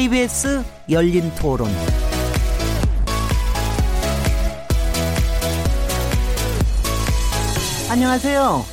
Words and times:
KBS 0.00 0.64
열린 0.88 1.30
토론. 1.34 1.68
안녕하세요. 7.90 8.64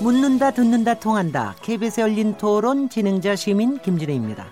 묻는다, 0.00 0.50
듣는다, 0.50 0.94
통한다. 0.94 1.56
KBS 1.60 2.00
열린 2.00 2.38
토론 2.38 2.88
진행자 2.88 3.36
시민 3.36 3.82
김진혜입니다. 3.82 4.46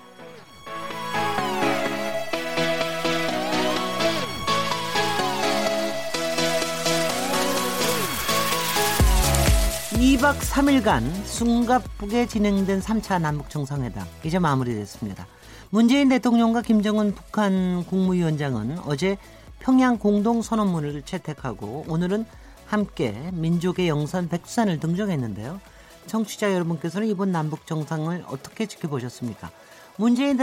2박 9.95 10.39
3일간 10.39 11.02
숨가쁘게 11.25 12.27
진행된 12.27 12.80
3차 12.80 13.23
남북 13.23 13.48
정상회담 13.48 14.06
이제 14.23 14.39
마무리됐습니다. 14.39 15.27
문재인 15.73 16.09
대통령과 16.09 16.62
김정은 16.62 17.15
북한 17.15 17.84
국무위원장은 17.87 18.80
어제 18.87 19.16
평양 19.61 19.98
공동 19.98 20.42
선언문을 20.42 21.02
채택하고 21.02 21.84
오늘은 21.87 22.27
함께 22.66 23.30
민족의 23.33 23.87
영산 23.87 24.28
백두산을 24.28 24.80
등정했는데요. 24.80 25.61
청취자 26.06 26.52
여러분께서는 26.55 27.06
이번 27.06 27.30
남북 27.30 27.69
정상을 27.69 28.25
어떻게 28.27 28.66
지켜보셨습니까? 28.66 29.52
문재인 29.97 30.37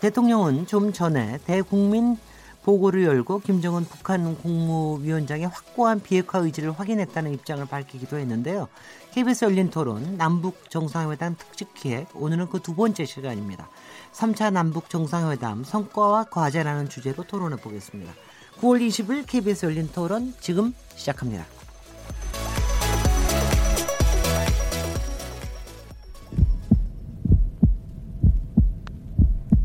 대통령은 0.00 0.66
좀 0.66 0.94
전에 0.94 1.38
대국민 1.44 2.16
보고를 2.62 3.04
열고 3.04 3.40
김정은 3.40 3.84
북한 3.84 4.36
국무위원장의 4.38 5.48
확고한 5.48 6.00
비핵화 6.00 6.38
의지를 6.38 6.72
확인했다는 6.72 7.34
입장을 7.34 7.64
밝히기도 7.66 8.16
했는데요. 8.16 8.68
KBS 9.12 9.44
열린 9.46 9.68
토론 9.68 10.16
남북 10.16 10.70
정상회담 10.70 11.36
특집 11.38 11.74
기획 11.74 12.08
오늘은 12.14 12.48
그 12.48 12.60
두 12.60 12.74
번째 12.74 13.04
시간입니다. 13.04 13.68
3차 14.12 14.52
남북 14.52 14.90
정상회담 14.90 15.64
성과와 15.64 16.24
과제라는 16.24 16.88
주제로 16.88 17.22
토론해 17.24 17.56
보겠습니다. 17.56 18.12
9월 18.60 18.86
20일 18.86 19.26
KBS 19.26 19.66
열린 19.66 19.88
토론 19.92 20.34
지금 20.40 20.74
시작합니다. 20.94 21.46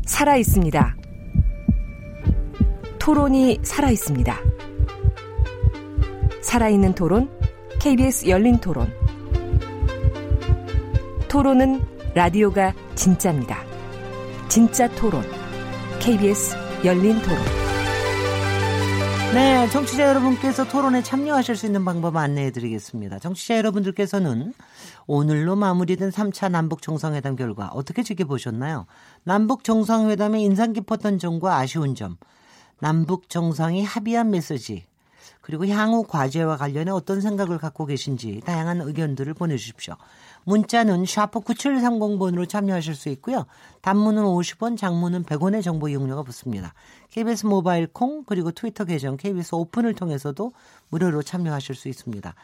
살아 0.06 0.36
있습니다. 0.36 0.96
토론이 2.98 3.60
살아 3.62 3.90
있습니다. 3.90 4.34
살아있는 6.40 6.94
토론, 6.94 7.28
KBS 7.80 8.28
열린 8.28 8.56
토론. 8.58 8.90
토론은 11.28 11.84
라디오가 12.14 12.72
진짜입니다. 12.94 13.65
진짜 14.56 14.88
토론, 14.94 15.22
KBS 16.00 16.56
열린 16.82 17.20
토론. 17.20 17.38
네, 19.34 19.68
청취자 19.68 20.08
여러분께서 20.08 20.66
토론에 20.66 21.02
참여하실 21.02 21.56
수 21.56 21.66
있는 21.66 21.84
방법 21.84 22.16
안내해 22.16 22.50
드리겠습니다. 22.52 23.18
청취자 23.18 23.58
여러분들께서는 23.58 24.54
오늘로 25.06 25.56
마무리된 25.56 26.08
3차 26.08 26.50
남북 26.50 26.80
정상회담 26.80 27.36
결과 27.36 27.66
어떻게 27.66 28.02
지켜보셨나요? 28.02 28.86
남북 29.24 29.62
정상회담의 29.62 30.42
인상 30.42 30.72
깊었던 30.72 31.18
점과 31.18 31.58
아쉬운 31.58 31.94
점, 31.94 32.16
남북 32.80 33.28
정상이 33.28 33.84
합의한 33.84 34.30
메시지 34.30 34.86
그리고 35.46 35.64
향후 35.68 36.02
과제와 36.02 36.56
관련해 36.56 36.90
어떤 36.90 37.20
생각을 37.20 37.58
갖고 37.58 37.86
계신지 37.86 38.40
다양한 38.44 38.80
의견들을 38.80 39.32
보내주십시오. 39.34 39.94
문자는 40.42 41.06
샤프 41.06 41.38
9730번으로 41.38 42.48
참여하실 42.48 42.96
수 42.96 43.10
있고요. 43.10 43.46
단문은 43.80 44.24
50원, 44.24 44.76
장문은 44.76 45.22
100원의 45.22 45.62
정보 45.62 45.88
이용료가 45.88 46.24
붙습니다. 46.24 46.74
KBS 47.12 47.46
모바일 47.46 47.86
콩 47.86 48.24
그리고 48.24 48.50
트위터 48.50 48.84
계정 48.84 49.16
KBS 49.16 49.54
오픈을 49.54 49.94
통해서도 49.94 50.52
무료로 50.88 51.22
참여하실 51.22 51.76
수 51.76 51.88
있습니다. 51.88 52.34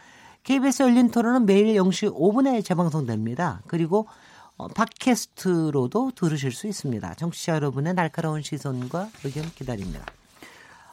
KBS 0.45 0.85
열린 0.85 1.11
토론은 1.11 1.45
매일 1.45 1.75
0시 1.75 2.15
5분에 2.15 2.65
재방송됩니다. 2.65 3.63
그리고 3.67 4.07
어, 4.57 4.69
팟캐스트로도 4.69 6.13
들으실 6.15 6.53
수 6.53 6.69
있습니다. 6.69 7.15
청취자 7.15 7.57
여러분의 7.57 7.95
날카로운 7.95 8.43
시선과 8.43 9.09
의견 9.25 9.51
기다립니다. 9.57 10.05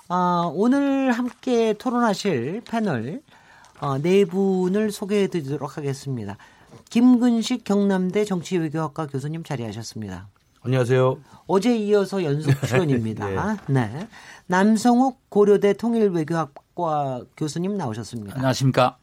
어, 0.09 0.51
오늘 0.55 1.11
함께 1.11 1.73
토론하실 1.73 2.63
패널 2.67 3.21
어, 3.79 3.99
네 3.99 4.25
분을 4.25 4.91
소개해 4.91 5.27
드리도록 5.27 5.77
하겠습니다. 5.77 6.35
김근식 6.89 7.63
경남대 7.63 8.25
정치외교학과 8.25 9.05
교수님 9.05 9.43
자리하셨습니다. 9.43 10.27
안녕하세요. 10.63 11.19
어제 11.45 11.77
이어서 11.77 12.23
연속 12.23 12.51
출연입니다. 12.67 13.53
네. 13.67 13.85
네. 13.85 14.07
남성욱 14.47 15.29
고려대 15.29 15.73
통일외교학과 15.73 17.21
교수님 17.37 17.77
나오셨습니다. 17.77 18.33
안녕하십니까. 18.35 18.97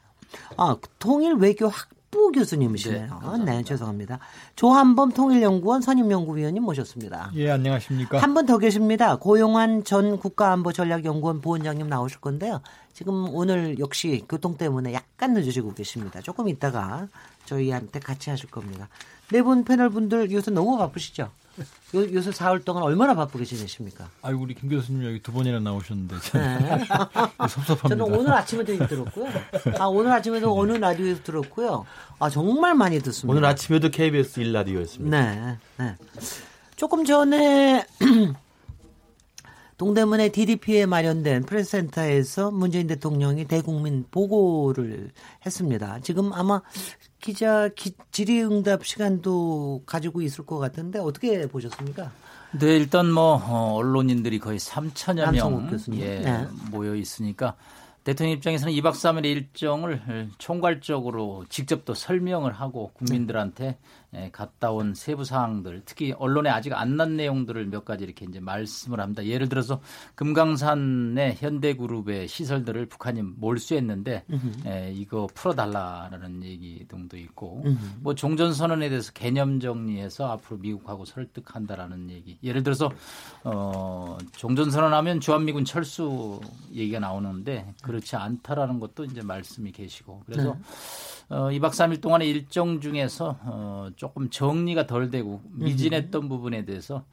아, 0.57 0.77
통일외교학 0.99 1.89
학부 2.17 2.33
교수님이시네요. 2.33 3.21
네, 3.39 3.45
네 3.45 3.63
죄송합니다. 3.63 4.19
조한범 4.57 5.13
통일연구원 5.13 5.83
선임연구위원님 5.83 6.63
모셨습니다. 6.63 7.31
예, 7.35 7.51
안녕하십니까. 7.51 8.19
한 8.19 8.33
분 8.35 8.47
더 8.47 8.57
계십니다. 8.59 9.17
고용환 9.17 9.85
전 9.85 10.19
국가안보전략연구원 10.19 11.41
부원장님 11.43 11.89
나오실 11.89 12.21
건데요. 12.21 12.63
지금 12.95 13.29
오늘 13.35 13.79
역시 13.79 14.25
교통 14.29 14.57
때문에 14.57 14.95
약간 14.95 15.35
늦으시고 15.35 15.75
계십니다. 15.75 16.21
조금 16.23 16.49
있다가 16.49 17.09
저희한테 17.45 18.01
같이 18.01 18.31
하실 18.31 18.51
겁니다. 18.51 18.89
네 19.31 19.43
분 19.43 19.65
패널 19.65 19.91
분들 19.91 20.33
요새 20.33 20.51
너무 20.51 20.79
바쁘시죠? 20.79 21.31
요, 21.95 22.13
요새 22.13 22.33
사흘 22.33 22.65
동안 22.65 22.83
얼마나 22.83 23.15
바쁘게 23.15 23.45
지내십니까? 23.45 24.09
아유 24.23 24.39
우리 24.39 24.55
김 24.55 24.69
교수님 24.69 25.05
여기 25.05 25.23
두 25.23 25.33
번이나 25.33 25.61
나오셨는데 25.61 26.17
네. 26.17 26.85
섭섭합니다. 27.49 27.89
저는 27.89 28.03
오늘 28.03 28.33
아침에도 28.33 28.87
들었고요. 28.87 29.29
아 29.79 29.87
오늘 29.87 30.13
아침에도 30.13 30.59
어느 30.59 30.73
라디오에서 30.73 31.23
들었고요. 31.23 31.87
아 32.19 32.31
정말 32.31 32.75
많이 32.75 32.99
듣습니다. 33.01 33.33
오늘 33.33 33.45
아침에도 33.49 33.89
KBS 33.91 34.41
1 34.41 34.53
라디오였습니다. 34.53 35.21
네, 35.21 35.59
네. 35.79 35.95
조금 36.77 37.05
전에 37.05 37.87
동대문의 39.79 40.33
DDP에 40.33 40.87
마련된 40.87 41.45
프레스센터에서 41.45 42.51
문재인 42.51 42.87
대통령이 42.87 43.45
대국민 43.45 44.05
보고를 44.11 45.11
했습니다. 45.45 45.99
지금 46.03 46.33
아마 46.33 46.63
기자 47.27 47.69
기, 47.75 47.93
질의응답 48.13 48.85
시간도 48.85 49.83
가지고 49.85 50.23
있을 50.23 50.47
것 50.47 50.59
같은데 50.59 51.01
어떻게 51.01 51.49
보셨습니까? 51.49 52.13
네, 52.53 52.77
일단 52.77 53.11
뭐 53.11 53.35
어, 53.35 53.75
언론인들이 53.75 54.39
거의 54.39 54.61
3천여 54.61 55.33
명 55.33 55.69
예, 55.95 56.21
네. 56.21 56.47
모여 56.71 56.95
있으니까 56.95 57.57
대통령 58.05 58.37
입장에서는 58.37 58.73
2박 58.75 58.93
3일의 58.93 59.25
일정을 59.25 60.31
총괄적으로 60.39 61.45
직접 61.49 61.85
또 61.85 61.95
설명을 61.95 62.53
하고 62.53 62.93
국민들한테 62.95 63.67
예, 63.67 63.77
갔다 64.33 64.71
온 64.73 64.95
세부 64.95 65.25
사항들, 65.25 65.83
특히 65.85 66.13
언론에 66.19 66.51
아직 66.51 66.73
안 66.73 66.97
난 66.97 67.17
내용들을 67.17 67.67
몇 67.67 67.85
가지 67.85 68.05
이렇게 68.05 68.25
이제 68.27 68.41
말씀을 68.41 69.01
합니다. 69.01 69.25
예를 69.25 69.49
들어서 69.49 69.81
금강산의 70.15 71.37
현대그룹의 71.37 72.29
시설들을 72.29 72.87
북한이 72.87 73.23
몰수했는데 73.23 74.25
에, 74.67 74.89
예, 74.89 74.93
이거 74.93 75.27
풀어달라라는 75.35 76.43
얘기 76.45 76.85
등도 76.89 77.17
있고, 77.19 77.65
뭐 78.01 78.15
종전선언에 78.15 78.89
대해서 78.89 79.13
개념 79.13 79.61
정리해서 79.61 80.31
앞으로 80.33 80.59
미국하고 80.59 81.05
설득한다라는 81.05 82.11
얘기. 82.11 82.39
예를 82.43 82.63
들어서 82.63 82.91
어, 83.45 84.17
종전선언하면 84.33 85.21
주한미군 85.21 85.65
철수 85.65 86.41
얘기가 86.73 86.99
나오는데 86.99 87.75
그렇지 87.83 88.17
않다라는 88.17 88.81
것도 88.81 89.05
이제 89.05 89.23
말씀이 89.23 89.71
계시고, 89.73 90.23
그래서. 90.27 90.55
네. 90.55 90.61
어, 91.29 91.49
2박 91.51 91.71
3일 91.71 92.01
동안의 92.01 92.31
일정 92.31 92.81
중에서 92.81 93.37
어, 93.43 93.89
조금 94.07 94.31
정리가 94.31 94.87
덜 94.87 95.11
되고 95.11 95.41
미진했던 95.51 96.23
음. 96.23 96.29
부분에 96.29 96.65
대해서 96.65 97.05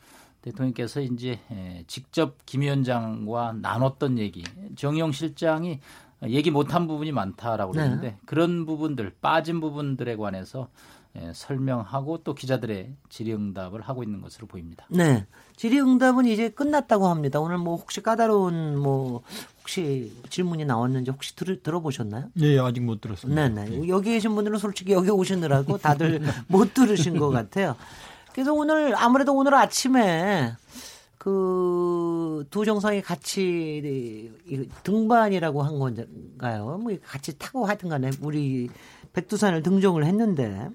대통령께서 0.42 1.02
이제 1.02 1.40
에, 1.52 1.84
직접 1.88 2.38
김 2.46 2.62
위원장과 2.62 3.54
나눴던 3.62 4.20
얘기, 4.20 4.44
정영 4.76 5.12
실장이 5.12 5.80
얘기 6.28 6.52
못한 6.52 6.88
부분이 6.88 7.12
많다라고 7.12 7.74
네. 7.74 7.80
그러는데 7.80 8.08
네. 8.10 8.18
그런 8.26 8.66
부분들 8.66 9.16
빠진 9.22 9.60
부분들에 9.60 10.16
관해서 10.16 10.70
예, 10.70 11.03
설명하고 11.34 12.20
또 12.24 12.34
기자들의 12.34 12.96
질의응답을 13.10 13.82
하고 13.82 14.04
있는 14.04 14.22
것으로 14.22 14.48
보입니다. 14.48 14.86
네, 14.90 15.26
질의응답은 15.58 16.26
이제 16.26 16.50
끝났다고 16.50 17.08
합니다. 17.08 17.40
오늘 17.40 17.60
뭐 17.60 17.76
혹시 17.76 18.02
까다로운 18.02 18.80
뭐 18.80 19.22
혹시 19.60 20.12
질문이 20.30 20.66
나왔는지 20.66 21.12
혹시 21.12 21.36
들, 21.36 21.62
들어보셨나요? 21.62 22.30
네, 22.34 22.58
아직 22.60 22.82
못 22.82 23.00
들었습니다. 23.00 23.48
네네. 23.48 23.70
네. 23.70 23.88
여기 23.90 24.12
계신 24.12 24.34
분들은 24.34 24.58
솔직히 24.58 24.94
여기 24.94 25.10
오시느라고 25.12 25.78
다들 25.78 26.22
못 26.48 26.74
들으신 26.74 27.18
것 27.20 27.30
같아요. 27.30 27.76
그래서 28.34 28.54
오늘 28.54 28.96
아무래도 28.96 29.36
오늘 29.36 29.54
아침에 29.54 30.54
그두 31.20 32.66
정상이 32.66 33.02
같이 33.02 34.32
등반이라고 34.84 35.64
한 35.64 35.80
건가요? 35.80 36.80
뭐 36.82 36.92
같이 37.06 37.38
타고 37.38 37.66
하여튼 37.66 37.90
간에 37.90 38.10
우리 38.20 38.70
백두산을 39.14 39.62
등정을 39.64 40.06
했는데 40.06 40.70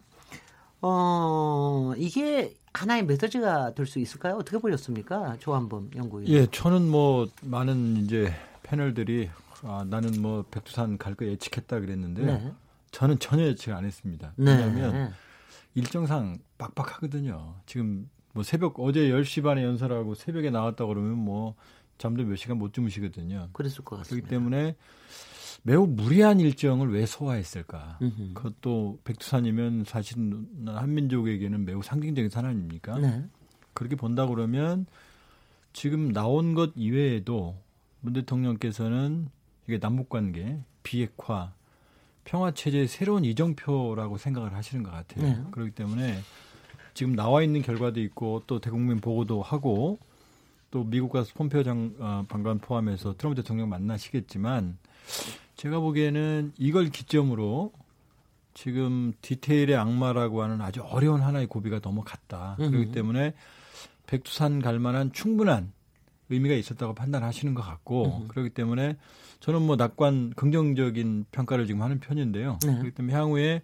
어, 0.81 1.93
이게 1.97 2.55
하나의 2.73 3.05
메시지가 3.07 3.75
될 3.75 3.87
수 3.87 3.99
있을까요? 3.99 4.37
어떻게 4.37 4.59
보셨습니까? 4.59 5.37
조한범 5.41 5.91
연구위원. 5.97 6.29
예, 6.33 6.47
저는 6.47 6.89
뭐 6.89 7.27
많은 7.43 7.97
이제 8.05 8.33
패널들이 8.63 9.31
아, 9.63 9.85
나는 9.89 10.23
뭐 10.23 10.45
백두산 10.51 10.99
갈 10.99 11.15
거 11.17 11.25
예측했다 11.27 11.81
그랬는데 11.81 12.23
네. 12.25 12.53
저는 12.93 13.19
전혀 13.19 13.45
예측 13.45 13.73
안 13.73 13.85
했습니다. 13.85 14.33
네. 14.37 14.53
왜냐하면 14.53 15.13
일정상 15.75 16.39
빡빡하거든요. 16.59 17.55
지금 17.67 18.09
뭐 18.33 18.43
새벽 18.45 18.79
어제 18.79 19.09
10시 19.11 19.43
반에 19.43 19.65
연설하고 19.65 20.15
새벽에 20.15 20.51
나왔다 20.51 20.87
그러면 20.87 21.17
뭐 21.19 21.55
잠도 21.99 22.23
몇 22.25 22.37
시간 22.37 22.59
못 22.59 22.73
주무시거든요. 22.73 23.49
그랬을 23.53 23.79
것 23.85 23.97
그렇기 23.97 24.03
같습니다. 24.05 24.29
때문에 24.29 24.77
매우 25.63 25.87
무리한 25.87 26.41
일정을 26.41 26.93
왜 26.93 27.05
소화했을까? 27.07 27.99
음흠. 28.01 28.35
그것도 28.35 29.01
백두산이면 29.05 29.85
사실 29.85 30.17
한민족에게는 30.67 31.65
매우 31.65 31.83
상징적인 31.83 32.31
산 32.31 32.47
아닙니까? 32.47 32.99
네. 32.99 33.25
그렇게 33.75 33.97
본다 33.97 34.27
그러면 34.27 34.87
지금 35.73 36.13
나온 36.13 36.55
것 36.55 36.73
이외에도 36.75 37.57
문 38.01 38.13
대통령께서는 38.13 39.29
이게 39.67 39.79
남북 39.79 40.09
관계 40.09 40.59
비핵화 40.83 41.53
평화 42.25 42.51
체제의 42.51 42.89
새로운 42.89 43.25
이정표라고 43.25 44.19
생각을 44.19 44.55
하시는 44.55 44.83
것 44.83 44.91
같아요. 44.91 45.25
네. 45.25 45.43
그렇기 45.51 45.73
때문에 45.73 46.19
지금 46.95 47.15
나와 47.15 47.43
있는 47.43 47.63
결과도 47.63 48.01
있고 48.01 48.43
또 48.47 48.59
대국민 48.59 49.01
보고도 49.01 49.43
하고 49.43 49.99
또 50.71 50.85
미국 50.85 51.13
가서 51.13 51.33
폼페오 51.35 51.63
장, 51.63 51.95
어, 51.99 52.25
방관 52.29 52.59
포함해서 52.59 53.17
트럼프 53.17 53.41
대통령 53.41 53.69
만나시겠지만 53.69 54.77
제가 55.59 55.81
보기에는 55.81 56.53
이걸 56.57 56.89
기점으로 56.89 57.73
지금 58.55 59.13
디테일의 59.23 59.77
악마라고 59.77 60.43
하는 60.43 60.61
아주 60.61 60.83
어려운 60.83 61.21
하나의 61.21 61.49
고비가 61.49 61.81
넘어갔다. 61.83 62.57
음흠. 62.61 62.71
그렇기 62.71 62.93
때문에 62.93 63.35
백두산 64.07 64.63
갈 64.63 64.79
만한 64.79 65.13
충분한 65.13 65.73
의미가 66.31 66.55
있었다고 66.55 66.95
판단하시는 66.95 67.55
것 67.55 67.63
같고 67.63 68.19
음흠. 68.19 68.29
그렇기 68.29 68.51
때문에 68.51 68.97
저는 69.41 69.63
뭐 69.63 69.75
낙관 69.75 70.35
긍정적인 70.37 71.27
평가를 71.33 71.67
지금 71.67 71.83
하는 71.83 71.99
편인데요. 71.99 72.61
네. 72.65 72.73
그렇기 72.75 72.93
때문에 72.93 73.17
향후에 73.17 73.63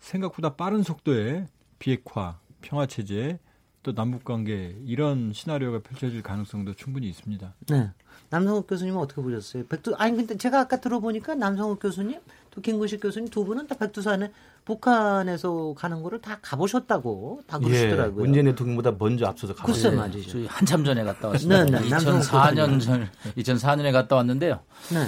생각보다 0.00 0.54
빠른 0.56 0.82
속도의 0.82 1.46
비핵화, 1.78 2.38
평화 2.60 2.84
체제, 2.84 3.38
또 3.82 3.94
남북 3.94 4.24
관계 4.24 4.76
이런 4.86 5.32
시나리오가 5.32 5.80
펼쳐질 5.80 6.22
가능성도 6.22 6.74
충분히 6.74 7.08
있습니다. 7.08 7.54
네. 7.68 7.90
남성욱 8.30 8.66
교수님은 8.68 8.98
어떻게 8.98 9.20
보셨어요? 9.20 9.66
백두 9.66 9.94
아니 9.98 10.16
근데 10.16 10.36
제가 10.36 10.60
아까 10.60 10.80
들어보니까 10.80 11.34
남성욱 11.34 11.80
교수님 11.80 12.20
또 12.50 12.60
김구식 12.60 13.00
교수님 13.00 13.28
두 13.28 13.44
분은 13.44 13.66
다 13.66 13.74
백두산에 13.76 14.30
북한에서 14.64 15.74
가는 15.76 16.02
거를 16.02 16.20
다 16.20 16.38
가보셨다고 16.40 17.42
다 17.46 17.58
그러시더라고요. 17.58 18.20
예, 18.22 18.24
문재인 18.24 18.46
대통령보다 18.46 18.92
먼저 18.96 19.26
앞서서 19.26 19.54
가고 19.54 19.72
글쎄 19.72 19.90
말이죠. 19.90 20.46
한참 20.46 20.84
전에 20.84 21.02
갔다 21.02 21.28
왔습니다. 21.28 21.64
네, 21.64 21.80
네, 21.80 21.88
2004년 21.88 22.80
전 22.80 23.10
2004년에 23.36 23.92
갔다 23.92 24.16
왔는데요. 24.16 24.60
네. 24.92 25.06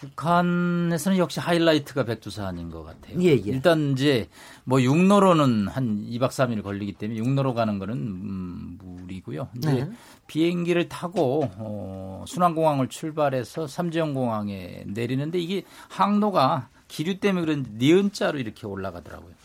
북한에서는 0.00 1.18
역시 1.18 1.40
하이라이트가 1.40 2.04
백두산인 2.04 2.70
것 2.70 2.84
같아요. 2.84 3.20
예, 3.22 3.30
예. 3.30 3.34
일단 3.34 3.92
이제 3.92 4.28
뭐 4.64 4.80
육로로는 4.82 5.68
한 5.68 6.06
2박 6.06 6.28
3일 6.28 6.62
걸리기 6.62 6.94
때문에 6.94 7.18
육로로 7.18 7.54
가는 7.54 7.78
거는 7.78 7.94
음, 7.96 8.78
무리고요. 8.80 9.48
이제 9.56 9.72
네. 9.72 9.90
비행기를 10.26 10.88
타고 10.88 11.50
어, 11.56 12.24
순환공항을 12.26 12.88
출발해서 12.88 13.66
삼지연공항에 13.66 14.84
내리는데 14.86 15.38
이게 15.38 15.62
항로가 15.88 16.68
기류 16.88 17.18
때문에 17.18 17.44
그런 17.46 17.66
니은자로 17.78 18.38
이렇게 18.38 18.66
올라가더라고요. 18.66 19.35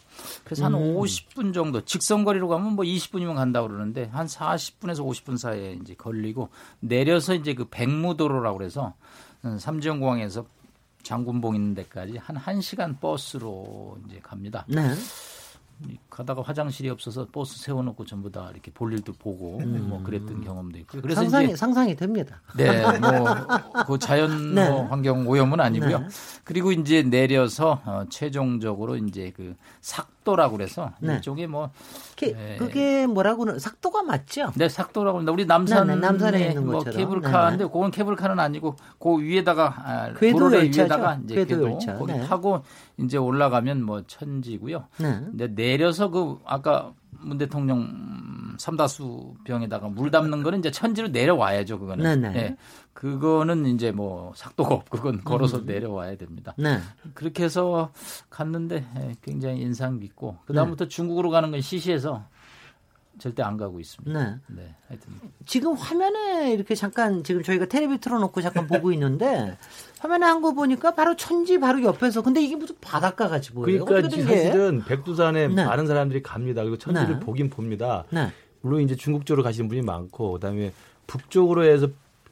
그래서 0.43 0.65
한 0.65 0.73
음. 0.73 0.95
50분 0.95 1.53
정도 1.53 1.83
직선 1.85 2.23
거리로 2.23 2.47
가면 2.47 2.73
뭐 2.73 2.85
20분이면 2.85 3.35
간다고 3.35 3.67
그러는데 3.67 4.05
한 4.05 4.27
40분에서 4.27 5.05
50분 5.05 5.37
사이에 5.37 5.77
이제 5.81 5.93
걸리고 5.95 6.49
내려서 6.79 7.33
이제 7.33 7.53
그 7.53 7.65
백무도로라고 7.69 8.57
그래서 8.57 8.93
삼지연 9.59 9.99
공항에서 9.99 10.45
장군봉 11.03 11.55
있는 11.55 11.73
데까지 11.73 12.17
한 12.17 12.35
1시간 12.35 12.99
버스로 12.99 13.97
이제 14.07 14.19
갑니다. 14.21 14.65
네. 14.67 14.93
가다가 16.09 16.41
화장실이 16.41 16.89
없어서 16.89 17.27
버스 17.31 17.59
세워놓고 17.59 18.05
전부 18.05 18.31
다 18.31 18.49
이렇게 18.53 18.71
볼 18.71 18.93
일도 18.93 19.13
보고 19.13 19.59
음. 19.59 19.87
뭐 19.89 20.03
그랬던 20.03 20.43
경험도 20.43 20.77
있고요. 20.79 21.01
그래서 21.01 21.21
상상이, 21.21 21.45
이제 21.45 21.55
상상이 21.55 21.95
됩니다. 21.95 22.41
네, 22.55 22.81
뭐 22.99 23.81
그 23.87 23.99
자연 23.99 24.55
네. 24.55 24.69
뭐 24.69 24.85
환경 24.85 25.27
오염은 25.27 25.59
아니고요. 25.59 25.99
네. 25.99 26.07
그리고 26.43 26.71
이제 26.71 27.03
내려서 27.03 27.81
어, 27.85 28.03
최종적으로 28.09 28.97
이제 28.97 29.31
그 29.31 29.55
삭 29.81 30.20
도라고 30.23 30.57
그래서 30.57 30.91
네. 30.99 31.17
이쪽에 31.17 31.47
뭐 31.47 31.71
게, 32.15 32.33
네. 32.33 32.55
그게 32.57 33.07
뭐라고는 33.07 33.59
삭도가 33.59 34.03
맞죠? 34.03 34.51
네, 34.55 34.69
삭도라고 34.69 35.17
합니다. 35.17 35.31
우리 35.31 35.45
남산 35.45 35.87
네, 35.87 35.95
네 35.95 36.01
남산에 36.01 36.47
있는 36.49 36.65
뭐 36.65 36.79
것처럼. 36.79 36.97
케이블카인데 36.97 37.65
그건 37.65 37.91
케이블카는 37.91 38.39
아니고 38.39 38.75
그 38.99 39.19
위에다가 39.19 39.73
아, 39.77 40.13
도로 40.13 40.57
위에다가 40.57 41.19
이제 41.23 41.35
궤도, 41.35 41.79
궤도 41.79 41.97
거기 41.97 42.13
타고 42.27 42.63
이제 42.97 43.17
올라가면 43.17 43.83
뭐 43.83 44.03
천지고요. 44.05 44.85
네. 44.99 45.55
내려서 45.55 46.09
그 46.09 46.37
아까 46.45 46.93
문 47.21 47.37
대통령 47.37 48.55
삼다수 48.57 49.35
병에다가 49.43 49.87
물 49.87 50.11
담는 50.11 50.43
거는 50.43 50.59
이제 50.59 50.71
천지로 50.71 51.09
내려와야죠. 51.09 51.79
그거는. 51.79 52.03
네네. 52.03 52.33
네. 52.33 52.55
그거는 53.01 53.65
이제 53.65 53.91
뭐 53.91 54.31
삭도가 54.35 54.75
없고 54.75 54.97
그건 54.99 55.23
걸어서 55.23 55.57
음. 55.57 55.65
내려와야 55.65 56.17
됩니다. 56.17 56.53
네. 56.55 56.77
그렇게 57.15 57.43
해서 57.43 57.91
갔는데 58.29 58.85
예, 58.95 59.15
굉장히 59.23 59.59
인상 59.61 59.99
깊고 59.99 60.37
그다음부터 60.45 60.85
네. 60.85 60.89
중국으로 60.89 61.31
가는 61.31 61.49
건 61.49 61.61
시시해서 61.61 62.23
절대 63.17 63.41
안 63.41 63.57
가고 63.57 63.79
있습니다. 63.79 64.23
네. 64.23 64.35
네. 64.49 64.75
하여튼 64.87 65.13
지금 65.47 65.73
화면에 65.73 66.53
이렇게 66.53 66.75
잠깐 66.75 67.23
지금 67.23 67.41
저희가 67.41 67.65
텔레비 67.65 67.97
틀어놓고 67.97 68.39
잠깐 68.39 68.67
보고 68.67 68.91
있는데 68.91 69.57
화면에 69.97 70.23
한 70.27 70.43
거 70.43 70.53
보니까 70.53 70.93
바로 70.93 71.15
천지 71.15 71.59
바로 71.59 71.81
옆에서 71.81 72.21
근데 72.21 72.39
이게 72.39 72.55
무슨 72.55 72.75
바닷가 72.81 73.27
같이 73.27 73.51
보여요. 73.51 73.83
그러니까 73.85 74.15
사실은 74.15 74.83
백두산에 74.85 75.47
네. 75.47 75.65
많은 75.65 75.87
사람들이 75.87 76.21
갑니다. 76.21 76.61
그리고 76.61 76.77
천지를 76.77 77.15
네. 77.15 77.19
보긴 77.19 77.49
봅니다. 77.49 78.05
네. 78.11 78.31
물론 78.61 78.81
이제 78.81 78.95
중국 78.95 79.25
쪽으로 79.25 79.41
가시는 79.41 79.69
분이 79.69 79.81
많고 79.81 80.33
그다음에 80.33 80.71
북쪽으로 81.07 81.63
해서 81.65 81.87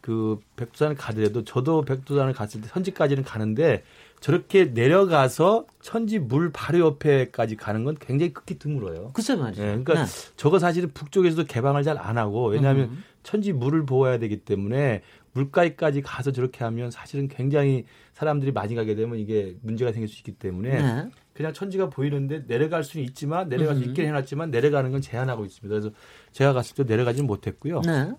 그 0.09 0.39
백두산을 0.55 0.95
가더라도 0.95 1.43
저도 1.43 1.83
백두산을 1.83 2.33
갔을 2.33 2.61
때 2.61 2.67
천지까지는 2.67 3.23
가는데 3.23 3.83
저렇게 4.19 4.65
내려가서 4.65 5.67
천지 5.81 6.17
물 6.17 6.51
바로 6.51 6.79
옆에까지 6.79 7.55
가는 7.55 7.83
건 7.83 7.95
굉장히 7.99 8.33
극히 8.33 8.57
드물어요. 8.57 9.11
글쎄 9.13 9.35
말이죠. 9.35 9.61
네, 9.61 9.67
그러니까 9.67 10.05
네. 10.05 10.11
저거 10.35 10.57
사실은 10.57 10.89
북쪽에서도 10.95 11.45
개방을 11.45 11.83
잘 11.83 11.99
안 11.99 12.17
하고 12.17 12.47
왜냐하면 12.47 12.85
음. 12.85 13.03
천지 13.21 13.53
물을 13.53 13.85
보아야 13.85 14.17
되기 14.17 14.37
때문에 14.37 15.03
물가에까지 15.33 16.01
가서 16.01 16.31
저렇게 16.31 16.63
하면 16.63 16.89
사실은 16.89 17.27
굉장히 17.27 17.85
사람들이 18.13 18.51
많이 18.51 18.73
가게 18.73 18.95
되면 18.95 19.19
이게 19.19 19.57
문제가 19.61 19.91
생길 19.91 20.07
수 20.07 20.17
있기 20.17 20.31
때문에 20.31 20.81
네. 20.81 21.09
그냥 21.33 21.53
천지가 21.53 21.91
보이는데 21.91 22.47
내려갈 22.47 22.83
수는 22.83 23.05
있지만 23.05 23.47
내려갈 23.47 23.75
수 23.75 23.83
음. 23.83 23.89
있긴 23.89 24.07
해놨지만 24.07 24.49
내려가는 24.49 24.89
건 24.91 25.01
제한하고 25.01 25.45
있습니다. 25.45 25.69
그래서 25.69 25.95
제가 26.31 26.53
갔을 26.53 26.75
때 26.77 26.83
내려가지는 26.83 27.27
못했고요. 27.27 27.81
네. 27.81 28.11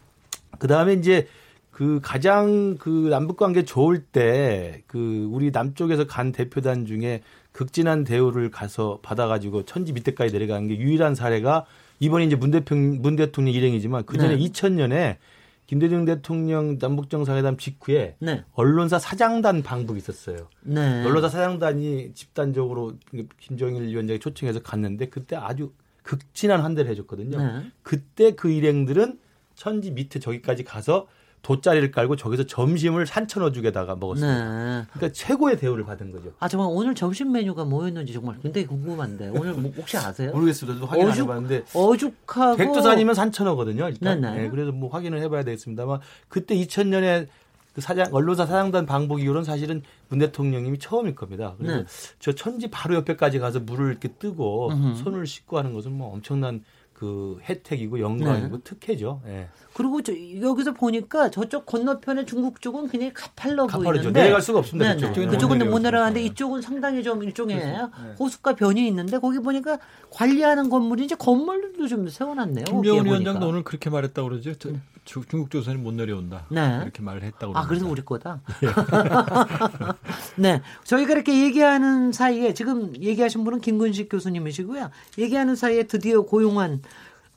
그 0.61 0.69
다음에 0.69 0.93
이제 0.93 1.27
그 1.81 1.99
가장 2.03 2.77
그 2.77 3.09
남북 3.09 3.39
관계 3.39 3.65
좋을 3.65 4.03
때 4.03 4.83
그 4.87 5.27
우리 5.33 5.51
남쪽에서 5.51 6.07
간 6.07 6.31
대표단 6.31 6.85
중에 6.85 7.23
극진한 7.53 8.05
대우를 8.05 8.51
가서 8.51 8.99
받아가지고 9.01 9.65
천지 9.65 9.95
밑에까지 9.95 10.31
내려가는 10.31 10.69
게 10.69 10.77
유일한 10.77 11.15
사례가 11.15 11.65
이번에 11.99 12.27
이제 12.27 12.37
문 12.37 12.51
대통령 12.51 13.01
문 13.01 13.17
대통령 13.17 13.55
일행이지만 13.55 14.05
그 14.05 14.19
전에 14.19 14.37
네. 14.37 14.45
2000년에 14.45 15.17
김대중 15.67 16.05
대통령 16.05 16.79
남북 16.79 17.09
정상회담 17.09 17.57
직후에 17.57 18.17
네. 18.19 18.45
언론사 18.53 18.99
사장단 18.99 19.63
방북이 19.63 19.97
있었어요. 19.97 20.49
네. 20.61 21.03
언론사 21.07 21.31
사장단이 21.31 22.13
집단적으로 22.13 22.93
김정일 23.39 23.85
위원장이 23.85 24.19
초청해서 24.19 24.61
갔는데 24.61 25.09
그때 25.09 25.35
아주 25.35 25.73
극진한 26.03 26.61
환대를 26.61 26.91
해줬거든요. 26.91 27.39
네. 27.39 27.71
그때 27.83 28.33
그 28.33 28.51
일행들은 28.51 29.19
천지 29.55 29.91
밑에 29.93 30.19
저기까지 30.19 30.65
가서 30.65 31.07
돗자리를 31.43 31.91
깔고 31.91 32.17
저기서 32.17 32.45
점심을 32.45 33.07
산천어죽에다가 33.07 33.97
먹었습니다. 33.97 34.81
네. 34.81 34.87
그러니까 34.93 35.13
최고의 35.13 35.59
대우를 35.59 35.85
받은 35.85 36.13
거죠. 36.13 36.33
아 36.39 36.49
정말 36.49 36.69
오늘 36.71 36.95
점심 36.95 37.33
메뉴가 37.33 37.65
뭐였는지 37.65 38.13
정말 38.13 38.37
굉장히 38.43 38.67
궁금한데 38.67 39.29
오늘 39.29 39.55
뭐 39.55 39.73
혹시 39.77 39.97
아세요? 39.97 40.33
저도 40.33 40.87
확인 40.87 41.09
어죽, 41.09 41.31
안 41.31 41.39
해봤는데 41.39 41.65
어죽하고 41.75 42.57
백두산이면 42.57 43.15
산천어거든요. 43.15 43.89
일단 43.89 44.21
네, 44.21 44.31
네. 44.31 44.43
네, 44.43 44.51
그래서 44.51 44.73
뭐 44.73 44.91
확인을 44.91 45.21
해봐야 45.21 45.43
되겠습니다만 45.45 46.01
그때 46.29 46.55
2000년에 46.55 47.29
그 47.75 47.81
사장 47.81 48.09
언론사 48.13 48.47
사장단 48.47 48.85
방북 48.85 49.21
이후로는 49.21 49.45
사실은 49.45 49.83
문 50.09 50.19
대통령님이 50.19 50.79
처음일 50.79 51.15
겁니다. 51.15 51.55
그래서 51.57 51.79
네. 51.79 51.85
저 52.19 52.33
천지 52.33 52.69
바로 52.69 52.97
옆에까지 52.97 53.39
가서 53.39 53.61
물을 53.61 53.91
이렇게 53.91 54.09
뜨고 54.09 54.71
음흠. 54.71 55.03
손을 55.03 55.27
씻고 55.27 55.57
하는 55.57 55.73
것은 55.73 55.93
뭐 55.93 56.13
엄청난 56.13 56.65
그 57.01 57.39
혜택이고 57.49 57.99
영광이고 57.99 58.59
네. 58.59 58.63
특혜죠. 58.63 59.23
예. 59.27 59.49
그리고 59.73 60.03
저, 60.03 60.13
여기서 60.13 60.75
보니까 60.75 61.31
저쪽 61.31 61.65
건너편에 61.65 62.27
중국 62.27 62.61
쪽은 62.61 62.89
굉장히 62.89 63.15
가팔러 63.15 63.69
보이는데 63.69 64.13
내려갈 64.13 64.43
수가 64.43 64.59
없습니다. 64.59 64.95
네, 64.95 65.11
네. 65.11 65.27
그쪽은 65.27 65.71
못 65.71 65.79
내려가는데 65.79 66.23
이쪽은 66.25 66.61
상당히 66.61 67.03
좀 67.03 67.23
일종의 67.23 67.57
네. 67.57 67.81
호숫가 68.19 68.55
변이 68.55 68.87
있는데 68.89 69.17
거기 69.17 69.39
보니까 69.39 69.79
관리하는 70.11 70.69
건물이 70.69 71.07
이제 71.07 71.15
건물 71.15 71.70
도 71.81 71.89
좀 71.89 72.09
세워놨네요. 72.09 72.65
김정은 72.67 73.05
위원장도 73.05 73.49
오늘 73.49 73.63
그렇게 73.65 73.91
말했다고 73.91 74.29
그러죠. 74.29 74.55
저, 74.55 74.71
네. 74.71 74.81
중국 75.05 75.51
조선이 75.51 75.77
못 75.79 75.93
내려온다. 75.95 76.45
네. 76.51 76.79
이렇게 76.83 77.03
말을 77.03 77.23
했다고. 77.23 77.57
아, 77.57 77.67
그래서 77.67 77.87
우리 77.89 78.03
거다. 78.05 78.41
네. 80.37 80.61
저희가 80.85 81.13
이렇게 81.15 81.43
얘기하는 81.45 82.13
사이에 82.13 82.55
지금 82.55 82.93
얘기하신 83.01 83.45
분은 83.45 83.61
김근식 83.61 84.09
교수님이시고요. 84.09 84.91
얘기하는 85.19 85.57
사이에 85.57 85.85
드디어 85.85 86.23
고용한 86.23 86.83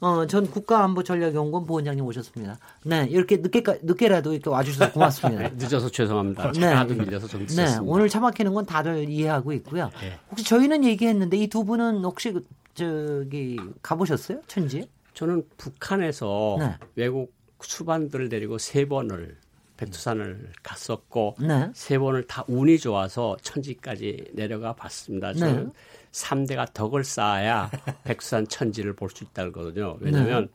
어, 0.02 0.28
전 0.28 0.52
국가안보전략연구원 0.52 1.66
부원장님 1.66 2.04
오셨습니다. 2.06 2.58
네, 2.84 3.08
이렇게 3.10 3.38
늦게 3.38 3.64
늦게라도 3.84 4.34
이렇게 4.34 4.50
와주셔서 4.50 4.92
고맙습니다. 4.92 5.48
늦어서 5.56 5.88
죄송합니다. 5.90 6.52
네, 6.52 6.66
하도 6.66 6.94
밀려서 6.94 7.26
좀 7.28 7.42
늦었습니다. 7.44 7.80
네, 7.80 7.88
오늘 7.90 8.10
차 8.10 8.20
막히는 8.20 8.54
건 8.54 8.66
다들 8.66 9.08
이해하고 9.10 9.54
있고요. 9.54 9.90
네. 10.02 10.20
혹시 10.30 10.44
저희는 10.44 10.84
얘기했는데 10.84 11.38
이 11.38 11.48
두 11.48 11.64
분은 11.64 12.04
혹시 12.04 12.34
그, 12.34 12.44
저기 12.74 13.58
가보셨어요? 13.82 14.42
천지? 14.48 14.88
저는 15.14 15.44
북한에서 15.58 16.58
네. 16.60 16.78
외국 16.96 17.34
수반들을 17.62 18.30
데리고 18.30 18.58
세 18.58 18.86
번을 18.86 19.38
백두산을 19.78 20.52
갔었고 20.64 21.36
네. 21.40 21.70
세 21.74 21.98
번을 21.98 22.26
다 22.28 22.44
운이 22.48 22.80
좋아서 22.80 23.38
천지까지 23.42 24.32
내려가 24.34 24.74
봤습니다. 24.74 25.34
저는 25.34 25.66
네. 25.66 25.72
3대가 26.12 26.72
덕을 26.74 27.04
쌓아야 27.04 27.70
백두산 28.04 28.48
천지를 28.48 28.94
볼 28.94 29.10
수 29.10 29.24
있다 29.24 29.50
그러거든요. 29.50 29.98
왜냐하면 30.00 30.50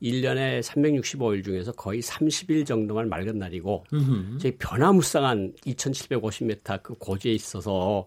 네. 0.00 0.10
1년에 0.10 0.62
365일 0.62 1.44
중에서 1.44 1.72
거의 1.72 2.02
30일 2.02 2.66
정도만 2.66 3.08
맑은 3.08 3.38
날이고 3.38 3.84
음흠. 3.92 4.38
저희 4.38 4.56
변화무쌍한 4.58 5.54
2750m 5.64 6.82
그 6.82 6.94
고지에 6.94 7.32
있어서 7.32 8.06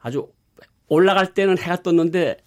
아주 0.00 0.28
올라갈 0.88 1.34
때는 1.34 1.58
해가 1.58 1.82
떴는데 1.82 2.38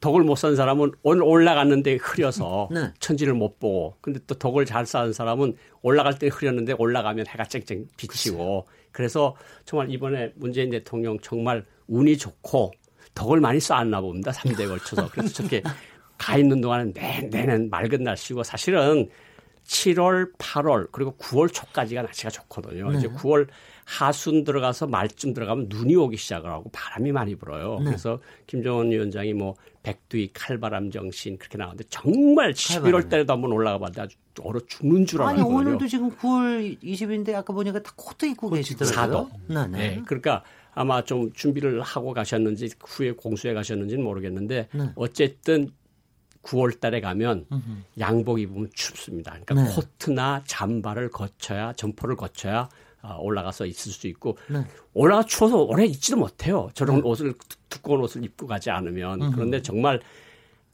덕을 0.00 0.22
못 0.22 0.36
산 0.36 0.56
사람은 0.56 0.92
오늘 1.02 1.22
올라갔는데 1.22 1.96
흐려서 1.96 2.68
네. 2.70 2.92
천지를 3.00 3.34
못 3.34 3.58
보고 3.58 3.96
근데 4.00 4.20
또 4.26 4.34
덕을 4.34 4.66
잘 4.66 4.86
쌓은 4.86 5.12
사람은 5.12 5.56
올라갈 5.82 6.18
때 6.18 6.28
흐렸는데 6.28 6.74
올라가면 6.78 7.26
해가 7.26 7.44
쨍쨍 7.44 7.86
비치고 7.96 8.66
그래서 8.92 9.34
정말 9.64 9.90
이번에 9.90 10.32
문재인 10.36 10.70
대통령 10.70 11.18
정말 11.20 11.64
운이 11.88 12.18
좋고 12.18 12.72
덕을 13.14 13.40
많이 13.40 13.58
쌓았나 13.58 14.00
봅니다. 14.00 14.30
3대에 14.30 14.68
걸쳐서. 14.68 15.08
그래서 15.10 15.32
저렇게 15.34 15.62
가 16.18 16.36
있는 16.36 16.60
동안은 16.60 16.94
내내는 16.94 17.70
맑은 17.70 18.02
날씨고 18.04 18.42
사실은 18.42 19.08
7월, 19.64 20.32
8월 20.38 20.88
그리고 20.92 21.14
9월 21.18 21.52
초까지가 21.52 22.02
날씨가 22.02 22.30
좋거든요. 22.30 22.90
네. 22.90 22.98
이제 22.98 23.08
9월 23.08 23.48
하순 23.88 24.44
들어가서 24.44 24.86
말쯤 24.86 25.32
들어가면 25.32 25.68
눈이 25.70 25.96
오기 25.96 26.18
시작을 26.18 26.50
하고 26.50 26.68
바람이 26.74 27.10
많이 27.10 27.34
불어요. 27.34 27.78
네. 27.78 27.86
그래서 27.86 28.20
김정은 28.46 28.90
위원장이 28.90 29.32
뭐 29.32 29.54
백두이 29.82 30.28
칼바람 30.34 30.90
정신 30.90 31.38
그렇게 31.38 31.56
나왔는데 31.56 31.84
정말 31.88 32.52
11월 32.52 33.08
달에도 33.08 33.32
한번 33.32 33.50
올라가 33.50 33.78
봤는데 33.78 34.02
아주 34.02 34.16
얼어 34.42 34.60
죽는 34.66 35.06
줄 35.06 35.22
알았거든요. 35.22 35.46
아니 35.46 35.54
오늘도 35.54 35.86
지금 35.86 36.10
9월 36.10 36.78
20일인데 36.82 37.32
아까 37.32 37.54
보니까 37.54 37.82
다 37.82 37.90
코트 37.96 38.26
입고 38.26 38.50
계시더라고요. 38.50 39.30
4도. 39.30 39.54
네, 39.54 39.66
네. 39.68 39.78
네. 39.78 40.02
그러니까 40.04 40.44
아마 40.74 41.02
좀 41.02 41.32
준비를 41.32 41.80
하고 41.80 42.12
가셨는지 42.12 42.68
후에 42.84 43.12
공수해 43.12 43.54
가셨는지는 43.54 44.04
모르겠는데 44.04 44.68
네. 44.70 44.90
어쨌든 44.96 45.70
9월 46.42 46.78
달에 46.78 47.00
가면 47.00 47.46
양복 47.98 48.38
입으면 48.38 48.68
춥습니다. 48.74 49.38
그러니까 49.46 49.54
네. 49.54 49.74
코트나 49.74 50.42
잠바를 50.46 51.08
걸쳐야 51.08 51.72
점퍼를 51.72 52.16
걸쳐야 52.16 52.58
아, 52.60 52.68
올라가서 53.02 53.66
있을 53.66 53.92
수 53.92 54.06
있고 54.08 54.36
네. 54.48 54.64
올라가 54.94 55.22
추워서 55.24 55.62
오래 55.62 55.84
있지도 55.86 56.16
못해요. 56.16 56.68
저런 56.74 56.96
네. 56.96 57.02
옷을 57.02 57.34
두꺼운 57.68 58.00
옷을 58.00 58.24
입고 58.24 58.46
가지 58.46 58.70
않으면. 58.70 59.32
그런데 59.32 59.62
정말 59.62 60.00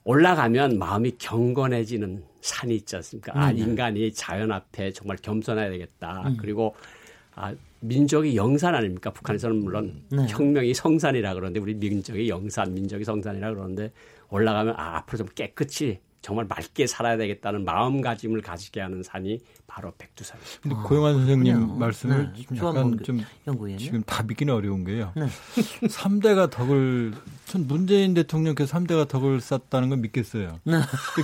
올라가면 0.04 0.78
마음이 0.78 1.12
경건해지는 1.18 2.24
산이 2.40 2.76
있지 2.76 2.96
않습니까? 2.96 3.32
아 3.34 3.52
네. 3.52 3.60
인간이 3.60 4.12
자연 4.12 4.52
앞에 4.52 4.92
정말 4.92 5.16
겸손해야 5.16 5.70
되겠다. 5.70 6.28
음. 6.28 6.36
그리고 6.38 6.74
아 7.34 7.54
민족이 7.80 8.36
영산 8.36 8.74
아닙니까? 8.74 9.10
북한에서는 9.10 9.56
물론 9.56 10.02
네. 10.10 10.26
혁명이 10.28 10.74
성산이라 10.74 11.34
그러는데 11.34 11.60
우리 11.60 11.74
민족이 11.74 12.28
영산, 12.28 12.74
민족이 12.74 13.04
성산이라 13.04 13.54
그러는데 13.54 13.92
올라가면 14.28 14.74
아 14.76 14.98
앞으로 14.98 15.18
좀 15.18 15.26
깨끗이 15.34 16.00
정말 16.24 16.46
맑게 16.46 16.86
살아야 16.86 17.18
되겠다는 17.18 17.66
마음가짐을 17.66 18.40
가지게 18.40 18.80
하는 18.80 19.02
산이 19.02 19.40
바로 19.66 19.92
백두산입니다. 19.98 20.58
근데 20.62 20.76
고영환 20.76 21.14
선생님 21.16 21.72
아, 21.72 21.74
말씀을 21.74 22.32
네, 22.32 22.56
약간 22.56 22.98
좀 23.02 23.20
연구위원님? 23.46 23.78
지금 23.78 24.02
다 24.04 24.22
믿기는 24.22 24.54
어려운 24.54 24.84
게요. 24.84 25.12
네. 25.16 25.26
3대가 25.86 26.48
덕을 26.48 27.12
전 27.44 27.66
문재인 27.66 28.14
대통령께서 28.14 28.74
3대가 28.74 29.06
덕을 29.06 29.42
쌓았다는 29.42 29.90
건 29.90 30.00
믿겠어요. 30.00 30.60
네. 30.64 30.76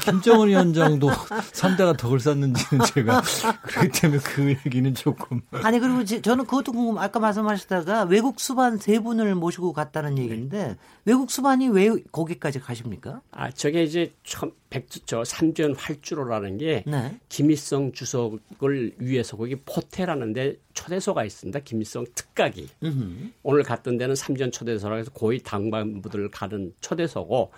김정은 0.05 0.49
위원장도 0.49 1.09
3대가 1.55 1.97
덕을 1.97 2.21
쌓는지는 2.21 2.85
제가 2.85 3.23
그렇기 3.65 4.01
때문에 4.03 4.21
그 4.23 4.51
얘기는 4.51 4.95
조금 4.95 5.41
아니 5.53 5.81
그리고 5.81 6.05
저는 6.05 6.45
그것도 6.45 6.73
궁금 6.73 6.99
아까 6.99 7.21
말씀하셨다가 7.21 8.03
외국 8.03 8.39
수반 8.39 8.77
세 8.77 8.99
분을 8.99 9.35
모시고 9.35 9.73
갔다는 9.73 10.19
얘기인데 10.19 10.77
외국 11.07 11.31
수반이 11.31 11.69
왜 11.69 11.89
거기까지 12.13 12.61
가십니까? 12.61 13.23
아 13.31 13.51
저게 13.51 13.83
이제 13.83 14.13
참 14.25 14.53
백주 14.71 15.01
저 15.05 15.25
삼전 15.25 15.75
활주로라는 15.75 16.59
게 16.59 16.85
네. 16.87 17.19
김일성 17.29 17.93
주석을 17.93 18.95
위해서 18.99 19.37
거기 19.37 19.57
포테라는데 19.57 20.57
초대소가 20.75 21.25
있습니다. 21.25 21.59
김일성 21.61 22.07
특각이 22.15 22.69
으흠. 22.83 23.33
오늘 23.43 23.65
갔던 23.65 23.99
데는 23.99 24.15
삼전 24.15 24.53
초대소라 24.53 24.97
해서 24.97 25.11
고위 25.13 25.43
당반부들 25.43 26.31
가는 26.31 26.73
초대소고 26.81 27.51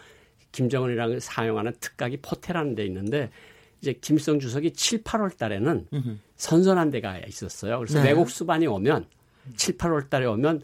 김정은이랑 0.52 1.20
사용하는 1.20 1.72
특각이 1.80 2.16
포테라는 2.22 2.74
데 2.74 2.86
있는데 2.86 3.30
이제 3.82 3.92
김일성 4.00 4.40
주석이 4.40 4.72
7, 4.72 5.02
8월 5.02 5.36
달에는 5.36 5.88
으흠. 5.92 6.20
선선한 6.36 6.90
데가 6.90 7.18
있었어요. 7.26 7.78
그래서 7.78 8.00
네. 8.00 8.08
외국 8.08 8.30
수반이 8.30 8.66
오면 8.66 9.04
7, 9.56 9.76
8월 9.76 10.08
달에 10.08 10.24
오면 10.26 10.62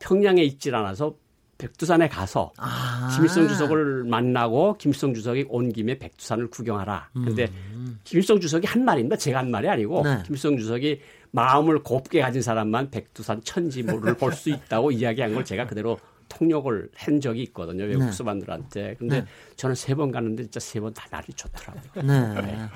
평양에 0.00 0.42
있질 0.42 0.74
않아서 0.74 1.16
백두산에 1.58 2.08
가서 2.08 2.52
아. 2.58 3.10
김일성 3.14 3.48
주석을 3.48 4.04
만나고 4.04 4.76
김일성 4.78 5.14
주석이 5.14 5.46
온 5.48 5.72
김에 5.72 5.98
백두산을 5.98 6.48
구경하라. 6.50 7.08
그런데 7.14 7.48
음. 7.72 7.98
김일성 8.04 8.40
주석이 8.40 8.66
한 8.66 8.84
말입니다. 8.84 9.16
제가 9.16 9.38
한 9.38 9.50
말이 9.50 9.68
아니고 9.68 10.02
네. 10.04 10.22
김일성 10.24 10.56
주석이 10.58 11.00
마음을 11.30 11.82
곱게 11.82 12.20
가진 12.20 12.42
사람만 12.42 12.90
백두산 12.90 13.42
천지물을 13.42 14.14
볼 14.14 14.32
수 14.32 14.50
있다고 14.50 14.90
이야기한 14.92 15.34
걸 15.34 15.44
제가 15.44 15.66
그대로 15.66 15.98
통역을 16.28 16.90
한 16.96 17.20
적이 17.20 17.42
있거든요. 17.44 17.84
외국 17.84 18.04
네. 18.04 18.12
수반들한테. 18.12 18.96
근데 18.98 19.20
네. 19.20 19.26
저는 19.56 19.74
세 19.76 19.94
번 19.94 20.10
갔는데 20.10 20.42
진짜 20.44 20.60
세 20.60 20.80
번 20.80 20.92
다 20.92 21.06
날이 21.10 21.26
좋더라고요. 21.34 22.02
네. 22.02 22.68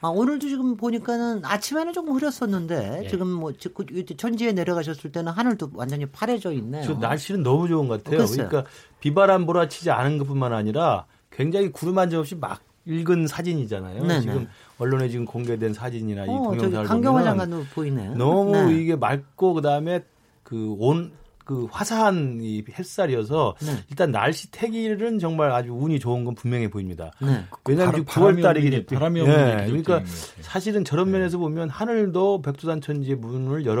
네. 0.00 0.06
아, 0.06 0.08
오늘도 0.08 0.48
지금 0.48 0.76
보니까는 0.76 1.44
아침에는 1.44 1.92
조금 1.92 2.14
흐렸었는데 2.14 3.00
네. 3.02 3.08
지금 3.08 3.28
뭐 3.30 3.52
천지에 3.52 4.52
내려가셨을 4.52 5.10
때는 5.12 5.32
하늘도 5.32 5.70
완전히 5.74 6.06
파래져 6.06 6.52
있네요. 6.52 6.84
저 6.84 6.94
날씨는 6.94 7.42
너무 7.42 7.66
좋은 7.68 7.88
것 7.88 8.02
같아요. 8.04 8.18
그랬어요. 8.18 8.48
그러니까 8.48 8.70
비바람 9.00 9.42
몰아치지 9.42 9.90
않은 9.90 10.18
것뿐만 10.18 10.52
아니라 10.52 11.06
굉장히 11.30 11.70
구름 11.72 11.98
한 11.98 12.10
점 12.10 12.20
없이 12.20 12.34
막 12.36 12.60
읽은 12.86 13.26
사진이잖아요. 13.26 14.02
네네. 14.02 14.20
지금 14.22 14.38
네. 14.44 14.48
언론에 14.78 15.08
지금 15.08 15.24
공개된 15.26 15.74
사진이나 15.74 16.24
이 16.24 16.28
어, 16.30 16.42
동영상을 16.44 16.86
강경화 16.86 17.22
장관도 17.22 17.64
보이네요. 17.74 18.14
너무 18.14 18.52
네. 18.52 18.80
이게 18.80 18.96
맑고 18.96 19.54
그다음에 19.54 20.04
그 20.42 20.74
온 20.78 21.12
그 21.48 21.66
화사한 21.70 22.40
이 22.42 22.62
햇살이어서 22.78 23.54
네. 23.62 23.72
일단 23.88 24.12
날씨 24.12 24.50
태길은 24.50 25.18
정말 25.18 25.50
아주 25.50 25.72
운이 25.72 25.98
좋은 25.98 26.26
건 26.26 26.34
분명해 26.34 26.68
보입니다. 26.68 27.10
네. 27.22 27.42
왜냐하면 27.66 28.04
바람, 28.04 28.36
9월 28.36 28.42
달이기 28.42 28.70
때문에. 28.84 28.84
바람이 28.90 29.22
네. 29.22 29.64
그러니까 29.66 30.02
사실은 30.42 30.84
저런 30.84 31.06
네. 31.06 31.12
면에서 31.12 31.38
보면 31.38 31.70
하늘도 31.70 32.42
백두산 32.42 32.82
천지의 32.82 33.16
문을 33.16 33.64
열 33.64 33.78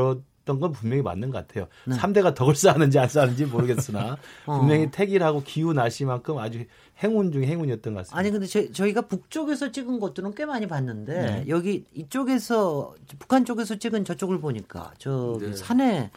었던 0.48 0.60
건 0.60 0.72
분명히 0.72 1.02
맞는 1.02 1.30
것 1.30 1.46
같아요. 1.46 1.68
네. 1.84 1.94
3대가 1.96 2.34
덕을 2.34 2.54
쌓는지 2.54 2.98
안 2.98 3.08
쌓는지 3.08 3.44
모르겠으나 3.44 4.16
어. 4.46 4.58
분명히 4.58 4.90
태길하고 4.90 5.42
기후 5.44 5.74
날씨만큼 5.74 6.38
아주 6.38 6.64
행운 7.02 7.30
중에 7.30 7.46
행운이었던 7.46 7.92
것 7.92 8.00
같습니다. 8.00 8.18
아니 8.18 8.30
근데 8.30 8.46
저, 8.72 8.86
희가 8.86 9.02
북쪽에서 9.02 9.70
찍은 9.70 10.00
것들은 10.00 10.34
꽤 10.34 10.46
많이 10.46 10.66
봤는데 10.66 11.12
네. 11.12 11.44
여기 11.48 11.84
이쪽에서 11.94 12.94
북한 13.18 13.44
쪽에서 13.44 13.76
찍은 13.76 14.04
저쪽을 14.04 14.40
보니까 14.40 14.92
저 14.98 15.38
네. 15.40 15.52
산에 15.52 16.10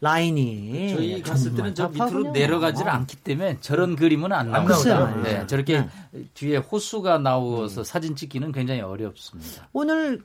라인이 0.00 0.94
저희 0.94 1.22
갔을 1.22 1.56
때는 1.56 1.74
저 1.74 1.88
밑으로 1.88 2.30
내려가지를 2.30 2.88
아. 2.88 2.94
않기 2.94 3.16
때문에 3.16 3.58
저런 3.60 3.96
그림은 3.96 4.32
안 4.32 4.52
나옵니다. 4.52 5.16
네, 5.22 5.44
저렇게 5.48 5.80
네. 6.12 6.24
뒤에 6.34 6.58
호수가 6.58 7.18
나오서 7.18 7.80
음. 7.80 7.84
사진 7.84 8.14
찍기는 8.14 8.52
굉장히 8.52 8.80
어렵습니다. 8.80 9.68
오늘 9.72 10.22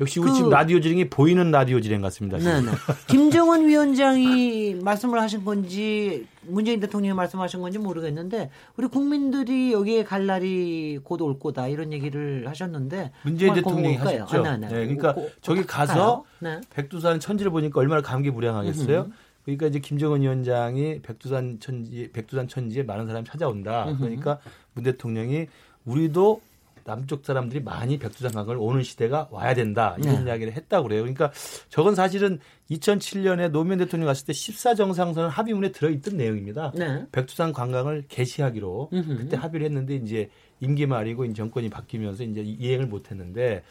역시 0.00 0.20
우리 0.20 0.30
그, 0.30 0.36
지금 0.36 0.50
라디오 0.50 0.80
진행이 0.80 1.10
보이는 1.10 1.50
라디오 1.50 1.80
진행 1.80 2.00
같습니다. 2.02 2.38
네 2.38 2.60
네. 2.60 2.70
김정은 3.08 3.66
위원장이 3.66 4.76
말씀을 4.76 5.20
하신 5.20 5.44
건지 5.44 6.26
문재인 6.42 6.78
대통령이 6.78 7.14
말씀하신 7.14 7.60
건지 7.60 7.78
모르겠는데 7.78 8.50
우리 8.76 8.86
국민들이 8.86 9.72
여기에 9.72 10.04
갈 10.04 10.26
날이 10.26 10.98
곧 11.02 11.20
올 11.20 11.38
거다 11.38 11.66
이런 11.68 11.92
얘기를 11.92 12.46
하셨는데 12.48 13.10
문재인 13.22 13.54
대통령이 13.54 13.96
하셨죠. 13.96 14.44
아, 14.44 14.56
네, 14.56 14.68
네. 14.68 14.68
그러니까 14.68 15.14
고, 15.14 15.30
저기 15.42 15.64
가서 15.64 16.24
네. 16.38 16.60
백두산 16.70 17.18
천지를 17.18 17.50
보니까 17.50 17.80
얼마나 17.80 18.00
감개무량하겠어요. 18.00 19.00
음흠. 19.00 19.12
그러니까 19.44 19.66
이제 19.66 19.80
김정은 19.80 20.20
위원장이 20.20 21.00
백두산 21.02 21.58
천지 21.58 22.10
백두산 22.12 22.46
천지에 22.46 22.84
많은 22.84 23.06
사람이 23.06 23.26
찾아온다. 23.26 23.86
음흠. 23.88 23.98
그러니까 23.98 24.38
문 24.74 24.84
대통령이 24.84 25.46
우리도 25.86 26.40
남쪽 26.88 27.24
사람들이 27.24 27.62
많이 27.62 27.98
백두산 27.98 28.32
관광을 28.32 28.56
오는 28.58 28.82
시대가 28.82 29.28
와야 29.30 29.54
된다 29.54 29.94
이런 29.98 30.24
네. 30.24 30.30
이야기를 30.30 30.54
했다고 30.54 30.88
그래요. 30.88 31.02
그러니까 31.02 31.30
저건 31.68 31.94
사실은 31.94 32.40
2007년에 32.70 33.50
노무현 33.50 33.78
대통령 33.78 34.06
갔을 34.06 34.26
때 34.26 34.32
14정상선언 34.32 35.28
합의문에 35.28 35.72
들어있던 35.72 36.16
내용입니다. 36.16 36.72
네. 36.74 37.06
백두산 37.12 37.52
관광을 37.52 38.04
개시하기로 38.08 38.88
음흠. 38.92 39.16
그때 39.18 39.36
합의를 39.36 39.66
했는데 39.66 39.96
이제 39.96 40.30
임기 40.60 40.86
말이고 40.86 41.26
이제 41.26 41.34
정권이 41.34 41.68
바뀌면서 41.68 42.24
이제 42.24 42.40
이행을 42.40 42.86
못했는데 42.86 43.62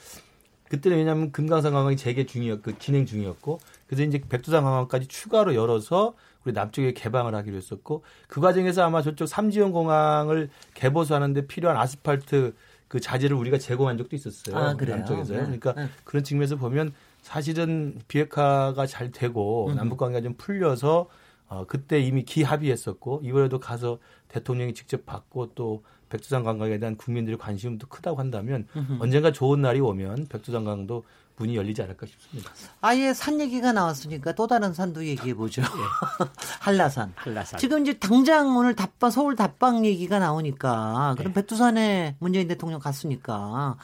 그때는 0.69 0.97
왜냐하면 0.97 1.31
금강산 1.31 1.73
관광이 1.73 1.97
재개 1.97 2.25
중이었, 2.25 2.61
그 2.61 2.77
진행 2.77 3.05
중이었고 3.05 3.59
그래서 3.87 4.03
이제 4.03 4.21
백두산 4.29 4.63
관광까지 4.63 5.07
추가로 5.07 5.55
열어서 5.55 6.13
우리 6.43 6.53
남쪽에 6.53 6.93
개방을 6.93 7.33
하기로 7.33 7.57
했었고 7.57 8.03
그 8.27 8.41
과정에서 8.41 8.83
아마 8.83 9.01
저쪽 9.01 9.27
삼지연 9.27 9.71
공항을 9.71 10.49
개보수하는데 10.75 11.47
필요한 11.47 11.77
아스팔트 11.77 12.53
그 12.87 12.99
자재를 12.99 13.35
우리가 13.35 13.57
제공한 13.57 13.97
적도 13.97 14.15
있었어요. 14.15 14.55
아, 14.55 14.73
남쪽에서요. 14.73 15.37
네. 15.39 15.43
그러니까 15.45 15.73
네. 15.73 15.89
그런 16.03 16.23
측면에서 16.23 16.55
보면 16.55 16.93
사실은 17.21 17.99
비핵화가 18.07 18.85
잘 18.85 19.11
되고 19.11 19.67
음. 19.69 19.75
남북 19.75 19.97
관계가 19.97 20.21
좀 20.21 20.35
풀려서 20.37 21.09
어, 21.49 21.65
그때 21.65 21.99
이미 21.99 22.23
기합의했었고 22.23 23.21
이번에도 23.23 23.59
가서 23.59 23.99
대통령이 24.27 24.73
직접 24.73 25.05
받고 25.05 25.53
또 25.55 25.83
백두산 26.09 26.43
관광에 26.43 26.79
대한 26.79 26.95
국민들의 26.95 27.37
관심도 27.37 27.87
크다고 27.87 28.19
한다면 28.19 28.67
음흠. 28.75 28.97
언젠가 29.01 29.31
좋은 29.31 29.61
날이 29.61 29.79
오면 29.79 30.27
백두산 30.29 30.63
관광도 30.63 31.03
문이 31.37 31.55
열리지 31.55 31.81
않을까 31.83 32.05
싶습니다. 32.07 32.51
아예 32.81 33.13
산 33.13 33.39
얘기가 33.39 33.71
나왔으니까 33.71 34.33
또 34.33 34.47
다른 34.47 34.73
산도 34.73 35.05
얘기해 35.05 35.35
보죠. 35.35 35.61
네. 35.61 35.67
한라산. 36.59 37.13
한라산. 37.15 37.59
지금 37.59 37.83
이제 37.83 37.93
당장 37.93 38.57
오늘 38.57 38.75
답방 38.75 39.11
서울 39.11 39.35
답방 39.35 39.85
얘기가 39.85 40.19
나오니까 40.19 41.15
그럼 41.17 41.33
네. 41.33 41.41
백두산에 41.41 42.15
문재인 42.19 42.47
대통령 42.47 42.79
갔으니까 42.79 43.77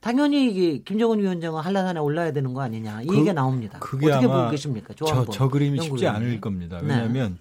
당연히 0.00 0.50
이게 0.50 0.82
김정은 0.82 1.20
위원장은 1.20 1.62
한라산에 1.62 2.00
올라야 2.00 2.32
되는 2.32 2.52
거 2.52 2.60
아니냐 2.60 3.02
이 3.02 3.06
그, 3.06 3.14
얘기가 3.14 3.32
나옵니다. 3.32 3.78
그게 3.78 4.10
어떻게 4.10 4.26
보고 4.26 4.50
계십니까? 4.50 4.94
저, 4.96 5.26
저 5.26 5.48
그림이 5.48 5.80
쉽지 5.80 6.08
않을 6.08 6.40
겁니다. 6.40 6.80
네. 6.82 6.88
왜냐하면 6.88 7.32
네. 7.34 7.38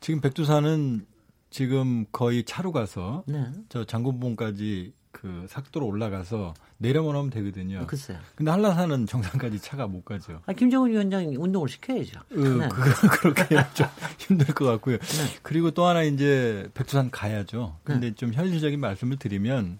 지금 0.00 0.20
백두산은 0.20 1.06
지금 1.50 2.06
거의 2.12 2.44
차로 2.44 2.70
가서 2.70 3.24
네. 3.26 3.46
저 3.68 3.84
장군봉까지 3.84 4.94
그 5.12 5.46
삭도로 5.48 5.86
올라가서 5.86 6.54
내려만 6.78 7.14
오면 7.14 7.30
되거든요. 7.30 7.86
글쎄요. 7.86 8.18
근데 8.34 8.50
한라산은 8.50 9.06
정상까지 9.06 9.60
차가 9.60 9.86
못 9.86 10.04
가죠. 10.04 10.40
아, 10.46 10.52
김정은 10.52 10.90
위원장이 10.90 11.36
운동을 11.36 11.68
시켜야죠. 11.68 12.18
어, 12.18 12.34
네. 12.34 12.68
그, 12.68 13.08
그렇게 13.20 13.56
좀 13.74 13.86
힘들 14.18 14.46
것 14.46 14.64
같고요. 14.64 14.98
네. 14.98 15.38
그리고 15.42 15.70
또 15.70 15.86
하나 15.86 16.02
이제 16.02 16.68
백두산 16.74 17.10
가야죠. 17.10 17.76
근데 17.84 18.08
네. 18.08 18.14
좀 18.16 18.32
현실적인 18.32 18.80
말씀을 18.80 19.18
드리면 19.18 19.78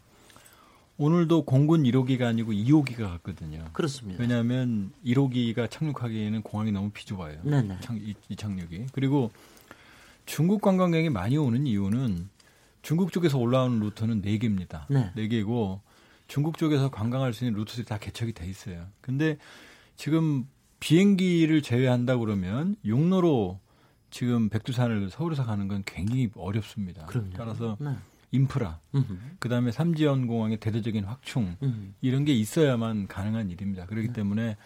오늘도 0.99 1.47
공군 1.47 1.83
1호기가 1.83 2.23
아니고 2.23 2.53
2호기가 2.53 2.99
갔거든요. 2.99 3.65
그렇습니다. 3.73 4.21
왜냐하면 4.21 4.93
1호기가 5.05 5.69
착륙하기에는 5.69 6.43
공항이 6.43 6.71
너무 6.71 6.91
비좁아요. 6.91 7.39
네네. 7.43 7.79
이, 7.95 8.15
이 8.29 8.37
착륙이. 8.37 8.87
그리고 8.93 9.33
중국 10.27 10.61
관광객이 10.61 11.11
많이 11.11 11.37
오는 11.37 11.67
이유는 11.67 12.29
중국 12.83 13.13
쪽에서 13.13 13.39
올라오는 13.39 13.79
루트는 13.81 14.23
4개입니다. 14.23 14.85
네. 14.89 15.13
4개고 15.17 15.81
중국 16.27 16.59
쪽에서 16.59 16.91
관광할 16.91 17.33
수 17.33 17.45
있는 17.45 17.59
루트들이 17.59 17.87
다 17.87 17.99
개척이 17.99 18.33
돼 18.33 18.47
있어요. 18.47 18.87
근데 19.01 19.39
지금 19.97 20.49
비행기를 20.81 21.63
제외한다 21.63 22.17
그러면 22.17 22.75
용로로 22.85 23.61
지금 24.11 24.49
백두산을 24.49 25.11
서울에서 25.11 25.45
가는 25.45 25.69
건 25.69 25.83
굉장히 25.87 26.31
어렵습니다. 26.35 27.07
그럼요. 27.07 27.31
따라서 27.37 27.77
네. 27.81 27.95
인프라, 28.33 28.81
그다음에 29.39 29.71
삼지연 29.73 30.27
공항의 30.27 30.57
대대적인 30.57 31.05
확충 31.05 31.57
음흠. 31.63 31.93
이런 32.01 32.25
게 32.25 32.33
있어야만 32.33 33.07
가능한 33.07 33.51
일입니다. 33.51 33.85
그렇기 33.87 34.09
네. 34.09 34.13
때문에 34.15 34.57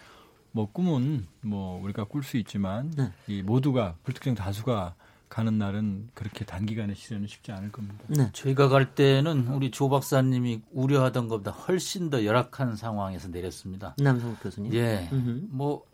뭐 0.53 0.71
꿈은 0.71 1.27
뭐 1.43 1.83
우리가 1.83 2.05
꿀 2.05 2.23
수 2.23 2.37
있지만 2.39 2.93
네. 2.93 3.13
이 3.27 3.43
모두가 3.43 3.97
불특정 4.05 4.37
다수가 4.37 4.95
가는 5.29 5.59
날은 5.59 6.11
그렇게 6.15 6.45
단기간에 6.45 6.95
실현은 6.95 7.27
쉽지 7.27 7.53
않을 7.53 7.73
겁니다. 7.73 8.05
네. 8.09 8.31
저희가 8.33 8.69
갈 8.69 8.95
때는 8.95 9.49
우리 9.49 9.71
조 9.71 9.89
박사님이 9.89 10.63
우려하던 10.73 11.29
것보다 11.29 11.51
훨씬 11.51 12.11
더 12.11 12.25
열악한 12.25 12.77
상황에서 12.77 13.29
내렸습니다. 13.29 13.95
남성 13.99 14.37
교수님. 14.37 14.73
예. 14.75 15.09
음흠. 15.13 15.49
뭐 15.51 15.85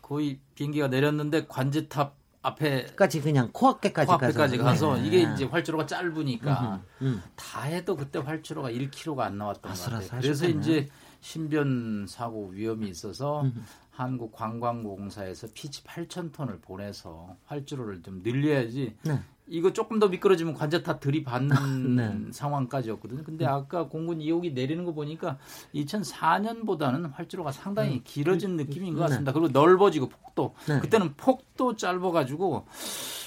거의 0.00 0.40
비행기가 0.54 0.88
내렸는데 0.88 1.46
관제탑 1.46 2.16
앞에까지 2.40 3.20
그냥 3.20 3.50
코앞에까지, 3.52 4.06
코앞에까지 4.06 4.58
가서, 4.58 4.96
네. 4.96 5.06
이게 5.06 5.32
이제 5.32 5.44
활주로가 5.44 5.86
짧으니까 5.86 6.82
음. 7.02 7.22
다 7.34 7.62
해도 7.62 7.96
그때 7.96 8.18
활주로가 8.20 8.70
1km가 8.70 9.20
안 9.20 9.38
나왔던 9.38 9.72
것 9.72 9.82
같아요. 9.82 10.20
그래서 10.20 10.48
이제 10.48 10.88
신변 11.20 12.06
사고 12.08 12.48
위험이 12.48 12.88
있어서 12.88 13.42
음흠. 13.42 13.58
한국 13.90 14.32
관광공사에서 14.32 15.48
피치 15.54 15.82
8천 15.82 16.32
톤을 16.32 16.60
보내서 16.60 17.34
활주로를 17.46 18.02
좀 18.02 18.20
늘려야지. 18.22 18.94
네. 19.02 19.20
이거 19.48 19.72
조금 19.72 19.98
더 19.98 20.08
미끄러지면 20.08 20.54
관제탑 20.54 21.00
들이받는 21.00 21.96
네. 21.96 22.32
상황까지였거든요. 22.32 23.24
근데 23.24 23.46
아까 23.46 23.88
공군 23.88 24.18
2호기 24.18 24.52
내리는 24.52 24.84
거 24.84 24.92
보니까 24.92 25.38
2004년보다는 25.74 27.12
활주로가 27.12 27.50
상당히 27.50 27.94
네. 27.94 28.00
길어진 28.04 28.56
느낌인 28.56 28.94
것 28.94 29.00
네. 29.00 29.08
같습니다. 29.08 29.32
그리고 29.32 29.48
넓어지고 29.48 30.08
폭도 30.10 30.54
네. 30.68 30.80
그때는 30.80 31.14
폭도 31.16 31.76
짧아가지고 31.76 32.66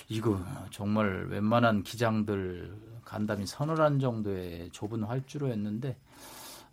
이거 0.10 0.40
정말 0.70 1.28
웬만한 1.30 1.84
기장들 1.84 2.74
간담이 3.04 3.46
서늘한 3.46 4.00
정도의 4.00 4.70
좁은 4.72 5.04
활주로였는데 5.04 5.98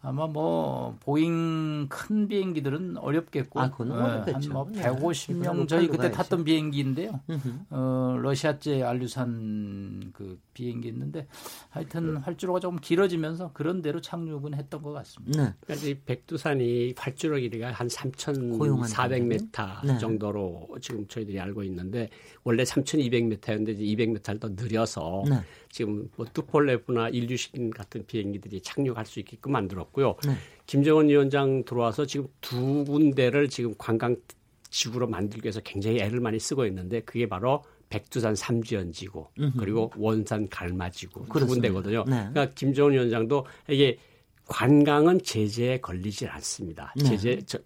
아마 0.01 0.29
뭐 0.29 0.97
보잉 1.01 1.89
큰 1.89 2.29
비행기들은 2.29 2.99
어렵겠고 2.99 3.61
아, 3.61 3.71
그건 3.71 4.25
네, 4.25 4.33
한뭐 4.33 4.67
150명 4.67 5.67
저희 5.67 5.89
그때 5.89 6.13
탔던 6.13 6.45
비행기인데요. 6.45 7.21
어, 7.71 8.17
러시아제 8.21 8.85
일류신 8.85 10.13
그 10.13 10.39
비행기 10.55 10.87
있는데 10.89 11.27
하여튼 11.69 12.15
네. 12.15 12.21
활주로가 12.21 12.61
조금 12.61 12.79
길어지면서 12.79 13.51
그런 13.53 13.83
대로 13.83 14.01
착륙은 14.01 14.55
했던 14.55 14.83
것 14.83 14.93
같습니다. 14.93 15.45
네. 15.45 15.55
그러니까 15.61 16.01
백두산이 16.07 16.95
활주로 16.97 17.39
길이가 17.39 17.73
한 17.73 17.89
3,400m 17.89 19.85
네. 19.85 19.99
정도로 19.99 20.69
지금 20.81 21.09
저희들이 21.09 21.41
알고 21.41 21.65
있는데 21.65 22.09
원래 22.45 22.63
3,200m였는데 22.63 23.71
이제 23.71 23.83
200m를 23.83 24.39
더 24.39 24.49
늘려서 24.51 25.25
네. 25.29 25.41
지금 25.71 26.09
뭐 26.17 26.27
투폴레프나 26.33 27.11
일류신 27.11 27.71
같은 27.71 28.05
비행기들이 28.07 28.61
착륙할 28.63 29.07
수 29.07 29.21
있게끔 29.21 29.53
만들었고요. 29.53 30.17
네. 30.27 30.35
김정은 30.67 31.09
위원장 31.09 31.65
들어와서 31.65 32.07
지금 32.07 32.29
두 32.41 32.85
군데를 32.85 33.49
지금 33.49 33.75
관광 33.79 34.17
지구로 34.71 35.07
만들기 35.09 35.47
위해서 35.47 35.61
굉장히 35.61 36.01
애를 36.01 36.21
많이 36.21 36.39
쓰고 36.39 36.67
있는데 36.67 37.01
그게 37.01 37.29
바로 37.29 37.63
백두산 37.89 38.35
삼지연지구 38.35 39.29
그리고 39.59 39.91
원산 39.97 40.49
갈마지구 40.49 41.27
두 41.33 41.47
군데거든요. 41.47 42.05
네. 42.05 42.29
그러니까 42.31 42.51
김정은 42.55 42.93
위원장도 42.93 43.47
이게 43.71 43.99
관광은 44.47 45.23
제재에 45.23 45.79
걸리질 45.81 46.29
않습니다. 46.29 46.93
네. 46.97 47.05
제재 47.05 47.41
저, 47.47 47.59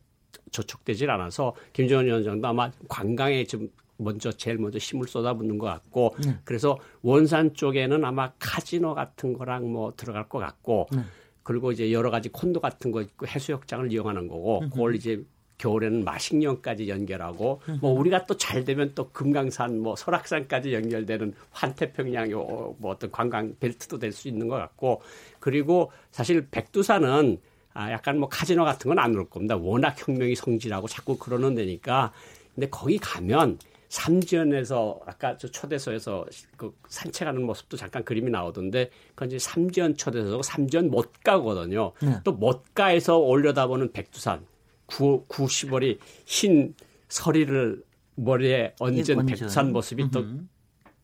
저촉되질 0.53 1.11
않아서 1.11 1.55
김정은 1.73 2.07
위원장도 2.07 2.47
아마 2.47 2.71
관광에 2.88 3.45
좀 3.45 3.69
먼저 4.03 4.33
제일 4.33 4.59
먼저 4.59 4.79
힘을 4.79 5.09
쏟아붓는 5.09 5.59
것 5.59 5.67
같고 5.67 6.15
네. 6.25 6.37
그래서 6.45 6.79
원산 7.03 7.55
쪽에는 7.55 8.05
아마 8.05 8.33
카지노 8.38 8.95
같은 8.95 9.33
거랑 9.33 9.71
뭐 9.73 9.93
들어갈 9.97 10.29
것 10.29 10.38
같고 10.38 10.88
네. 10.93 11.01
그리고 11.43 11.73
이제 11.73 11.93
여러 11.93 12.11
가지 12.11 12.29
콘도 12.29 12.61
같은 12.61 12.93
거 12.93 13.01
있고 13.03 13.27
해수욕장을 13.27 13.91
이용하는 13.93 14.29
거고 14.29 14.61
음. 14.61 14.71
그걸 14.71 14.95
이제 14.95 15.25
겨울에는 15.59 16.05
마식령까지 16.05 16.88
연결하고 16.88 17.61
음. 17.69 17.79
뭐 17.81 17.93
우리가 17.93 18.27
또 18.27 18.35
잘 18.37 18.65
되면 18.65 18.93
또 18.97 19.11
금강산 19.11 19.79
뭐 19.79 19.95
설악산까지 19.95 20.73
연결되는 20.75 21.35
환태평양 21.51 22.31
요뭐 22.33 22.77
어떤 22.85 23.11
관광 23.12 23.55
벨트도 23.61 23.99
될 23.99 24.12
수 24.12 24.27
있는 24.29 24.49
것 24.49 24.57
같고 24.57 25.03
그리고 25.38 25.93
사실 26.11 26.49
백두산은 26.51 27.38
아 27.75 27.91
약간 27.93 28.19
뭐 28.19 28.29
카지노 28.29 28.65
같은 28.65 28.88
건 28.88 28.99
안 28.99 29.15
올 29.17 29.29
겁니다. 29.31 29.57
워낙 29.57 29.95
혁명이 29.97 30.35
성질하고 30.35 30.88
자꾸 30.88 31.17
그러는 31.17 31.55
데니까 31.55 32.12
근데 32.55 32.69
거기 32.69 32.99
가면 32.99 33.59
삼지연에서 33.92 35.00
아까 35.05 35.37
저 35.37 35.48
초대소에서 35.48 36.24
그 36.57 36.74
산책하는 36.88 37.44
모습도 37.44 37.76
잠깐 37.76 38.02
그림이 38.05 38.31
나오던데 38.31 38.88
그건 39.11 39.28
이제 39.28 39.38
삼지연 39.38 39.98
초대소고 39.98 40.42
삼지연 40.42 40.90
못 40.90 41.12
가거든요. 41.22 41.92
네. 42.00 42.18
또 42.24 42.33
못 42.33 42.74
가에서 42.74 43.18
올려다보는 43.18 43.92
백두산 43.92 44.46
구, 44.87 45.26
구 45.28 45.44
10월이 45.44 45.98
흰 46.24 46.74
서리를 47.09 47.85
머리에 48.14 48.74
얹은 48.81 49.26
백두산 49.26 49.72
모습이 49.72 50.11
또 50.11 50.24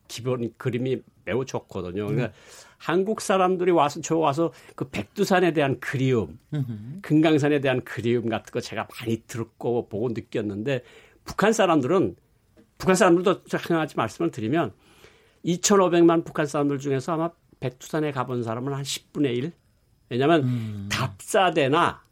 기본 0.09 0.55
그림이 0.57 1.03
매우 1.27 1.44
좋거든요. 1.44 2.07
그러니까 2.07 2.29
음. 2.29 2.33
한국 2.79 3.20
사람들이 3.20 3.70
와서 3.70 4.01
저 4.01 4.16
와서 4.16 4.51
그 4.74 4.88
백두산에 4.88 5.53
대한 5.53 5.79
그리움, 5.79 6.38
음흠. 6.55 7.01
금강산에 7.03 7.61
대한 7.61 7.85
그리움 7.85 8.31
같은 8.31 8.51
거 8.51 8.61
제가 8.62 8.88
많이 8.98 9.22
들었고 9.27 9.88
보고 9.90 10.09
느꼈는데 10.09 10.83
북한 11.27 11.53
사람들은 11.53 12.16
북한 12.79 12.95
사람들도 12.95 13.31
한 13.31 13.79
가지 13.79 13.97
말씀을 13.97 14.31
드리면 14.31 14.73
2,500만 15.45 16.25
북한 16.25 16.47
사람들 16.47 16.79
중에서 16.79 17.12
아마 17.12 17.31
백두산에 17.61 18.12
가본 18.12 18.45
사람은 18.45 18.73
한 18.73 18.83
10분의 18.83 19.37
1. 19.37 19.53
왜냐하면 20.11 20.45
음. 20.45 20.88
답사대나 20.91 22.03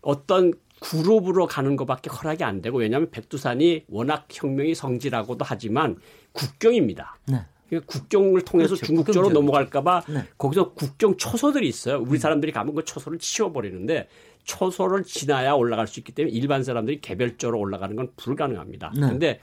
어떤 0.00 0.52
그룹으로 0.80 1.46
가는 1.46 1.76
것밖에 1.76 2.10
허락이 2.10 2.44
안 2.44 2.62
되고 2.62 2.78
왜냐하면 2.78 3.10
백두산이 3.10 3.84
워낙 3.88 4.26
혁명이 4.30 4.74
성지라고도 4.74 5.44
하지만 5.46 5.96
국경입니다. 6.32 7.18
네. 7.26 7.44
그러니까 7.68 7.86
국경을 7.92 8.42
통해서 8.42 8.74
그렇죠. 8.74 8.86
중국 8.86 9.12
쪽으로 9.12 9.32
넘어갈까봐 9.32 10.02
네. 10.08 10.24
거기서 10.36 10.72
국경 10.72 11.16
초소들이 11.16 11.66
있어요. 11.66 11.98
우리 11.98 12.12
음. 12.12 12.16
사람들이 12.18 12.52
가면 12.52 12.74
그 12.74 12.84
초소를 12.84 13.18
치워버리는데 13.18 14.08
초소를 14.44 15.04
지나야 15.04 15.54
올라갈 15.54 15.86
수 15.86 16.00
있기 16.00 16.12
때문에 16.12 16.34
일반 16.34 16.62
사람들이 16.62 17.00
개별적으로 17.00 17.58
올라가는 17.58 17.96
건 17.96 18.10
불가능합니다. 18.16 18.92
네. 18.94 19.00
근데 19.00 19.40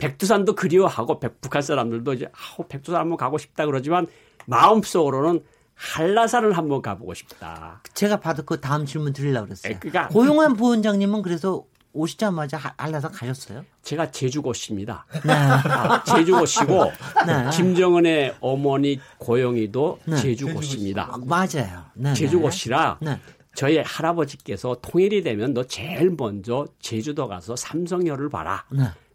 백두산도 0.00 0.54
그리워하고 0.54 1.20
백, 1.20 1.40
북한 1.40 1.62
사람들도 1.62 2.14
이제 2.14 2.30
아우 2.32 2.66
백두산 2.66 3.00
한번 3.02 3.16
가고 3.16 3.38
싶다 3.38 3.66
그러지만 3.66 4.06
마음속으로는 4.46 5.44
한라산을 5.74 6.56
한번 6.56 6.82
가보고 6.82 7.14
싶다. 7.14 7.80
제가 7.94 8.20
봐도 8.20 8.42
그 8.42 8.60
다음 8.60 8.84
질문 8.84 9.12
드리려고 9.12 9.46
그랬어요. 9.46 9.76
그러니까 9.80 10.08
고용환 10.08 10.56
부원장님은 10.56 11.22
그래서 11.22 11.64
오시자마자 11.92 12.60
한라산 12.76 13.12
가셨어요? 13.12 13.64
제가 13.82 14.10
제주고씨입니다. 14.10 15.06
네. 15.24 15.32
아, 15.32 16.04
제주고씨고 16.04 16.84
네. 17.26 17.50
김정은의 17.52 18.36
어머니 18.40 19.00
고영이도 19.18 20.00
네. 20.04 20.16
제주고씨입니다. 20.16 21.08
아, 21.12 21.18
맞아요. 21.24 21.84
네, 21.94 22.10
네. 22.10 22.14
제주고씨라 22.14 22.98
네. 23.00 23.18
저희 23.54 23.78
할아버지께서 23.78 24.76
통일이 24.80 25.22
되면 25.22 25.52
너 25.52 25.64
제일 25.64 26.14
먼저 26.16 26.66
제주도 26.78 27.26
가서 27.26 27.56
삼성열을 27.56 28.28
봐라. 28.28 28.64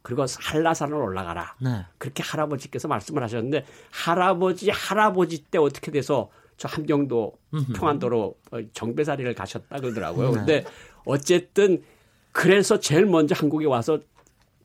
네. 0.05 0.07
그리고 0.07 0.25
한라산을 0.39 0.93
올라가라. 0.93 1.55
그렇게 1.97 2.21
할아버지께서 2.23 2.87
말씀을 2.87 3.23
하셨는데 3.23 3.65
할아버지 3.91 4.69
할아버지 4.69 5.43
때 5.43 5.57
어떻게 5.57 5.91
돼서 5.91 6.29
저 6.57 6.67
함경도 6.67 7.33
평안도로 7.75 8.35
어, 8.51 8.59
정배사리를 8.73 9.33
가셨다 9.33 9.79
그러더라고요. 9.79 10.31
근데 10.31 10.63
어쨌든 11.05 11.83
그래서 12.31 12.79
제일 12.79 13.05
먼저 13.05 13.33
한국에 13.35 13.65
와서 13.65 13.99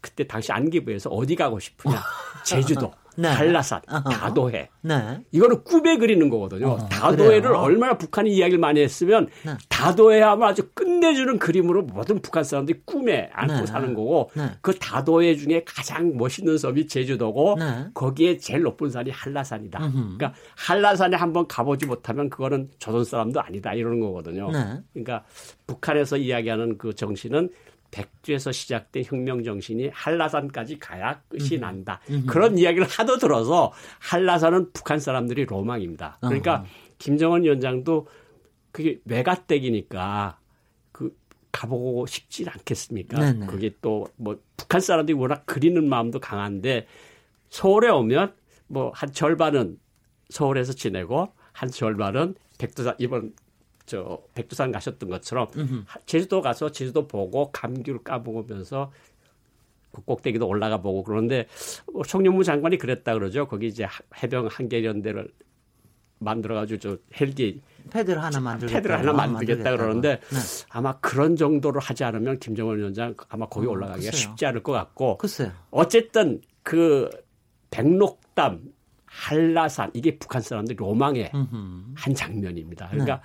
그때 0.00 0.26
당시 0.26 0.52
안기부에서 0.52 1.10
어디 1.10 1.36
가고 1.36 1.58
싶으냐. 1.58 2.02
제주도. 2.44 2.92
네. 3.20 3.28
한라산, 3.28 3.82
다도해. 3.82 4.68
네. 4.82 5.20
이거는 5.30 5.62
꿈에 5.64 5.96
그리는 5.98 6.28
거거든요. 6.30 6.70
어, 6.70 6.88
다도해를 6.88 7.42
그래요? 7.42 7.58
얼마나 7.58 7.98
북한이 7.98 8.30
이야기를 8.30 8.58
많이 8.58 8.80
했으면 8.80 9.28
네. 9.44 9.52
다도해 9.68 10.20
하면 10.22 10.48
아주 10.48 10.70
끝내주는 10.72 11.38
그림으로 11.38 11.82
모든 11.82 12.20
북한 12.22 12.44
사람들이 12.44 12.80
꿈에 12.86 13.28
안고 13.32 13.54
네. 13.54 13.66
사는 13.66 13.92
거고 13.94 14.30
네. 14.34 14.50
그 14.62 14.74
다도해 14.74 15.36
중에 15.36 15.64
가장 15.66 16.16
멋있는 16.16 16.56
섬이 16.56 16.86
제주도고 16.86 17.56
네. 17.58 17.86
거기에 17.92 18.38
제일 18.38 18.62
높은 18.62 18.88
산이 18.88 19.10
한라산이다. 19.10 19.78
음흠. 19.84 20.16
그러니까 20.16 20.32
한라산에 20.56 21.16
한번 21.16 21.46
가보지 21.46 21.86
못하면 21.86 22.30
그거는 22.30 22.70
조선 22.78 23.04
사람도 23.04 23.40
아니다 23.40 23.74
이러는 23.74 24.00
거거든요. 24.00 24.50
그러니까 24.92 25.24
북한에서 25.66 26.16
이야기하는 26.16 26.78
그 26.78 26.94
정신은 26.94 27.50
백주에서 27.90 28.52
시작된 28.52 29.04
혁명 29.04 29.42
정신이 29.42 29.88
한라산까지 29.92 30.78
가야 30.78 31.20
끝이 31.28 31.56
음. 31.56 31.60
난다. 31.60 32.00
음. 32.10 32.24
그런 32.26 32.56
이야기를 32.58 32.86
하도 32.88 33.18
들어서 33.18 33.72
한라산은 33.98 34.72
북한 34.72 35.00
사람들이 35.00 35.44
로망입니다. 35.46 36.18
그러니까 36.20 36.60
어. 36.60 36.64
김정은 36.98 37.42
위원장도 37.44 38.06
그게 38.72 39.00
외가댁이니까 39.04 40.38
그 40.92 41.16
가보고 41.52 42.06
싶지 42.06 42.46
않겠습니까? 42.48 43.18
네네. 43.18 43.46
그게 43.46 43.70
또 43.82 44.06
뭐 44.16 44.38
북한 44.56 44.80
사람들이 44.80 45.16
워낙 45.18 45.42
그리는 45.46 45.88
마음도 45.88 46.20
강한데 46.20 46.86
서울에 47.48 47.88
오면 47.88 48.34
뭐 48.68 48.92
한 48.94 49.12
절반은 49.12 49.78
서울에서 50.28 50.74
지내고 50.74 51.32
한 51.52 51.68
절반은 51.70 52.36
백두산 52.58 52.94
이번 52.98 53.32
저 53.86 54.22
백두산 54.34 54.72
가셨던 54.72 55.08
것처럼 55.08 55.48
음흠. 55.56 55.84
제주도 56.06 56.40
가서 56.40 56.70
제주도 56.70 57.06
보고 57.06 57.50
감귤 57.50 58.02
까보면서 58.04 58.92
그 59.92 60.02
꼭대기도 60.02 60.46
올라가 60.46 60.80
보고 60.80 61.02
그러는데 61.02 61.46
총영무 62.06 62.44
장관이 62.44 62.78
그랬다 62.78 63.14
그러죠. 63.14 63.46
거기 63.48 63.66
이제 63.66 63.86
해병 64.22 64.48
한계연대를 64.50 65.28
만들어가지고 66.20 66.78
저 66.78 66.98
헬기 67.18 67.62
패드를 67.90 68.22
하나 68.22 68.40
만들겠다, 68.40 68.76
패드를 68.76 68.98
하나 68.98 69.12
만들겠다 69.12 69.70
그러는데 69.76 70.20
네. 70.20 70.36
아마 70.68 70.98
그런 71.00 71.34
정도로 71.34 71.80
하지 71.80 72.04
않으면 72.04 72.38
김정은 72.38 72.76
위원장 72.76 73.14
아마 73.28 73.46
거기 73.46 73.66
음, 73.66 73.72
올라가기가 73.72 74.10
글 74.10 74.18
쉽지 74.18 74.46
않을 74.46 74.62
것 74.62 74.72
같고 74.72 75.18
글쎄요. 75.18 75.50
어쨌든 75.70 76.40
그 76.62 77.08
백록담 77.70 78.60
한라산 79.06 79.90
이게 79.94 80.18
북한 80.18 80.40
사람들 80.42 80.76
로망의 80.78 81.32
음흠. 81.34 81.94
한 81.96 82.14
장면입니다. 82.14 82.88
그러니까 82.90 83.16
네. 83.16 83.22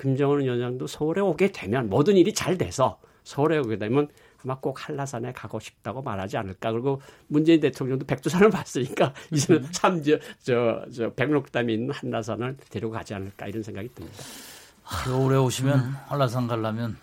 김정은 0.00 0.40
위원장도 0.40 0.86
서울에 0.86 1.20
오게 1.20 1.52
되면 1.52 1.90
모든 1.90 2.16
일이 2.16 2.32
잘 2.32 2.56
돼서 2.56 2.98
서울에 3.24 3.58
오게 3.58 3.76
되면 3.78 4.08
아마 4.42 4.58
꼭 4.58 4.88
한라산에 4.88 5.32
가고 5.32 5.60
싶다고 5.60 6.00
말하지 6.02 6.38
않을까. 6.38 6.72
그리고 6.72 7.02
문재인 7.28 7.60
대통령도 7.60 8.06
백두산을 8.06 8.48
봤으니까 8.50 9.12
이제는 9.32 9.64
음. 9.64 9.68
참, 9.72 10.02
저, 10.02 10.18
저, 10.42 10.84
저 10.94 11.12
백록담이 11.12 11.74
있는 11.74 11.90
한라산을 11.90 12.56
데리고 12.70 12.92
가지 12.92 13.14
않을까 13.14 13.46
이런 13.46 13.62
생각이 13.62 13.90
듭니다. 13.94 14.18
겨울에 15.04 15.36
오시면 15.36 15.78
음. 15.78 15.94
한라산 16.06 16.46
가려면 16.46 16.96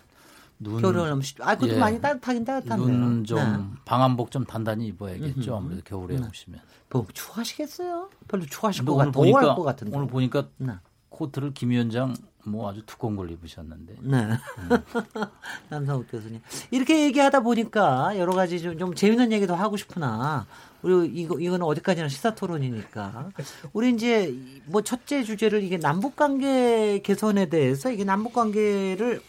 눈. 0.58 0.82
겨울에 0.82 0.98
오면 0.98 1.22
아, 1.40 1.54
그것도 1.54 1.74
예, 1.74 1.78
많이 1.78 2.00
따뜻하긴 2.00 2.44
따뜻한데. 2.44 2.92
눈좀 2.92 3.38
네. 3.38 3.80
방한복 3.84 4.32
좀 4.32 4.44
단단히 4.44 4.88
입어야겠죠. 4.88 5.56
아무래도 5.56 5.82
겨울에 5.84 6.16
네. 6.16 6.26
오시면. 6.26 6.60
뭐 6.90 7.06
추하시겠어요? 7.12 8.10
별로 8.26 8.44
추하실 8.44 8.84
것 8.84 8.96
같아. 8.96 9.10
보니까, 9.12 9.54
것 9.54 9.62
같은데. 9.62 9.96
오늘 9.96 10.08
보니까 10.08 10.48
네. 10.56 10.72
코트를 11.10 11.54
김 11.54 11.70
위원장 11.70 12.14
뭐 12.44 12.70
아주 12.70 12.82
두꺼운 12.86 13.16
걸 13.16 13.30
입으셨는데. 13.30 13.96
네. 14.00 14.16
음. 14.16 14.38
남상욱 15.68 16.10
교수님. 16.10 16.40
이렇게 16.70 17.04
얘기하다 17.04 17.40
보니까 17.40 18.16
여러 18.18 18.32
가지 18.32 18.60
좀, 18.60 18.78
좀 18.78 18.94
재밌는 18.94 19.32
얘기도 19.32 19.54
하고 19.54 19.76
싶으나 19.76 20.46
우리 20.82 21.08
이거 21.08 21.38
이거는 21.38 21.66
어디까지나 21.66 22.08
시사 22.08 22.34
토론이니까 22.34 23.30
우리 23.72 23.90
이제 23.90 24.34
뭐 24.66 24.82
첫째 24.82 25.24
주제를 25.24 25.62
이게 25.62 25.76
남북 25.76 26.14
관계 26.14 27.00
개선에 27.02 27.46
대해서 27.46 27.90
이게 27.90 28.04
남북 28.04 28.32
관계를 28.32 29.20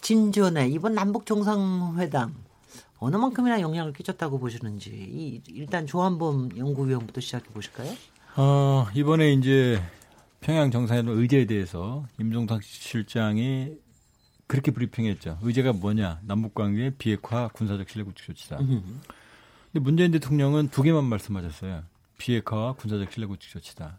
진전에 0.00 0.68
이번 0.68 0.94
남북 0.94 1.26
정상회담 1.26 2.34
어느 2.98 3.16
만큼이나 3.16 3.60
영향을 3.60 3.92
끼쳤다고 3.92 4.38
보시는지 4.38 4.90
이, 4.90 5.40
일단 5.48 5.86
조한범 5.86 6.56
연구위원부터 6.56 7.20
시작해 7.20 7.48
보실까요? 7.50 7.92
어, 8.36 8.86
이번에 8.94 9.32
이제 9.32 9.80
평양 10.44 10.70
정상회담 10.70 11.16
의제에 11.16 11.46
대해서 11.46 12.06
임종탁 12.20 12.62
실장이 12.62 13.78
그렇게 14.46 14.70
브리핑했죠. 14.72 15.38
의제가 15.40 15.72
뭐냐? 15.72 16.20
남북 16.22 16.54
관계 16.54 16.90
비핵화 16.90 17.48
군사적 17.48 17.88
신뢰 17.88 18.04
구축 18.04 18.26
조치다. 18.26 18.58
근데 18.58 19.80
문재인 19.80 20.10
대통령은 20.10 20.68
두 20.68 20.82
개만 20.82 21.04
말씀하셨어요. 21.04 21.84
비핵화와 22.18 22.74
군사적 22.74 23.10
신뢰 23.10 23.26
구축 23.26 23.52
조치다. 23.52 23.98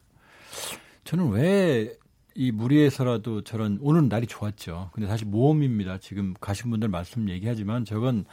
저는 1.04 1.30
왜 1.32 1.96
이 2.38 2.52
무리해서라도 2.52 3.44
저런 3.46 3.80
오늘 3.82 4.10
날이 4.10 4.28
좋았죠. 4.28 4.90
근데 4.94 5.08
사실 5.08 5.26
모험입니다. 5.26 6.00
지금 6.00 6.34
가신 6.42 6.70
분들 6.70 6.90
말씀 6.90 7.30
얘기하지만 7.30 7.86
저건 7.86 8.26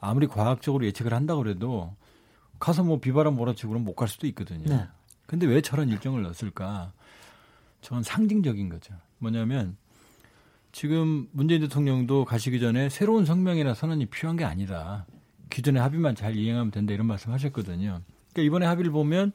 아무리 0.00 0.26
과학적으로 0.26 0.86
예측을 0.86 1.12
한다고 1.12 1.42
그래도 1.42 1.94
가서 2.58 2.82
뭐 2.82 3.00
비바람 3.00 3.36
몰아치고는 3.36 3.84
못 3.84 3.94
갈 3.96 4.08
수도 4.08 4.26
있거든요. 4.28 4.64
네. 4.66 4.88
근데 5.26 5.46
왜 5.46 5.60
저런 5.60 5.90
일정을 5.90 6.22
넣었을까? 6.22 6.92
저건 7.80 8.02
상징적인 8.02 8.68
거죠. 8.68 8.94
뭐냐면 9.18 9.76
지금 10.72 11.28
문재인 11.32 11.60
대통령도 11.62 12.24
가시기 12.24 12.60
전에 12.60 12.88
새로운 12.88 13.24
성명이나 13.24 13.74
선언이 13.74 14.06
필요한 14.06 14.36
게 14.36 14.44
아니다. 14.44 15.06
기존의 15.50 15.82
합의만 15.82 16.14
잘 16.14 16.36
이행하면 16.36 16.70
된다 16.70 16.92
이런 16.94 17.06
말씀 17.06 17.32
하셨거든요. 17.32 18.00
그러니까 18.32 18.42
이번에 18.46 18.66
합의를 18.66 18.92
보면 18.92 19.32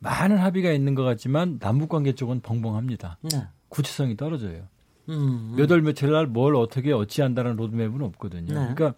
많은 0.00 0.36
합의가 0.38 0.70
있는 0.72 0.94
것 0.94 1.02
같지만 1.02 1.58
남북관계 1.60 2.14
쪽은 2.14 2.40
벙벙합니다. 2.40 3.18
네. 3.22 3.46
구체성이 3.68 4.16
떨어져요. 4.16 4.68
음, 5.08 5.14
음. 5.14 5.54
몇월 5.56 5.82
며칠 5.82 6.10
날 6.10 6.26
뭘 6.26 6.54
어떻게 6.56 6.92
어찌한다는 6.92 7.56
로드맵은 7.56 8.02
없거든요. 8.02 8.46
네. 8.54 8.74
그러니까 8.74 8.94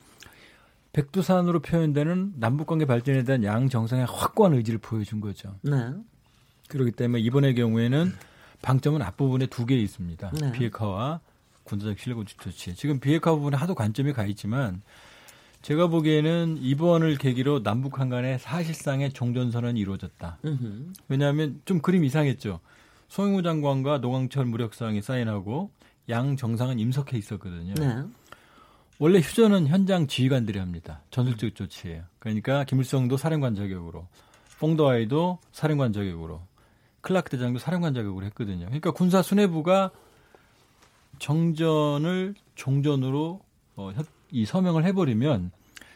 백두산으로 0.92 1.60
표현되는 1.60 2.34
남북관계 2.36 2.84
발전에 2.86 3.22
대한 3.24 3.44
양 3.44 3.68
정상의 3.68 4.06
확고한 4.06 4.54
의지를 4.54 4.78
보여준 4.78 5.20
거죠. 5.20 5.54
네. 5.62 5.92
그렇기 6.68 6.92
때문에 6.92 7.20
이번의 7.22 7.54
경우에는 7.54 8.12
방점은 8.62 9.02
앞부분에 9.02 9.46
두 9.46 9.66
개 9.66 9.76
있습니다. 9.76 10.30
네. 10.40 10.52
비핵화와 10.52 11.20
군사적 11.64 11.98
실력 11.98 12.24
조치. 12.26 12.74
지금 12.74 12.98
비핵화 13.00 13.32
부분에 13.32 13.56
하도 13.56 13.74
관점이 13.74 14.12
가 14.12 14.24
있지만 14.26 14.82
제가 15.62 15.86
보기에는 15.88 16.58
이번을 16.60 17.18
계기로 17.18 17.62
남북한 17.62 18.08
간에 18.08 18.38
사실상의 18.38 19.12
종전선언이 19.12 19.78
이루어졌다. 19.78 20.38
왜냐하면 21.08 21.60
좀 21.64 21.80
그림 21.80 22.04
이상했죠. 22.04 22.58
송영무 23.08 23.42
장관과 23.42 23.98
노광철 23.98 24.46
무력상이 24.46 25.02
사인하고 25.02 25.70
양 26.08 26.36
정상은 26.36 26.80
임석해 26.80 27.16
있었거든요. 27.18 27.74
네. 27.74 28.02
원래 28.98 29.20
휴전은 29.20 29.68
현장 29.68 30.06
지휘관들이 30.06 30.58
합니다. 30.58 31.02
전술적 31.10 31.54
조치예요. 31.54 32.04
그러니까 32.18 32.64
김일성도 32.64 33.16
사령관 33.16 33.54
자격으로, 33.54 34.06
뽕도아이도 34.58 35.38
사령관 35.52 35.92
자격으로, 35.92 36.42
클라크 37.02 37.30
대장도 37.30 37.58
사령관 37.58 37.92
자격으로 37.94 38.24
했거든요. 38.26 38.66
그러니까 38.66 38.92
군사 38.92 39.22
수뇌부가 39.22 39.90
정전을 41.18 42.34
종전으로 42.54 43.40
어, 43.76 43.92
이 44.30 44.46
서명을 44.46 44.84
해버리면 44.84 45.50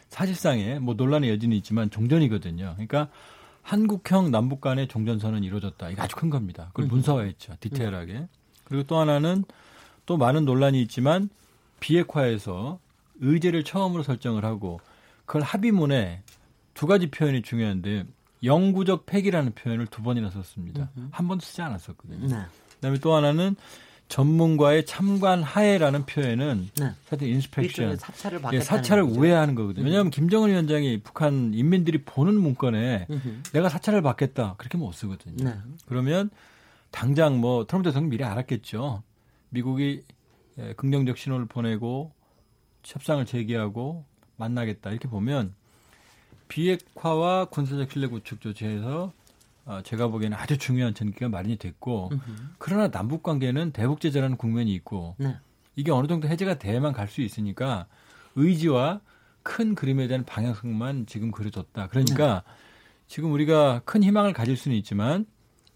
사실상의 0.09 0.79
뭐 0.79 0.93
논란의 0.93 1.29
여지는 1.31 1.57
있지만 1.57 1.89
종전이거든요. 1.89 2.73
그러니까 2.73 3.09
한국형 3.61 4.31
남북 4.31 4.61
간의 4.61 4.87
종전선언이 4.87 5.45
이루어졌다. 5.45 5.89
이거 5.89 6.01
아주 6.01 6.15
큰 6.15 6.29
겁니다. 6.29 6.67
그걸 6.67 6.85
음. 6.85 6.89
문서화했죠. 6.89 7.57
디테일하게. 7.59 8.27
그리고 8.63 8.83
또 8.83 8.97
하나는 8.97 9.43
또 10.05 10.17
많은 10.17 10.45
논란이 10.45 10.81
있지만 10.83 11.29
비핵화에서 11.79 12.79
의제를 13.19 13.63
처음으로 13.63 14.03
설정을 14.03 14.45
하고 14.45 14.79
그걸 15.25 15.41
합의문에 15.41 16.21
두 16.73 16.87
가지 16.87 17.09
표현이 17.09 17.41
중요한데 17.41 18.05
영구적 18.43 19.05
폐기라는 19.05 19.53
표현을 19.53 19.87
두 19.87 20.01
번이나 20.03 20.29
썼습니다. 20.29 20.89
한 21.11 21.27
번도 21.27 21.43
쓰지 21.43 21.61
않았었거든요. 21.61 22.27
네. 22.27 22.43
그다음에 22.75 22.99
또 22.99 23.15
하나는 23.15 23.55
전문가의 24.07 24.85
참관 24.85 25.43
하에라는 25.43 26.05
표현은 26.05 26.69
네. 26.79 26.91
사실 27.05 27.29
인스펙션 27.29 27.97
사찰을, 27.97 28.41
예, 28.53 28.61
사찰을 28.61 29.03
우회하는 29.03 29.53
거거든요. 29.55 29.85
왜냐하면 29.85 30.11
김정은 30.11 30.49
위원장이 30.49 31.01
북한 31.01 31.53
인민들이 31.53 32.03
보는 32.03 32.33
문건에 32.39 33.07
음흠. 33.09 33.43
내가 33.51 33.67
사찰을 33.67 34.01
받겠다 34.01 34.55
그렇게 34.57 34.77
못 34.77 34.93
쓰거든요. 34.93 35.43
네. 35.43 35.57
그러면 35.87 36.29
당장 36.91 37.39
뭐 37.39 37.65
트럼프 37.65 37.89
대통령 37.89 38.09
미리 38.09 38.23
알았겠죠. 38.23 39.03
미국이 39.49 40.03
예, 40.59 40.73
긍정적 40.73 41.17
신호를 41.17 41.45
보내고 41.45 42.13
협상을 42.83 43.25
재개하고 43.25 44.05
만나겠다 44.37 44.91
이렇게 44.91 45.09
보면 45.09 45.53
비핵화와 46.47 47.45
군사적 47.45 47.91
신뢰 47.91 48.07
구축 48.07 48.41
조치에서 48.41 49.11
어, 49.65 49.81
제가 49.83 50.07
보기에는 50.07 50.37
아주 50.37 50.57
중요한 50.57 50.93
전기가 50.93 51.27
마련이 51.27 51.57
됐고 51.57 52.09
으흠. 52.13 52.49
그러나 52.57 52.89
남북 52.89 53.21
관계는 53.23 53.71
대북 53.71 53.99
제재라는 53.99 54.37
국면이 54.37 54.73
있고 54.75 55.15
네. 55.17 55.35
이게 55.75 55.91
어느 55.91 56.07
정도 56.07 56.27
해제가 56.27 56.57
돼야만 56.57 56.93
갈 56.93 57.07
수 57.09 57.21
있으니까 57.21 57.85
의지와 58.35 59.01
큰 59.43 59.75
그림에 59.75 60.07
대한 60.07 60.25
방향성만 60.25 61.05
지금 61.05 61.31
그려졌다. 61.31 61.87
그러니까 61.87 62.43
네. 62.45 62.53
지금 63.07 63.31
우리가 63.33 63.81
큰 63.85 64.03
희망을 64.03 64.33
가질 64.33 64.57
수는 64.57 64.75
있지만 64.77 65.25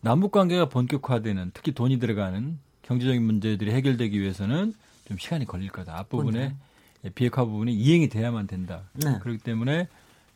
남북 0.02 0.32
관계가 0.32 0.70
본격화되는 0.70 1.52
특히 1.54 1.72
돈이 1.74 2.00
들어가는 2.00 2.60
경제적인 2.82 3.22
문제들이 3.24 3.72
해결되기 3.72 4.20
위해서는 4.20 4.74
좀 5.08 5.18
시간이 5.18 5.46
걸릴 5.46 5.70
거다. 5.70 5.98
앞부분에 6.00 6.56
비핵화 7.16 7.46
부분이 7.46 7.74
이행이 7.74 8.10
돼야만 8.10 8.48
된다. 8.48 8.84
네. 8.94 9.18
그렇기 9.20 9.40
때문에 9.40 9.88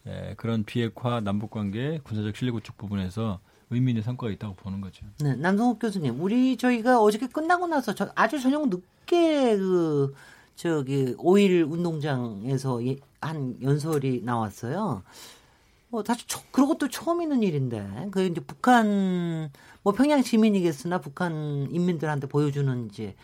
예, 0.08 0.36
그런 0.38 0.64
비핵화 0.64 1.20
남북 1.20 1.52
관계 1.52 2.00
군사적 2.04 2.36
신뢰 2.36 2.52
구축 2.52 2.78
부분에서 2.78 3.40
의미 3.72 3.92
있는 3.92 4.04
성과가 4.04 4.32
있다고 4.34 4.56
보는 4.56 4.82
거죠. 4.82 5.06
네, 5.20 5.36
남성욱 5.36 5.80
교수님, 5.80 6.22
우리 6.22 6.58
저희가 6.58 7.02
어저께 7.02 7.28
끝나고 7.28 7.68
나서 7.68 7.96
저, 7.96 8.12
아주 8.16 8.40
저녁 8.40 8.70
늦게 8.70 9.58
그 9.58 10.14
저기 10.56 11.16
오일 11.18 11.64
운동장에서 11.64 12.82
한 13.20 13.58
연설이 13.62 14.22
나왔어요. 14.24 15.04
뭐 15.90 16.04
사실 16.06 16.28
초, 16.28 16.42
그런 16.52 16.68
것도 16.70 16.90
처음 16.90 17.22
있는 17.22 17.42
일인데 17.42 18.10
그 18.12 18.26
이제 18.26 18.42
북한 18.42 19.50
뭐 19.82 19.94
평양 19.94 20.22
시민이겠으나 20.22 21.00
북한 21.00 21.68
인민들한테 21.72 22.28
보여주는 22.28 22.90
이제 22.90 23.16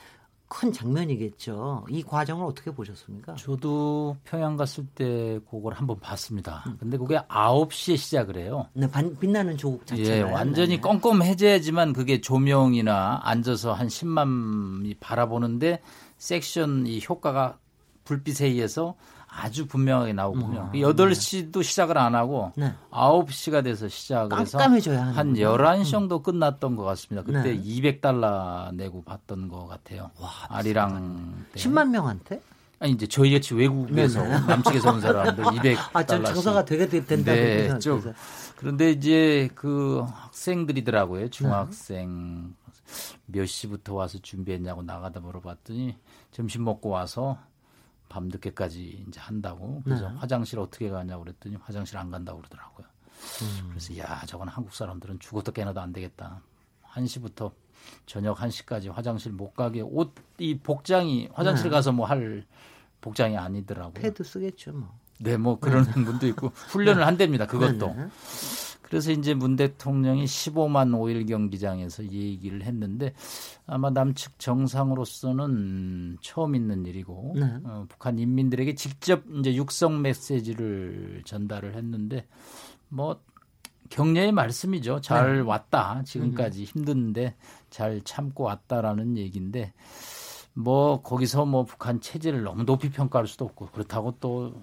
큰 0.54 0.74
장면이겠죠. 0.74 1.86
이 1.90 2.04
과정을 2.04 2.46
어떻게 2.46 2.72
보셨습니까? 2.72 3.36
저도 3.36 4.18
평양 4.26 4.58
갔을 4.58 4.86
때 4.86 5.40
그걸 5.50 5.74
한번 5.74 5.98
봤습니다. 6.02 6.66
음. 6.68 6.76
근데 6.78 6.98
그게 6.98 7.18
9시에 7.30 7.96
시작을 7.96 8.36
해요. 8.36 8.68
네, 8.74 8.86
반, 8.92 9.18
빛나는 9.18 9.56
조국 9.56 9.88
자체가. 9.88 10.10
예, 10.10 10.22
완전히 10.22 10.76
네. 10.76 10.82
껌껌해져야지만 10.82 11.94
그게 11.94 12.20
조명이나 12.20 13.22
앉아서 13.24 13.72
한 13.72 13.88
10만이 13.88 14.98
바라보는데 15.00 15.82
섹션 16.18 16.86
이 16.86 17.02
효과가 17.08 17.58
불빛에 18.04 18.48
의해서 18.48 18.96
아주 19.34 19.66
분명하게 19.66 20.12
나오군요. 20.14 20.72
음. 20.74 20.80
8시도 20.80 21.64
시작을 21.64 21.98
안 21.98 22.16
하고 22.16 22.52
네. 22.56 22.74
9시가 22.92 23.64
돼서 23.64 23.88
시작을 23.88 24.38
해서 24.38 24.58
한 24.60 24.74
11시 24.78 25.90
정도 25.90 26.18
음. 26.18 26.24
끝났던 26.24 26.76
것 26.76 26.84
같습니다. 26.84 27.26
그때 27.26 27.54
네. 27.56 27.62
200달러 27.62 28.74
내고 28.76 29.02
봤던 29.04 29.48
것 29.48 29.68
같아요. 29.68 30.12
와, 30.20 30.30
아리랑 30.50 31.46
10만 31.56 31.90
명한테? 31.90 32.42
아니 32.80 32.94
이제 32.94 33.08
저희 33.08 33.32
같이 33.32 33.54
외국에서 33.54 34.24
네. 34.24 34.40
남측에서 34.48 34.92
온 34.92 35.02
사람들 35.02 35.46
200 35.56 35.78
아, 35.94 36.04
저 36.04 36.22
장사가 36.22 36.66
되게 36.66 36.88
된다. 36.90 37.32
네, 37.32 37.80
좀 37.80 38.02
그런데 38.58 38.92
이제 38.92 39.50
그 39.56 40.04
학생들이더라고요. 40.08 41.30
중학생 41.30 42.54
몇 43.28 43.46
시부터 43.46 43.94
와서 43.94 44.20
준비했냐고 44.22 44.84
나가다 44.84 45.22
물어봤더니 45.22 45.96
점심 46.32 46.66
먹고 46.66 46.90
와서 46.90 47.38
밤 48.12 48.28
늦게까지 48.28 49.06
이제 49.08 49.20
한다고 49.20 49.82
그래서 49.86 50.10
네. 50.10 50.16
화장실 50.18 50.60
어떻게 50.60 50.90
가냐고 50.90 51.24
그랬더니 51.24 51.56
화장실 51.56 51.98
안 51.98 52.12
간다고 52.12 52.40
그러더라고요. 52.40 52.86
음. 53.42 53.68
그래서 53.70 53.98
야 53.98 54.22
저건 54.26 54.50
한국 54.50 54.74
사람들은 54.74 55.20
죽어도 55.20 55.52
깨나도 55.54 55.80
안 55.80 55.94
되겠다. 55.94 56.42
1시부터 56.94 57.52
저녁 58.06 58.38
1시까지 58.38 58.92
화장실 58.92 59.32
못 59.32 59.54
가게 59.54 59.82
옷 59.82 60.14
이 60.38 60.58
복장이 60.60 61.30
화장실 61.34 61.66
네. 61.66 61.70
가서 61.70 61.92
뭐 61.92 62.06
할 62.06 62.46
복장이 63.00 63.38
아니더라고요. 63.38 63.94
패드 63.94 64.24
쓰겠죠 64.24 64.74
뭐. 64.74 65.00
네, 65.20 65.38
뭐 65.38 65.60
그런 65.60 65.86
네. 65.86 65.92
분도 66.04 66.28
있고 66.28 66.50
훈련을 66.50 67.06
한답니다. 67.06 67.46
그것도. 67.48 67.96
그래서 68.92 69.14
이제 69.14 69.34
문 69.34 69.56
대통령이 69.56 70.26
15만 70.26 70.92
5일 70.92 71.26
경기장에서 71.26 72.04
얘기를 72.04 72.64
했는데 72.64 73.14
아마 73.66 73.90
남측 73.90 74.38
정상으로서는 74.38 76.18
처음 76.20 76.56
있는 76.56 76.86
일이고 76.86 77.36
네. 77.38 77.46
어, 77.64 77.86
북한 77.88 78.20
인민들에게 78.20 78.76
직접 78.76 79.24
이제 79.40 79.56
육성 79.56 80.02
메시지를 80.02 81.22
전달을 81.24 81.76
했는데 81.76 82.28
뭐 82.90 83.22
격려의 83.90 84.34
말씀이죠. 84.34 85.00
잘 85.00 85.38
네. 85.38 85.40
왔다. 85.40 86.04
지금까지 86.04 86.64
음. 86.64 86.66
힘든데 86.66 87.36
잘 87.70 88.02
참고 88.04 88.44
왔다라는 88.44 89.18
얘기인데 89.18 89.72
뭐 90.54 91.02
거기서 91.02 91.46
뭐 91.46 91.64
북한 91.64 92.02
체제를 92.02 92.44
너무 92.44 92.66
높이 92.66 92.90
평가할 92.90 93.26
수도 93.26 93.46
없고 93.46 93.68
그렇다고 93.68 94.18
또 94.20 94.54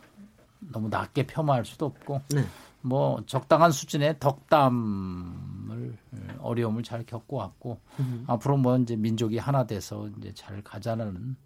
너무 0.58 0.90
낮게 0.90 1.26
폄하할 1.26 1.64
수도 1.64 1.86
없고 1.86 2.20
네. 2.28 2.44
뭐 2.88 3.22
적당한 3.26 3.70
수준의 3.70 4.18
덕담을 4.18 5.96
어려움을 6.40 6.82
잘 6.82 7.04
겪고 7.04 7.36
왔고 7.36 7.78
음. 8.00 8.24
앞으로 8.26 8.56
뭐 8.56 8.76
이제 8.78 8.96
민족이 8.96 9.38
하나 9.38 9.66
돼서 9.66 10.08
이제 10.18 10.32
잘 10.34 10.62
가자는 10.62 11.36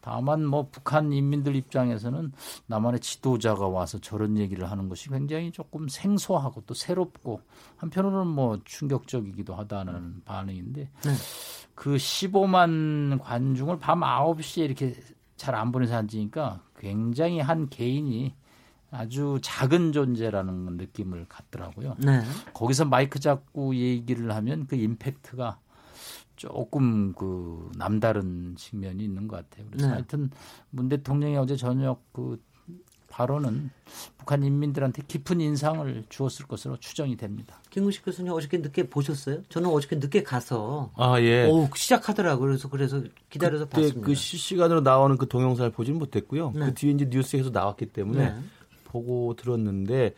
다만 0.00 0.46
뭐 0.46 0.68
북한 0.70 1.12
인민들 1.12 1.54
입장에서는 1.54 2.32
남한의 2.66 3.00
지도자가 3.00 3.68
와서 3.68 3.98
저런 3.98 4.38
얘기를 4.38 4.70
하는 4.70 4.88
것이 4.88 5.10
굉장히 5.10 5.52
조금 5.52 5.88
생소하고 5.88 6.62
또 6.66 6.72
새롭고 6.72 7.42
한편으로는 7.76 8.26
뭐 8.26 8.58
충격적이기도 8.64 9.54
하다는 9.54 10.22
반응인데 10.24 10.90
네. 11.02 11.10
그 11.74 11.96
15만 11.96 13.20
관중을 13.20 13.78
밤 13.78 14.00
9시에 14.00 14.64
이렇게 14.64 14.94
잘 15.36 15.54
안 15.54 15.72
보내서 15.72 15.96
앉으니까 15.96 16.60
굉장히 16.78 17.40
한 17.40 17.68
개인이 17.68 18.34
아주 18.90 19.38
작은 19.42 19.92
존재라는 19.92 20.76
느낌을 20.76 21.26
갖더라고요. 21.28 21.96
네. 21.98 22.22
거기서 22.52 22.84
마이크 22.86 23.20
잡고 23.20 23.74
얘기를 23.76 24.34
하면 24.34 24.66
그 24.66 24.76
임팩트가 24.76 25.58
조금 26.36 27.12
그 27.12 27.70
남다른 27.76 28.56
측면이 28.56 29.04
있는 29.04 29.28
것 29.28 29.36
같아요. 29.36 29.66
그래서 29.70 29.86
네. 29.86 29.92
하여튼 29.92 30.30
문 30.70 30.88
대통령이 30.88 31.36
어제 31.36 31.54
저녁 31.56 32.02
그 32.12 32.40
발언은 33.10 33.70
북한 34.16 34.42
인민들한테 34.42 35.02
깊은 35.06 35.40
인상을 35.40 36.04
주었을 36.08 36.46
것으로 36.46 36.78
추정이 36.78 37.16
됩니다. 37.16 37.60
김구식 37.70 38.04
교수님 38.04 38.32
어저께 38.32 38.58
늦게 38.58 38.88
보셨어요? 38.88 39.42
저는 39.48 39.68
어저께 39.68 39.96
늦게 39.96 40.22
가서 40.22 40.92
아 40.96 41.20
예. 41.20 41.46
오, 41.46 41.68
시작하더라고요. 41.74 42.46
그래서 42.46 42.68
그래서 42.68 43.02
기다려서 43.28 43.66
봤습니다. 43.66 44.00
그 44.00 44.14
실시간으로 44.14 44.80
나오는 44.80 45.18
그 45.18 45.28
동영상을 45.28 45.70
보지는 45.72 45.98
못했고요. 45.98 46.52
네. 46.52 46.66
그 46.66 46.74
뒤에 46.74 46.92
이제 46.92 47.06
뉴스에서 47.10 47.50
나왔기 47.50 47.86
때문에 47.86 48.30
네. 48.30 48.40
보고 48.90 49.34
들었는데 49.34 50.14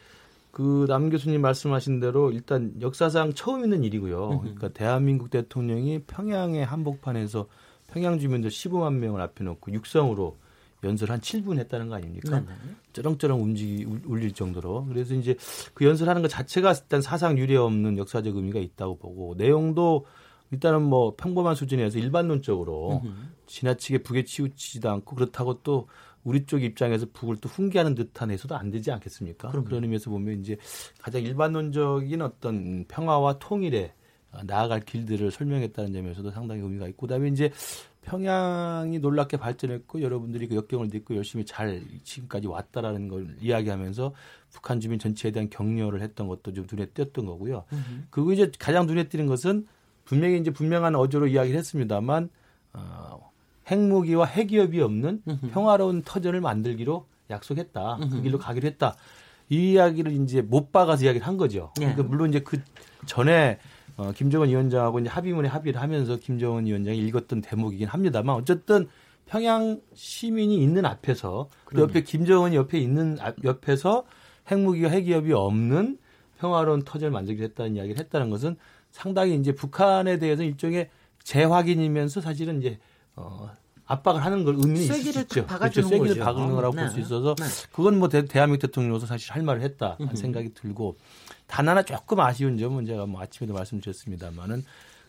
그 0.51 0.87
남 0.87 1.09
교수님 1.09 1.41
말씀하신 1.41 2.01
대로 2.01 2.31
일단 2.31 2.75
역사상 2.81 3.33
처음 3.33 3.65
있는 3.65 3.85
일이고요. 3.85 4.41
그러니까 4.41 4.69
대한민국 4.69 5.31
대통령이 5.31 6.01
평양의 6.07 6.65
한복판에서 6.65 7.47
평양 7.91 8.19
주민들 8.19 8.51
15만 8.51 8.95
명을 8.95 9.21
앞에 9.21 9.45
놓고 9.45 9.73
육성으로 9.73 10.37
연설 10.85 11.11
한 11.11 11.21
7분 11.21 11.59
했다는 11.59 11.89
거 11.89 11.95
아닙니까? 11.95 12.41
네 12.41 12.47
네. 12.47 12.75
쩌렁쩌렁 12.93 13.41
움직이 13.43 13.87
울릴 14.05 14.33
정도로. 14.33 14.87
그래서 14.87 15.15
이제 15.15 15.37
그 15.75 15.87
연설하는 15.87 16.23
것 16.23 16.29
자체가 16.29 16.73
일단 16.73 17.01
사상 17.01 17.39
유례 17.39 17.57
없는 17.57 17.97
역사적 17.99 18.37
의미가 18.37 18.59
있다고 18.59 18.99
보고 18.99 19.35
내용도 19.37 20.05
일단은 20.51 20.83
뭐 20.83 21.15
평범한 21.17 21.55
수준에서 21.55 21.99
일반론적으로. 21.99 23.03
지나치게 23.47 23.99
북에 23.99 24.25
치우치지도 24.25 24.91
않고 24.91 25.15
그렇다고 25.17 25.61
또 25.63 25.89
우리 26.25 26.47
쪽 26.47 26.63
입장에서 26.63 27.07
북을 27.13 27.37
또 27.37 27.49
훈계하는 27.49 27.95
듯한 27.95 28.31
해서도 28.31 28.57
안 28.57 28.71
되지 28.71 28.91
않겠습니까? 28.93 29.51
그럼. 29.51 29.65
그런 29.65 29.83
의미에서 29.83 30.11
보면 30.11 30.41
이제 30.41 30.57
가장 30.99 31.23
일반론적인 31.23 32.23
어떤 32.23 32.85
평화와 32.87 33.39
통일에 33.39 33.93
나아갈 34.45 34.81
길들을 34.81 35.31
설명했다는 35.31 35.93
점에서도 35.93 36.31
상당히 36.31 36.63
의미가 36.63 36.89
있고 36.89 37.07
그다음에 37.07 37.29
이제 37.29 37.51
평양이 38.03 38.99
놀랍게 38.99 39.37
발전했고 39.37 40.03
여러분들이 40.03 40.49
그 40.49 40.57
역경을 40.57 40.89
딛고 40.91 41.17
열심히 41.17 41.45
잘 41.45 41.83
지금까지 42.03 42.49
왔다라는 42.49 43.09
걸 43.09 43.37
이야기하면서 43.41 44.13
북한 44.51 44.81
주민 44.81 44.99
전체에 44.99 45.31
대한 45.31 45.49
격려를 45.51 46.03
했던 46.03 46.27
것도 46.29 46.53
좀 46.53 46.67
눈에 46.71 46.87
띄었던 46.87 47.25
거고요. 47.27 47.65
으흠. 47.73 48.07
그리고 48.11 48.33
이제 48.33 48.51
가장 48.59 48.87
눈에 48.87 49.09
띄는 49.09 49.27
것은 49.27 49.67
분명히 50.05 50.39
이제 50.41 50.51
분명한 50.51 50.97
어조로 50.97 51.29
이야기를 51.29 51.57
했습니다만 51.59 52.29
어, 52.73 53.32
핵무기와 53.71 54.27
핵기업이 54.27 54.81
없는. 54.81 55.23
평화로운 55.53 56.03
터전을 56.03 56.41
만들기로 56.41 57.07
약속했다. 57.31 57.99
그 58.11 58.23
길로 58.23 58.39
가기로 58.39 58.67
했다. 58.67 58.97
이 59.49 59.73
이야기를 59.73 60.13
이제 60.13 60.41
못 60.41 60.73
박아서 60.73 61.05
이야기를 61.05 61.27
한 61.27 61.37
거죠. 61.37 61.73
네. 61.79 61.87
그러니까 61.87 62.03
물론 62.05 62.31
이제 62.31 62.41
그 62.41 62.61
전에 63.07 63.59
어, 63.97 64.13
김정은 64.13 64.49
위원장하고 64.49 65.01
이제 65.01 65.09
합의문에 65.09 65.49
합의를 65.49 65.81
하면서 65.81 66.17
김정은 66.17 66.67
위원장이 66.67 66.99
읽었던 66.99 67.43
대목이긴 67.43 67.89
합니다만 67.89 68.35
어쨌든 68.37 68.89
평양 69.27 69.81
시민이 69.95 70.63
있는 70.63 70.85
앞에서 70.87 71.49
그 71.65 71.81
옆에 71.81 72.03
김정은이 72.03 72.57
옆에 72.57 72.79
있는 72.79 73.19
옆에서 73.45 74.05
핵무기와 74.51 74.91
핵기업이 74.91 75.33
없는 75.33 75.99
평화로운 76.39 76.83
터전을 76.85 77.13
만들기로 77.13 77.45
했다는 77.45 77.77
이야기를 77.77 77.99
했다는 77.99 78.31
것은 78.31 78.57
상당히 78.91 79.37
이제 79.37 79.55
북한에 79.55 80.19
대해서 80.19 80.43
일종의 80.43 80.91
재확인이면서 81.23 82.21
사실은 82.21 82.59
이제 82.59 82.79
어 83.17 83.51
압박을 83.87 84.25
하는 84.25 84.45
걸 84.45 84.55
의미는 84.55 84.77
있을 84.83 85.13
수 85.13 85.21
있죠. 85.21 85.47
그렇죠. 85.47 85.83
쐐기를 85.83 86.23
박는 86.23 86.51
거라고 86.53 86.75
네. 86.75 86.83
볼수 86.83 87.01
있어서 87.01 87.35
네. 87.35 87.45
그건 87.73 87.99
뭐 87.99 88.09
대, 88.09 88.25
한민국 88.39 88.67
대통령으로서 88.67 89.07
사실 89.07 89.33
할 89.33 89.43
말을 89.43 89.61
했다 89.63 89.97
하는 89.99 90.15
생각이 90.15 90.55
들고 90.55 90.97
단 91.47 91.69
하나 91.69 91.83
조금 91.83 92.21
아쉬운 92.21 92.57
점은 92.59 92.87
제가 92.87 93.07
뭐 93.07 93.21
아침에도 93.21 93.53
말씀드렸습니다만은 93.55 94.65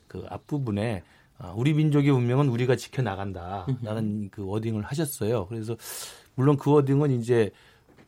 그 0.08 0.26
앞부분에 0.30 1.04
아, 1.39 1.54
우리 1.56 1.74
민족의 1.74 2.12
운명은 2.12 2.50
우리가 2.50 2.76
지켜나간다라는 2.76 4.30
그 4.32 4.46
워딩을 4.46 4.84
하셨어요. 4.84 5.48
그래서 5.48 5.76
물론 6.36 6.58
그 6.58 6.72
워딩은 6.72 7.12
이제 7.20 7.52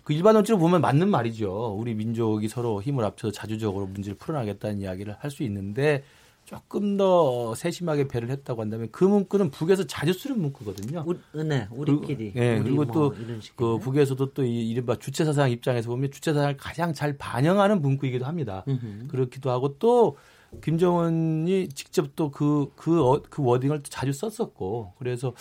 그 0.03 0.13
일반론적으로 0.13 0.62
보면 0.62 0.81
맞는 0.81 1.10
말이죠. 1.10 1.75
우리 1.77 1.95
민족이 1.95 2.47
서로 2.47 2.81
힘을 2.81 3.03
합쳐서 3.05 3.31
자주적으로 3.31 3.88
문제를 3.88 4.17
풀어나겠다는 4.17 4.79
이야기를 4.81 5.15
할 5.19 5.31
수 5.31 5.43
있는데 5.43 6.03
조금 6.45 6.95
더 6.95 7.55
세심하게 7.55 8.08
배를 8.08 8.29
했다고 8.29 8.62
한다면 8.62 8.89
그 8.91 9.03
문구는 9.03 9.49
북에서 9.49 9.86
자주 9.86 10.13
쓰는 10.13 10.39
문구거든요. 10.41 11.03
우, 11.05 11.43
네, 11.43 11.67
우리끼리. 11.71 12.34
그, 12.34 12.39
네, 12.39 12.55
우리 12.60 12.63
그리고 12.63 12.86
뭐 12.86 13.12
또그 13.58 13.79
북에서도 13.79 14.34
또 14.34 14.43
이, 14.43 14.69
이른바 14.69 14.95
주체 14.95 15.25
사상 15.25 15.49
입장에서 15.49 15.89
보면 15.89 16.12
주체 16.12 16.34
사상을 16.34 16.55
가장 16.58 16.93
잘 16.93 17.17
반영하는 17.17 17.81
문구이기도 17.81 18.25
합니다. 18.25 18.63
으흠. 18.67 19.08
그렇기도 19.10 19.49
하고 19.49 19.75
또 19.79 20.17
김정은이 20.62 21.69
직접 21.69 22.15
또 22.15 22.31
그, 22.31 22.71
그, 22.75 23.03
어, 23.03 23.21
그 23.29 23.43
워딩을 23.43 23.84
자주 23.84 24.13
썼었고, 24.13 24.93
그래서 24.97 25.34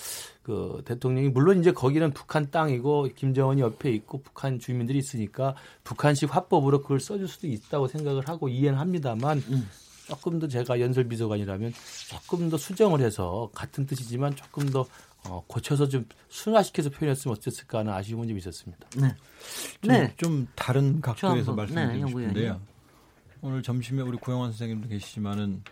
그 0.43 0.83
대통령이, 0.85 1.29
물론 1.29 1.61
이제 1.61 1.71
거기는 1.71 2.11
북한 2.13 2.51
땅이고, 2.51 3.11
김정은이 3.15 3.61
옆에 3.61 3.91
있고, 3.91 4.23
북한 4.23 4.59
주민들이 4.59 4.99
있으니까, 4.99 5.55
북한식 5.85 6.35
화법으로 6.35 6.83
그걸 6.83 6.99
써줄 6.99 7.29
수도 7.29 7.47
있다고 7.47 7.87
생각을 7.87 8.29
하고 8.29 8.49
이해는 8.49 8.79
합니다만, 8.79 9.39
음. 9.49 9.69
조금 10.07 10.39
더 10.39 10.49
제가 10.49 10.81
연설 10.81 11.09
비서관이라면 11.09 11.73
조금 12.09 12.51
더 12.51 12.57
수정을 12.57 13.01
해서 13.01 13.51
같은 13.55 13.87
뜻이지만 13.87 14.37
조금 14.37 14.69
더 14.71 14.87
어, 15.27 15.43
고쳐서 15.47 15.89
좀 15.89 16.07
순화시켜서 16.29 16.91
표현했으면 16.91 17.37
어땠을까 17.37 17.79
하는 17.79 17.93
아쉬움은 17.93 18.29
좀 18.29 18.37
있었습니다. 18.39 18.87
네. 18.97 19.17
좀, 19.81 19.89
네. 19.89 20.15
좀 20.17 20.49
다른 20.55 21.01
각도에서 21.01 21.55
말씀드리고 21.55 22.05
네, 22.05 22.27
싶은데요. 22.27 22.61
오늘 23.41 23.63
점심에 23.63 24.03
우리 24.03 24.19
고영환 24.19 24.51
선생님도 24.53 24.89
계시지만은 24.89 25.63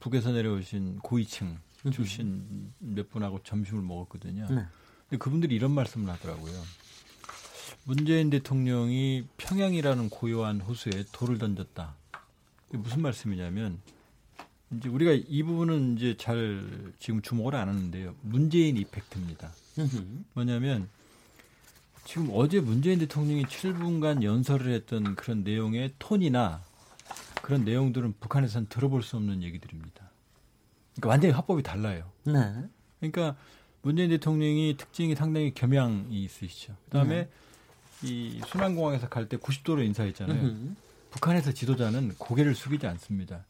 북에서 0.00 0.32
내려오신 0.32 0.98
고위층 0.98 1.58
출신 1.92 2.72
몇 2.78 3.08
분하고 3.08 3.40
점심을 3.44 3.82
먹었거든요. 3.82 4.46
네. 4.50 4.66
근데 5.08 5.18
그분들이 5.18 5.54
이런 5.54 5.70
말씀을 5.70 6.12
하더라고요. 6.12 6.54
문재인 7.84 8.30
대통령이 8.30 9.26
평양이라는 9.36 10.10
고요한 10.10 10.60
호수에 10.60 11.04
돌을 11.12 11.38
던졌다. 11.38 11.94
무슨 12.70 13.02
말씀이냐면 13.02 13.80
이제 14.76 14.88
우리가 14.88 15.12
이 15.12 15.42
부분은 15.42 15.96
이제 15.96 16.16
잘 16.18 16.92
지금 16.98 17.22
주목을 17.22 17.54
안 17.54 17.68
하는데요. 17.68 18.14
문재인 18.22 18.76
이펙트입니다. 18.76 19.52
뭐냐면 20.34 20.88
지금 22.04 22.30
어제 22.32 22.60
문재인 22.60 22.98
대통령이 22.98 23.44
7분간 23.44 24.22
연설을 24.22 24.72
했던 24.72 25.14
그런 25.14 25.44
내용의 25.44 25.92
톤이나 25.98 26.62
그런 27.42 27.64
내용들은 27.64 28.14
북한에서는 28.20 28.68
들어볼 28.68 29.02
수 29.02 29.16
없는 29.16 29.42
얘기들입니다. 29.42 30.10
그러니까 30.94 31.08
완전히 31.08 31.32
화법이 31.34 31.62
달라요. 31.62 32.10
네. 32.24 32.32
그러니까 33.00 33.36
문재인 33.82 34.10
대통령이 34.10 34.76
특징이 34.76 35.14
상당히 35.14 35.54
겸양이 35.54 36.24
있으시죠. 36.24 36.74
그다음에 36.86 37.24
네. 37.24 37.30
이 38.02 38.40
순환공항에서 38.46 39.08
갈 39.08 39.28
때 39.28 39.36
90도로 39.36 39.84
인사했잖아요. 39.84 40.42
으흠. 40.42 40.76
북한에서 41.10 41.52
지도자는 41.52 42.14
고개를 42.18 42.54
숙이지 42.54 42.86
않습니다. 42.86 43.44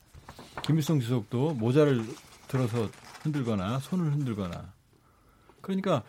김일성 0.63 1.01
주석도 1.01 1.55
모자를 1.55 2.05
들어서 2.49 2.89
흔들거나 3.23 3.79
손을 3.81 4.13
흔들거나 4.13 4.73
그러니까 5.61 6.03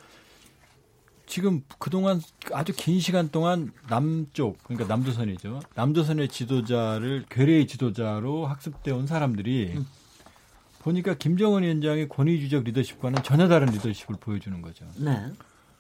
지금 1.25 1.61
그동안 1.77 2.21
아주 2.53 2.73
긴 2.75 2.99
시간 2.99 3.29
동안 3.29 3.71
남쪽 3.87 4.63
그러니까 4.63 4.87
남조선이죠. 4.87 5.59
남조선의 5.75 6.29
지도자를 6.29 7.25
괴뢰의 7.29 7.67
지도자로 7.67 8.47
학습되어 8.47 8.95
온 8.95 9.05
사람들이 9.05 9.73
음. 9.75 9.85
보니까 10.79 11.13
김정은 11.13 11.63
위원장의 11.63 12.09
권위주적 12.09 12.63
리더십과는 12.63 13.21
전혀 13.21 13.47
다른 13.47 13.67
리더십을 13.67 14.15
보여주는 14.19 14.59
거죠. 14.61 14.87
네. 14.97 15.31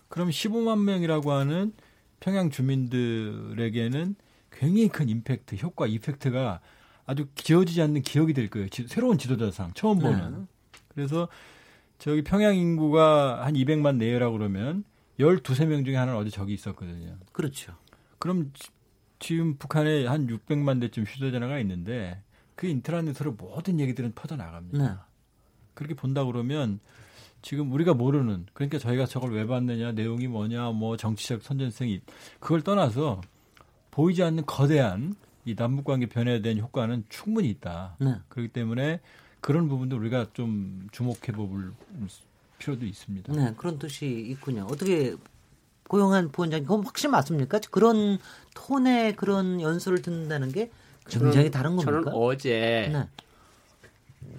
그럼 0.07 0.29
15만 0.29 0.83
명이라고 0.83 1.31
하는 1.31 1.73
평양 2.19 2.51
주민들에게는 2.51 4.15
굉장히 4.51 4.89
큰 4.89 5.09
임팩트, 5.09 5.55
효과, 5.61 5.87
이펙트가 5.87 6.59
아주 7.05 7.27
기어지지 7.35 7.81
않는 7.81 8.01
기억이 8.01 8.33
될 8.33 8.49
거예요. 8.49 8.69
지, 8.69 8.87
새로운 8.87 9.17
지도자상 9.17 9.73
처음 9.73 9.99
보는. 9.99 10.31
네. 10.31 10.45
그래서 10.89 11.27
저기 11.97 12.23
평양 12.23 12.55
인구가 12.55 13.45
한 13.45 13.53
200만 13.53 13.97
내외라고 13.97 14.37
그러면 14.37 14.83
12, 15.19 15.41
3명 15.41 15.85
중에 15.85 15.95
하나는 15.95 16.19
어디 16.19 16.31
저기 16.31 16.53
있었거든요. 16.53 17.17
그렇죠. 17.31 17.73
그럼 18.19 18.51
지금 19.19 19.57
북한에 19.57 20.05
한 20.05 20.27
600만 20.27 20.79
대쯤 20.81 21.03
휴대전화가 21.03 21.59
있는데 21.59 22.21
그 22.55 22.67
인터넷으로 22.67 23.33
모든 23.33 23.79
얘기들은 23.79 24.13
퍼져나갑니다. 24.13 24.77
네. 24.77 24.95
그렇게 25.73 25.93
본다 25.93 26.23
그러면 26.25 26.79
지금 27.41 27.71
우리가 27.71 27.93
모르는 27.93 28.45
그러니까 28.53 28.79
저희가 28.79 29.05
저걸 29.05 29.31
왜 29.33 29.45
봤느냐 29.45 29.93
내용이 29.93 30.27
뭐냐 30.27 30.71
뭐 30.71 30.97
정치적 30.97 31.41
선전성이 31.41 32.01
그걸 32.39 32.61
떠나서 32.61 33.21
보이지 33.91 34.23
않는 34.23 34.45
거대한 34.45 35.15
이 35.45 35.55
남북 35.55 35.85
관계 35.85 36.05
변화에 36.05 36.41
대한 36.41 36.59
효과는 36.59 37.05
충분히 37.09 37.49
있다. 37.49 37.95
네. 37.99 38.15
그렇기 38.29 38.49
때문에 38.49 38.99
그런 39.41 39.67
부분도 39.67 39.97
우리가 39.97 40.27
좀 40.33 40.87
주목해 40.91 41.31
볼 41.33 41.73
필요도 42.57 42.85
있습니다. 42.85 43.33
네, 43.33 43.53
그런 43.57 43.79
뜻이 43.79 44.05
있군요. 44.05 44.67
어떻게 44.69 45.15
고용한 45.87 46.31
부원장님, 46.31 46.67
그건 46.67 46.85
확실히 46.85 47.11
맞습니까? 47.11 47.59
그런 47.71 48.19
톤의 48.53 49.15
그런 49.15 49.59
연설을 49.59 50.01
듣는다는 50.01 50.51
게 50.51 50.69
굉장히 51.07 51.49
다른 51.49 51.75
겁니까? 51.75 51.91
저는 51.91 52.07
어제 52.13 52.89
네. 52.91 53.07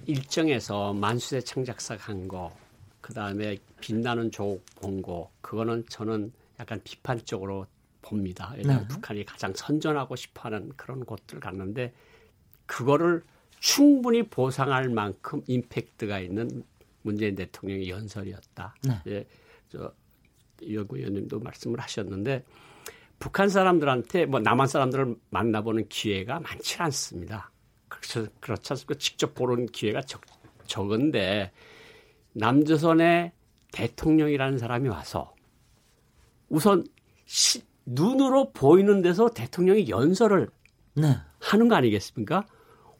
일정에서 0.07 0.93
만수대 0.93 1.41
창작사가 1.41 2.05
한 2.05 2.29
거, 2.29 2.55
그 3.01 3.13
다음에 3.13 3.57
빛나는 3.81 4.31
조국 4.31 4.65
본 4.77 5.03
거, 5.03 5.31
그거는 5.41 5.85
저는 5.89 6.33
약간 6.61 6.81
비판적으로 6.85 7.67
봅니다. 8.03 8.55
네. 8.57 8.87
북한이 8.89 9.25
가장 9.25 9.53
선전하고 9.55 10.17
싶어하는 10.17 10.73
그런 10.77 11.05
곳들 11.05 11.41
갔는데 11.41 11.93
그거를 12.67 13.23
충분히 13.59 14.23
보상할 14.23 14.89
만큼 14.89 15.43
임팩트가 15.47 16.21
있는 16.21 16.65
문재인 17.03 17.35
대통령의 17.35 17.89
연설이었다. 17.91 18.75
네. 18.85 19.03
예, 19.07 19.27
저 19.69 19.93
이영구 20.63 20.99
의원님도 20.99 21.41
말씀을 21.41 21.81
하셨는데 21.81 22.45
북한 23.19 23.49
사람들한테 23.49 24.27
뭐 24.27 24.41
남한 24.41 24.67
사람들을 24.67 25.15
만나보는 25.31 25.89
기회가 25.89 26.41
많지 26.41 26.79
않습니다. 26.79 27.51
그렇죠, 27.89 28.27
그렇지 28.41 28.73
않습니까? 28.73 28.95
직접 28.95 29.35
보는 29.35 29.67
기회가 29.67 30.01
적, 30.03 30.23
적은데 30.67 31.53
남조선의 32.33 33.33
대통령이라는 33.73 34.59
사람이 34.59 34.89
와서 34.89 35.35
우선 36.49 36.85
시, 37.27 37.63
눈으로 37.91 38.53
보이는 38.53 39.03
데서 39.03 39.31
대통령이 39.31 39.89
연설을 39.89 40.49
네. 40.95 41.17
하는 41.41 41.69
거 41.69 41.75
아니겠습니까? 41.75 42.47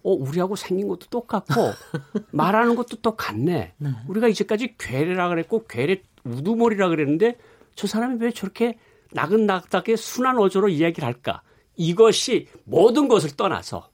어, 0.03 0.13
우리하고 0.13 0.57
생긴 0.57 0.89
것도 0.89 1.07
똑같고 1.11 1.55
말하는 2.33 2.75
것도 2.75 2.97
똑같네. 2.97 3.75
네. 3.77 3.91
우리가 4.09 4.29
이제까지 4.29 4.77
괴뢰라 4.79 5.29
그랬고 5.29 5.67
괴뢰 5.67 6.03
우두머리라 6.25 6.89
그랬는데 6.89 7.39
저 7.75 7.87
사람이 7.87 8.17
왜 8.21 8.31
저렇게 8.31 8.79
나긋나긋하게 9.13 9.97
순한 9.97 10.39
어조로 10.39 10.69
이야기를 10.69 11.07
할까? 11.07 11.43
이것이 11.77 12.49
모든 12.65 13.09
것을 13.09 13.37
떠나서 13.37 13.91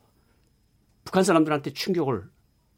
북한 1.05 1.25
사람들한테 1.25 1.73
충격을 1.73 2.25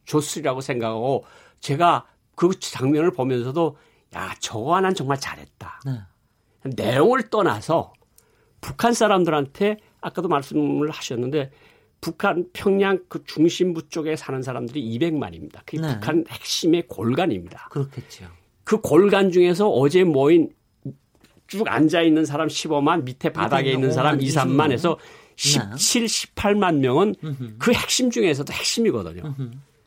줬으리라고 0.05 0.61
생각하고 0.61 1.25
제가 1.61 2.07
그 2.35 2.51
장면을 2.59 3.12
보면서도 3.12 3.77
야, 4.14 4.35
저거 4.41 4.77
하나는 4.77 4.95
정말 4.95 5.19
잘했다. 5.19 5.81
네. 5.87 6.73
내용을 6.77 7.31
떠나서 7.31 7.93
북한 8.61 8.93
사람들한테 8.93 9.79
아까도 10.01 10.29
말씀을 10.29 10.91
하셨는데 10.91 11.51
북한 12.01 12.47
평양 12.53 13.01
그 13.09 13.25
중심부 13.25 13.89
쪽에 13.89 14.17
사는 14.17 14.41
사람들이 14.43 14.99
200만입니다. 14.99 15.61
그게 15.67 15.81
네. 15.81 15.95
북한 15.95 16.25
핵심의 16.29 16.87
골간입니다. 16.87 17.69
그렇겠죠. 17.71 18.27
그 18.65 18.81
골간 18.81 19.33
중에서 19.33 19.69
어제 19.69 20.05
모인 20.05 20.51
쭉 21.47 21.67
앉아 21.67 22.03
있는 22.03 22.25
사람 22.25 22.49
15만, 22.49 23.05
밑에 23.05 23.33
바닥에 23.33 23.73
있는 23.73 23.91
사람 23.91 24.21
2, 24.21 24.29
3만 24.29 24.71
해서 24.71 24.99
17, 25.37 26.05
18만 26.05 26.77
명은 26.77 27.15
그 27.59 27.73
핵심 27.73 28.11
중에서도 28.11 28.53
핵심이거든요. 28.53 29.35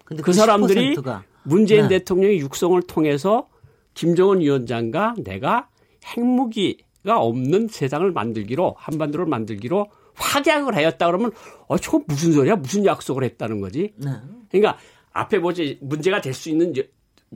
근데 0.03 0.23
그, 0.23 0.31
그 0.31 0.33
사람들이 0.33 0.95
문재인 1.43 1.83
네. 1.83 1.99
대통령의 1.99 2.39
육성을 2.39 2.81
통해서 2.83 3.47
김정은 3.93 4.41
위원장과 4.41 5.15
내가 5.23 5.69
핵무기가 6.05 6.83
없는 7.09 7.67
세상을 7.67 8.09
만들기로 8.11 8.75
한반도를 8.77 9.25
만들기로 9.25 9.87
확약을 10.15 10.75
하였다 10.75 11.05
그러면 11.07 11.31
어 11.67 11.77
저거 11.77 12.03
무슨 12.07 12.33
소리야? 12.33 12.57
무슨 12.57 12.85
약속을 12.85 13.23
했다는 13.23 13.61
거지? 13.61 13.93
네. 13.97 14.11
그러니까 14.49 14.77
앞에 15.13 15.39
뭐지 15.39 15.79
문제가 15.81 16.21
될 16.21 16.33
수 16.33 16.49
있는 16.49 16.73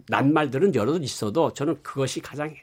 낱말들은 0.10 0.76
여러 0.76 0.98
있어도 0.98 1.54
저는 1.54 1.82
그것이 1.82 2.20
가장 2.20 2.54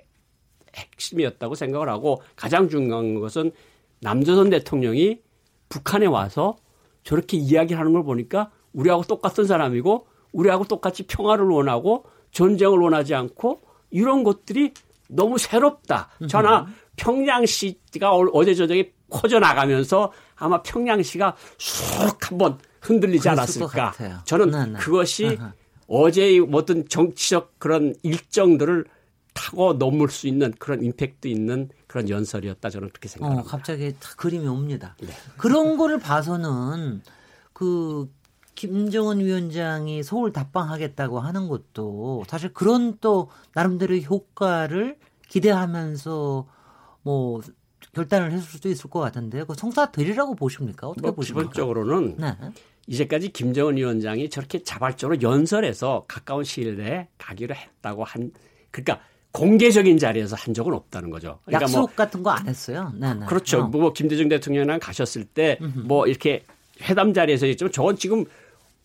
핵심이었다고 0.74 1.55
생각을 1.55 1.88
하고 1.88 2.22
가장 2.36 2.68
중요한 2.68 3.18
것은 3.20 3.53
남조선 4.00 4.50
대통령이 4.50 5.20
북한에 5.68 6.07
와서 6.07 6.57
저렇게 7.05 7.36
이야기하는 7.36 7.92
걸 7.92 8.05
보니까 8.05 8.50
우리하고 8.72 9.03
똑같은 9.05 9.44
사람이고 9.44 10.07
우리하고 10.32 10.64
똑같이 10.64 11.07
평화를 11.07 11.46
원하고 11.46 12.05
전쟁을 12.32 12.78
원하지 12.78 13.14
않고 13.14 13.61
이런 13.90 14.24
것들이 14.24 14.72
너무 15.09 15.36
새롭다. 15.36 16.09
저나 16.28 16.66
평양시가 17.03 18.12
어제 18.32 18.55
저녁에 18.55 18.92
커져나가면서 19.11 20.12
아마 20.36 20.62
평양시가 20.62 21.36
쑥 21.59 22.30
한번 22.30 22.59
흔들리지 22.80 23.28
않았을까. 23.28 23.92
저는 24.24 24.50
네, 24.50 24.66
네. 24.66 24.78
그것이 24.78 25.36
아하. 25.38 25.53
어제의 25.88 26.46
어떤 26.53 26.88
정치적 26.88 27.59
그런 27.59 27.94
일정들을 28.03 28.84
타고 29.34 29.72
넘을 29.74 30.09
수 30.09 30.28
있는 30.28 30.53
그런 30.59 30.82
임팩트 30.82 31.26
있는 31.26 31.68
그런 31.86 32.09
연설이었다 32.09 32.70
저는 32.70 32.88
그렇게 32.90 33.09
생각합니다. 33.09 33.42
어, 33.42 33.50
갑자기 33.50 33.94
다 33.98 34.11
그림이 34.16 34.46
옵니다. 34.46 34.96
네. 35.00 35.09
그런 35.36 35.76
거를 35.76 35.98
봐서는 35.98 37.03
그 37.53 38.09
김정은 38.55 39.20
위원장이 39.20 40.03
서울 40.03 40.32
답방하겠다고 40.32 41.18
하는 41.18 41.48
것도 41.48 42.24
사실 42.28 42.53
그런 42.53 42.98
또 43.00 43.30
나름대로 43.55 43.96
효과를 43.96 44.98
기대하면서 45.28 46.46
뭐 47.03 47.40
결단을 47.94 48.32
했을 48.32 48.42
수도 48.44 48.68
있을 48.68 48.88
것 48.90 49.00
같은데요. 49.00 49.44
그 49.46 49.55
성사되리라고 49.55 50.34
보십니까? 50.34 50.88
어떻게 50.88 51.03
뭐 51.07 51.14
보십니까? 51.14 51.50
기본적으로는 51.50 52.16
네. 52.18 52.34
이제까지 52.86 53.30
김정은 53.32 53.76
위원장이 53.76 54.30
저렇게 54.30 54.62
자발적으로 54.62 55.20
연설해서 55.22 56.05
가까운 56.09 56.44
시일 56.44 56.76
내에 56.76 57.09
가기로 57.18 57.55
했다고 57.55 58.05
한 58.05 58.32
그러니까 58.70 59.00
공개적인 59.32 59.98
자리에서 59.98 60.36
한 60.36 60.53
적은 60.55 60.74
없다는 60.74 61.11
거죠. 61.11 61.38
그러니까 61.44 61.64
약속 61.64 61.78
뭐, 61.80 61.86
같은 61.94 62.22
거 62.22 62.30
안 62.30 62.46
했어요. 62.46 62.92
네, 62.98 63.14
네. 63.14 63.26
그렇죠. 63.26 63.62
어. 63.62 63.66
뭐 63.68 63.92
김대중 63.92 64.28
대통령이랑 64.28 64.78
가셨을 64.80 65.24
때 65.24 65.59
뭐 65.86 66.07
이렇게 66.07 66.44
회담 66.82 67.12
자리에서 67.14 67.46
있지만 67.46 67.72
저건 67.72 67.96
지금 67.96 68.24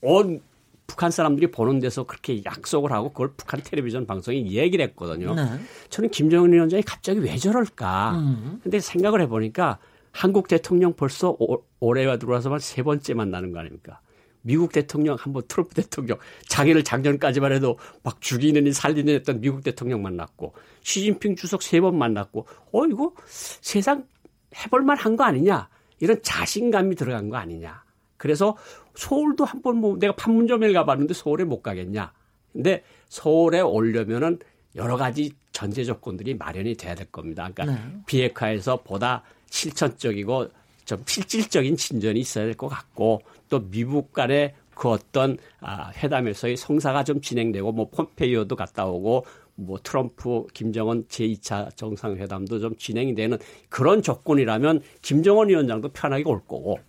온 0.01 0.41
북한 0.88 1.12
사람들이 1.12 1.52
보는 1.52 1.80
데서 1.80 2.04
그렇게 2.06 2.42
약속을 2.46 2.92
하고 2.92 3.10
그걸 3.12 3.34
북한 3.36 3.62
텔레비전 3.62 4.08
방송에 4.08 4.38
얘기를 4.50 4.84
했거든요. 4.88 5.36
네. 5.36 5.44
저는 5.90 6.10
김정은 6.10 6.54
위원장이 6.54 6.82
갑자기 6.84 7.20
왜 7.20 7.36
저럴까? 7.38 8.12
음. 8.18 8.60
근데 8.64 8.80
생각을 8.80 9.22
해보니까 9.22 9.80
한국 10.12 10.48
대통령 10.48 10.94
벌써 10.94 11.36
오, 11.40 11.62
올해와 11.80 12.18
들어와서만 12.18 12.60
세 12.60 12.82
번째 12.84 13.14
만나는 13.14 13.52
거 13.52 13.60
아닙니까? 13.60 14.00
미국 14.42 14.72
대통령 14.72 15.18
한번 15.20 15.44
트럼프 15.50 15.76
대통령 15.76 16.18
자기를 16.48 16.86
작년까지만 16.86 17.52
해도 17.52 17.78
막 18.02 18.22
죽이느니 18.22 18.72
살리는 18.72 19.14
했던 19.14 19.42
미국 19.42 19.62
대통령 19.64 20.02
만났고 20.02 20.54
시진핑 20.84 21.36
주석 21.36 21.62
세 21.62 21.82
번 21.82 21.98
만났고 21.98 22.48
어 22.72 22.86
이거 22.86 23.12
세상 23.28 24.06
해볼만 24.56 24.98
한 24.98 25.18
거 25.18 25.26
아니냐 25.26 25.68
이런 26.00 26.22
자신감이 26.24 26.96
들어간 26.96 27.28
거 27.30 27.36
아니냐 27.36 27.84
그래서 28.16 28.56
서울도 28.98 29.45
한 29.45 29.62
번 29.62 29.78
뭐 29.78 29.98
내가 29.98 30.14
판문점에 30.16 30.72
가봤는데 30.74 31.14
서울에 31.14 31.43
못 31.43 31.62
가겠냐. 31.62 32.12
근데 32.52 32.84
서울에 33.10 33.60
오려면은 33.62 34.39
여러 34.76 34.98
가지 34.98 35.32
전제 35.52 35.84
조건들이 35.84 36.34
마련이 36.36 36.76
돼야 36.76 36.95
될 36.95 37.06
겁니다. 37.12 37.50
그러니까 37.54 37.66
네. 37.86 37.91
비핵화에서 38.08 38.78
보다 38.84 39.24
실천적이고 39.50 40.48
좀 40.86 41.04
실질적인 41.06 41.76
진전이 41.78 42.20
있어야 42.20 42.45
될 42.45 42.54
것 42.56 42.68
같고 42.68 43.22
또 43.50 43.60
미국 43.70 44.14
간의 44.14 44.54
그 44.74 44.89
어떤 44.89 45.38
아, 45.60 45.91
회담에서의 45.91 46.58
성사가 46.58 47.04
좀 47.04 47.22
진행되고 47.22 47.72
뭐 47.72 47.89
폼페이오도 47.89 48.56
갔다 48.56 48.86
오고 48.86 49.26
뭐 49.56 49.80
트럼프 49.82 50.45
김정은 50.54 51.06
제2차 51.08 51.76
정상회담도 51.76 52.60
좀 52.60 52.76
진행이 52.78 53.16
되는 53.16 53.38
그런 53.70 54.02
조건이라면 54.04 54.82
김정은 55.02 55.50
위원장도 55.50 55.89
편하게 55.89 56.24
올 56.26 56.39
거고 56.41 56.80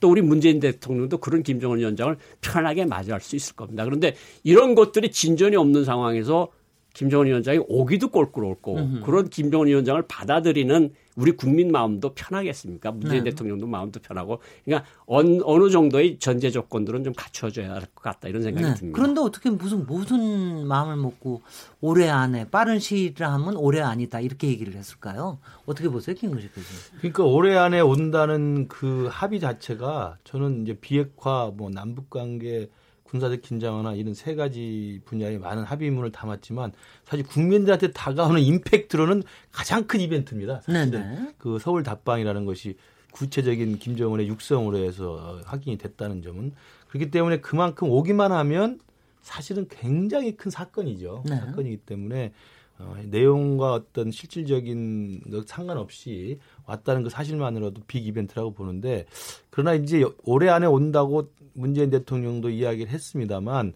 또 0.00 0.10
우리 0.10 0.22
문재인 0.22 0.60
대통령도 0.60 1.18
그런 1.18 1.42
김정은 1.42 1.78
위원장을 1.78 2.16
편하게 2.40 2.84
맞이할 2.84 3.20
수 3.20 3.36
있을 3.36 3.56
겁니다. 3.56 3.84
그런데 3.84 4.14
이런 4.44 4.74
것들이 4.74 5.10
진전이 5.10 5.56
없는 5.56 5.84
상황에서 5.84 6.48
김정은 6.96 7.26
위원장이 7.26 7.60
오기도 7.68 8.08
꼴꼴 8.08 8.44
올 8.44 8.54
거고 8.54 8.76
음흠. 8.78 9.00
그런 9.04 9.28
김정은 9.28 9.66
위원장을 9.66 10.00
받아들이는 10.08 10.94
우리 11.16 11.32
국민 11.32 11.70
마음도 11.70 12.14
편하겠습니까? 12.14 12.90
문재인 12.92 13.24
네. 13.24 13.30
대통령도 13.30 13.66
마음도 13.66 14.00
편하고 14.00 14.40
그러니까 14.64 14.88
어느, 15.06 15.40
어느 15.44 15.68
정도의 15.70 16.18
전제 16.18 16.50
조건들은 16.50 17.04
좀 17.04 17.12
갖춰줘야 17.14 17.70
할 17.74 17.82
것 17.94 18.02
같다 18.02 18.28
이런 18.28 18.42
생각이 18.42 18.66
네. 18.66 18.74
듭니다. 18.74 18.96
그런데 18.98 19.20
어떻게 19.20 19.50
무슨 19.50 19.86
무슨 19.86 20.66
마음을 20.66 20.96
먹고 20.96 21.42
올해 21.82 22.08
안에 22.08 22.48
빠른 22.48 22.78
시일을 22.78 23.26
하면 23.26 23.56
올해 23.56 23.80
아니다 23.82 24.20
이렇게 24.20 24.48
얘기를 24.48 24.74
했을까요? 24.74 25.38
어떻게 25.66 25.88
보세요, 25.90 26.16
김근식 26.16 26.54
교수님? 26.54 26.80
그러니까 26.98 27.24
올해 27.24 27.56
안에 27.56 27.80
온다는 27.80 28.68
그 28.68 29.08
합의 29.10 29.38
자체가 29.40 30.16
저는 30.24 30.62
이제 30.62 30.78
비핵화 30.80 31.52
뭐 31.54 31.68
남북 31.70 32.08
관계 32.08 32.68
군사적 33.06 33.42
긴장화나 33.42 33.94
이런 33.94 34.14
세 34.14 34.34
가지 34.34 35.00
분야에 35.04 35.38
많은 35.38 35.64
합의문을 35.64 36.12
담았지만 36.12 36.72
사실 37.04 37.26
국민들한테 37.26 37.92
다가오는 37.92 38.40
임팩트로는 38.40 39.22
가장 39.52 39.86
큰 39.86 40.00
이벤트입니다. 40.00 40.60
사실은 40.62 41.34
그 41.38 41.58
서울 41.58 41.82
답방이라는 41.82 42.44
것이 42.44 42.76
구체적인 43.12 43.78
김정은의 43.78 44.28
육성으로 44.28 44.78
해서 44.78 45.40
확인이 45.46 45.78
됐다는 45.78 46.22
점은 46.22 46.52
그렇기 46.88 47.10
때문에 47.10 47.40
그만큼 47.40 47.90
오기만 47.90 48.32
하면 48.32 48.78
사실은 49.22 49.66
굉장히 49.68 50.36
큰 50.36 50.50
사건이죠. 50.50 51.24
네. 51.26 51.36
사건이기 51.36 51.78
때문에 51.78 52.32
어, 52.78 52.96
내용과 53.04 53.72
어떤 53.72 54.10
실질적인 54.10 55.22
것 55.30 55.48
상관없이 55.48 56.38
왔다는 56.66 57.02
그 57.04 57.10
사실만으로도 57.10 57.82
빅 57.86 58.06
이벤트라고 58.06 58.52
보는데 58.52 59.06
그러나 59.50 59.74
이제 59.74 60.04
올해 60.24 60.48
안에 60.50 60.66
온다고 60.66 61.30
문재인 61.54 61.88
대통령도 61.90 62.50
이야기를 62.50 62.92
했습니다만 62.92 63.72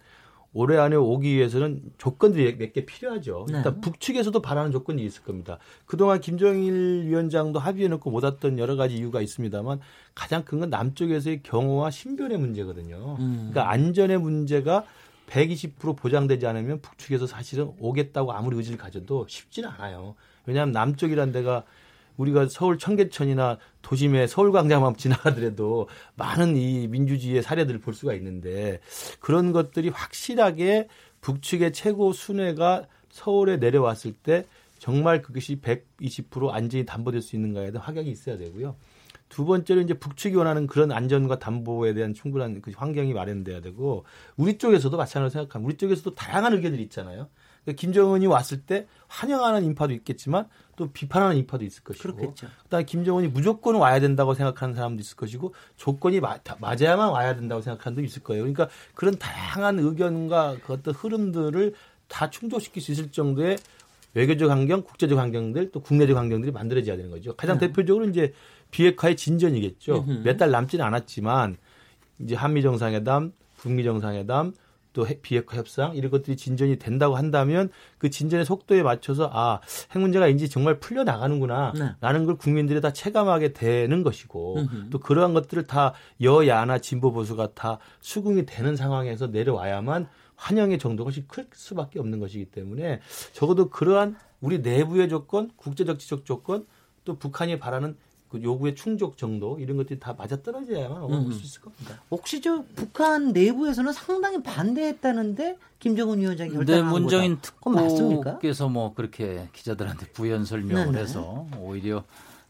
올해 0.53 0.79
안에 0.79 0.97
오기 0.97 1.33
위해서는 1.33 1.81
조건들이 1.97 2.57
몇 2.57 2.73
개 2.73 2.85
필요하죠. 2.85 3.47
네. 3.51 3.59
일단 3.59 3.81
북측에서도 3.81 4.43
바라는 4.43 4.73
조건이 4.73 5.05
있을 5.05 5.23
겁니다. 5.23 5.59
그동안 5.87 6.21
김정일 6.21 7.05
위원장도 7.07 7.61
합의해놓고 7.61 8.11
못 8.11 8.25
왔던 8.25 8.59
여러 8.59 8.75
가지 8.77 8.97
이유가 8.97 9.21
있습니다만 9.21 9.79
가장 10.15 10.45
큰 10.45 10.59
건 10.59 10.69
남쪽에서의 10.71 11.43
경호와 11.45 11.91
신변의 11.93 12.37
문제거든요. 12.39 13.17
음. 13.21 13.49
그러니까 13.51 13.71
안전의 13.71 14.19
문제가 14.19 14.85
120% 15.31 15.97
보장되지 15.97 16.47
않으면 16.47 16.81
북측에서 16.81 17.27
사실은 17.27 17.73
오겠다고 17.79 18.33
아무리 18.33 18.57
의지를 18.57 18.79
가져도 18.79 19.27
쉽지는 19.29 19.69
않아요. 19.71 20.17
왜냐하면 20.45 20.73
남쪽이란 20.73 21.33
데가 21.33 21.65
우리가 22.17 22.49
서울 22.51 22.79
청계천이나 22.79 23.59
도심의 23.83 24.29
서울광장만 24.29 24.97
지나가더라도 24.99 25.89
많은 26.17 26.57
이 26.57 26.87
민주주의의 26.89 27.43
사례들을 27.43 27.81
볼 27.81 27.95
수가 27.95 28.13
있는데 28.15 28.81
그런 29.21 29.53
것들이 29.53 29.89
확실하게 29.89 30.89
북측의 31.23 31.73
최고 31.73 32.13
순회가 32.13 32.87
서울에 33.11 33.57
내려왔을 33.57 34.13
때 34.13 34.47
정말 34.79 35.23
그것이 35.23 35.61
120% 35.61 36.51
안전이 36.51 36.87
담보될 36.87 37.21
수 37.21 37.37
있는가에 37.37 37.71
대한 37.71 37.87
확인이 37.87 38.11
있어야 38.11 38.39
되고요. 38.39 38.77
두 39.31 39.47
번째로 39.47 39.81
이제 39.81 39.95
북측이 39.95 40.37
원하는 40.37 40.67
그런 40.67 40.93
안전과 40.93 41.39
담보에 41.39 41.95
대한 41.95 42.13
충분한 42.13 42.61
그 42.61 42.73
환경이 42.77 43.15
마련돼야 43.15 43.61
되고 43.61 44.05
우리 44.37 44.59
쪽에서도 44.59 44.95
마찬가지로 44.95 45.31
생각하면 45.31 45.67
우리 45.67 45.77
쪽에서도 45.77 46.15
다양한 46.15 46.53
의견들이 46.53 46.83
있잖아요. 46.83 47.29
그러니까 47.65 47.81
김정은이 47.81 48.27
왔을 48.27 48.63
때 48.63 48.87
환영하는 49.07 49.65
인파도 49.65 49.93
있겠지만 49.93 50.49
또 50.77 50.91
비판하는 50.93 51.37
인파도 51.37 51.65
있을 51.65 51.85
것이고 51.85 52.03
그렇겠죠. 52.03 52.49
그다음에 52.65 52.85
김정은이 52.85 53.29
무조건 53.29 53.77
와야 53.77 54.01
된다고 54.01 54.35
생각하는 54.35 54.75
사람도 54.75 55.01
있을 55.01 55.17
것이고 55.17 55.55
조건이 55.77 56.21
마, 56.21 56.39
맞아야만 56.59 57.11
와야 57.11 57.37
된다고 57.37 57.63
생각하는 57.63 57.95
사람도 57.95 58.03
있을 58.03 58.23
거예요. 58.25 58.43
그러니까 58.43 58.69
그런 58.95 59.17
다양한 59.17 59.79
의견과 59.79 60.57
그 60.67 60.73
어떤 60.73 60.93
흐름들을 60.93 61.75
다 62.09 62.31
충족시킬 62.31 62.83
수 62.83 62.91
있을 62.91 63.13
정도의 63.13 63.59
외교적 64.15 64.51
환경, 64.51 64.83
국제적 64.83 65.19
환경들 65.19 65.71
또 65.71 65.81
국내적 65.81 66.17
환경들이 66.17 66.51
만들어져야 66.51 66.97
되는 66.97 67.11
거죠. 67.13 67.37
가장 67.37 67.59
네. 67.59 67.69
대표적으로 67.69 68.09
이제 68.09 68.33
비핵화의 68.71 69.17
진전이겠죠. 69.17 70.05
몇 70.25 70.37
달 70.37 70.51
남지는 70.51 70.85
않았지만 70.85 71.57
이제 72.21 72.35
한미 72.35 72.63
정상회담, 72.63 73.33
북미 73.59 73.85
정상회담 73.85 74.53
또 74.93 75.07
비핵화 75.23 75.57
협상 75.57 75.95
이런 75.95 76.11
것들이 76.11 76.37
진전이 76.37 76.79
된다고 76.81 77.15
한다면 77.15 77.71
그 77.99 78.11
진전의 78.11 78.45
속도에 78.45 78.83
맞춰서 78.83 79.31
아 79.33 79.61
핵 79.91 80.01
문제가 80.01 80.27
이제 80.27 80.49
정말 80.49 80.81
풀려 80.81 81.05
나가는구나라는 81.05 81.97
네. 82.01 82.27
걸 82.27 82.37
국민들이 82.37 82.81
다 82.81 82.93
체감하게 82.93 83.53
되는 83.53 84.03
것이고 84.03 84.57
음흠. 84.59 84.91
또 84.91 84.99
그러한 84.99 85.33
것들을 85.35 85.65
다 85.69 85.93
여야나 86.21 86.79
진보 86.79 87.13
보수가 87.13 87.55
다 87.55 87.79
수긍이 88.01 88.47
되는 88.47 88.75
상황에서 88.75 89.29
내려와야만 89.29 90.09
환영의 90.35 90.79
정도가 90.79 91.09
훨씬 91.09 91.25
클 91.29 91.47
수밖에 91.53 92.01
없는 92.01 92.19
것이기 92.19 92.47
때문에 92.47 93.01
적어도 93.33 93.71
그러한 93.71 94.17
우리 94.41 94.59
내부의 94.59 95.09
조건, 95.09 95.51
국제적 95.57 95.99
지적 96.01 96.25
조건 96.25 96.67
또 97.05 97.17
북한이 97.19 97.59
바라는 97.61 97.97
그 98.31 98.41
요구의 98.41 98.77
충족 98.77 99.19
정도 99.19 99.59
이런 99.59 99.77
것들이 99.77 99.99
다 99.99 100.15
맞아 100.17 100.41
떨어져야만 100.41 101.03
얻을 101.03 101.17
음. 101.17 101.33
수 101.33 101.45
있을 101.45 101.63
겁니다. 101.63 102.01
혹시 102.11 102.41
저 102.41 102.65
북한 102.77 103.33
내부에서는 103.33 103.93
상당히 103.93 104.41
반대했다는데 104.43 105.59
김정은 105.81 106.21
위원장이 106.21 106.53
결단한 106.53 106.85
네, 106.85 106.91
문정인 106.91 107.41
특보께서 107.41 108.69
뭐 108.69 108.95
그렇게 108.95 109.49
기자들한테 109.53 110.13
부연 110.13 110.45
설명을 110.45 110.93
네네. 110.93 111.01
해서 111.01 111.49
오히려 111.59 112.05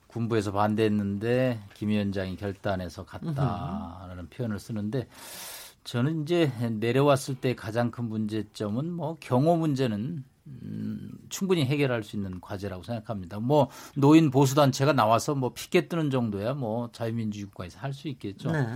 군부에서 0.08 0.52
반대했는데 0.52 1.60
김 1.74 1.88
위원장이 1.88 2.36
결단해서 2.36 3.04
갔다라는 3.04 4.18
음흠. 4.18 4.28
표현을 4.30 4.58
쓰는데 4.58 5.06
저는 5.84 6.22
이제 6.22 6.52
내려왔을 6.58 7.36
때 7.36 7.54
가장 7.54 7.90
큰 7.90 8.04
문제점은 8.04 8.92
뭐 8.92 9.16
경호 9.18 9.56
문제는 9.56 10.24
음, 10.62 11.10
충분히 11.28 11.64
해결할 11.64 12.02
수 12.02 12.16
있는 12.16 12.40
과제라고 12.40 12.82
생각합니다. 12.82 13.38
뭐 13.38 13.68
노인 13.94 14.30
보수 14.30 14.54
단체가 14.54 14.92
나와서 14.92 15.34
뭐 15.34 15.52
피켓 15.54 15.88
뜨는 15.88 16.10
정도야 16.10 16.54
뭐 16.54 16.90
자유민주주의 16.92 17.46
국가에서 17.46 17.78
할 17.78 17.92
수 17.92 18.08
있겠죠. 18.08 18.50
네. 18.52 18.74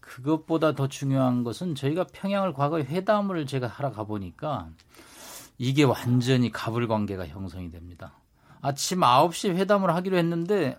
그것보다 0.00 0.74
더 0.74 0.88
중요한 0.88 1.44
것은 1.44 1.74
저희가 1.74 2.06
평양을 2.12 2.54
과거에 2.54 2.82
회담을 2.82 3.46
제가 3.46 3.66
하러 3.66 3.90
가보니까 3.92 4.70
이게 5.58 5.82
완전히 5.84 6.50
갑을 6.50 6.88
관계가 6.88 7.26
형성이 7.26 7.70
됩니다. 7.70 8.14
아침 8.60 9.00
9시 9.00 9.54
회담을 9.54 9.94
하기로 9.94 10.16
했는데 10.16 10.78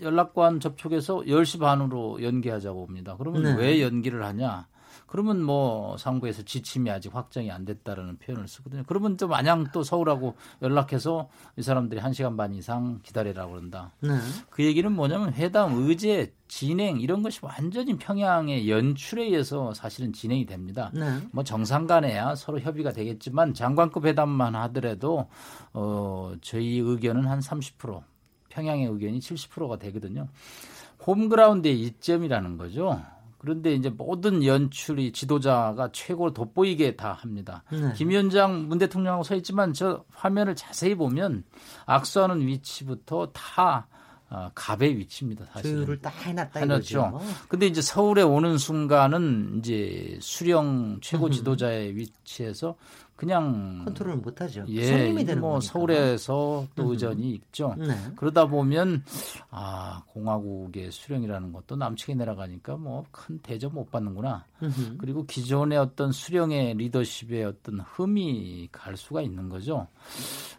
연락관 0.00 0.60
접촉해서 0.60 1.20
10시 1.20 1.58
반으로 1.58 2.22
연기하자고 2.22 2.82
옵니다. 2.82 3.16
그러면 3.18 3.42
네. 3.42 3.54
왜 3.54 3.82
연기를 3.82 4.24
하냐? 4.24 4.66
그러면 5.10 5.42
뭐 5.42 5.96
상부에서 5.96 6.42
지침이 6.42 6.88
아직 6.88 7.12
확정이 7.12 7.50
안 7.50 7.64
됐다라는 7.64 8.18
표현을 8.18 8.46
쓰거든요. 8.46 8.84
그러면 8.86 9.16
또 9.16 9.26
마냥 9.26 9.66
또 9.72 9.82
서울하고 9.82 10.36
연락해서 10.62 11.28
이 11.56 11.62
사람들이 11.62 12.00
한 12.00 12.12
시간 12.12 12.36
반 12.36 12.54
이상 12.54 13.00
기다리라고 13.02 13.50
그런다. 13.54 13.90
네. 13.98 14.10
그 14.50 14.64
얘기는 14.64 14.90
뭐냐면 14.90 15.32
회담 15.34 15.74
의제 15.74 16.32
진행 16.46 17.00
이런 17.00 17.24
것이 17.24 17.40
완전히 17.42 17.96
평양의 17.96 18.70
연출에 18.70 19.24
의해서 19.24 19.74
사실은 19.74 20.12
진행이 20.12 20.46
됩니다. 20.46 20.92
네. 20.94 21.18
뭐 21.32 21.42
정상 21.42 21.88
간에야 21.88 22.36
서로 22.36 22.60
협의가 22.60 22.92
되겠지만 22.92 23.52
장관급 23.52 24.06
회담만 24.06 24.54
하더라도 24.54 25.26
어 25.72 26.34
저희 26.40 26.78
의견은 26.78 27.26
한 27.26 27.40
30% 27.40 28.00
평양의 28.48 28.86
의견이 28.86 29.18
70%가 29.18 29.76
되거든요. 29.78 30.28
홈그라운드의 31.04 31.80
이점이라는 31.80 32.58
거죠. 32.58 33.02
그런데 33.40 33.72
이제 33.72 33.88
모든 33.88 34.44
연출이 34.44 35.12
지도자가 35.12 35.90
최고로 35.92 36.34
돋보이게 36.34 36.96
다 36.96 37.12
합니다. 37.12 37.64
네. 37.72 37.94
김 37.96 38.10
위원장 38.10 38.68
문 38.68 38.76
대통령하고 38.76 39.24
서 39.24 39.34
있지만 39.34 39.72
저 39.72 40.04
화면을 40.12 40.54
자세히 40.54 40.94
보면 40.94 41.44
악수하는 41.86 42.46
위치부터 42.46 43.30
다 43.32 43.88
어, 44.28 44.50
갑의 44.54 44.96
위치입니다. 44.98 45.46
사실. 45.52 45.74
조율을 45.76 46.00
딱 46.02 46.10
해놨다 46.24 46.64
이거죠. 46.64 47.20
근데 47.48 47.66
이제 47.66 47.80
서울에 47.80 48.22
오는 48.22 48.58
순간은 48.58 49.56
이제 49.58 50.18
수령 50.20 50.98
최고 51.00 51.30
지도자의 51.30 51.96
위치에서 51.96 52.76
그냥 53.20 53.82
컨트롤 53.84 54.16
못하죠. 54.16 54.64
예, 54.68 54.86
손님이 54.86 55.26
되는 55.26 55.42
뭐 55.42 55.52
거니까. 55.52 55.72
서울에서 55.72 56.66
또 56.74 56.86
음. 56.86 56.90
의전이 56.92 57.32
있죠. 57.32 57.74
네. 57.76 57.94
그러다 58.16 58.46
보면 58.46 59.04
아 59.50 60.02
공화국의 60.06 60.90
수령이라는 60.90 61.52
것도 61.52 61.76
남측에 61.76 62.14
내려가니까 62.14 62.76
뭐 62.78 63.04
큰 63.10 63.38
대접 63.42 63.74
못 63.74 63.90
받는구나. 63.90 64.46
음흠. 64.62 64.96
그리고 64.96 65.26
기존의 65.26 65.76
어떤 65.78 66.12
수령의 66.12 66.74
리더십의 66.74 67.44
어떤 67.44 67.80
흠이 67.80 68.68
갈 68.72 68.96
수가 68.96 69.20
있는 69.20 69.50
거죠. 69.50 69.86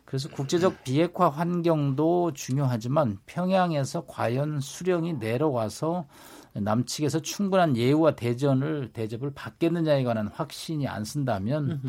그래서 0.05 0.29
국제적 0.29 0.83
비핵화 0.83 1.29
환경도 1.29 2.33
중요하지만 2.33 3.17
평양에서 3.25 4.05
과연 4.05 4.59
수령이 4.59 5.13
내려와서 5.13 6.05
남측에서 6.53 7.21
충분한 7.21 7.77
예우와 7.77 8.11
대전을 8.15 8.89
대접을 8.91 9.31
받겠느냐에 9.33 10.03
관한 10.03 10.27
확신이 10.27 10.85
안 10.85 11.05
쓴다면 11.05 11.81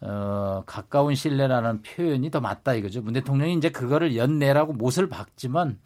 어, 0.00 0.62
가까운 0.66 1.14
신뢰라는 1.14 1.82
표현이 1.82 2.30
더 2.30 2.40
맞다 2.40 2.74
이거죠. 2.74 3.02
문 3.02 3.14
대통령이 3.14 3.54
이제 3.54 3.70
그거를 3.70 4.16
연내라고 4.16 4.72
못을 4.72 5.08
박지만 5.08 5.78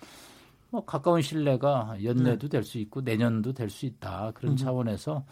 뭐 0.70 0.84
가까운 0.86 1.20
신뢰가 1.20 1.96
연내도 2.02 2.48
네. 2.48 2.48
될수 2.48 2.78
있고 2.78 3.02
내년도 3.02 3.52
될 3.52 3.68
수 3.68 3.84
있다 3.84 4.32
그런 4.34 4.52
음. 4.52 4.56
차원에서 4.56 5.22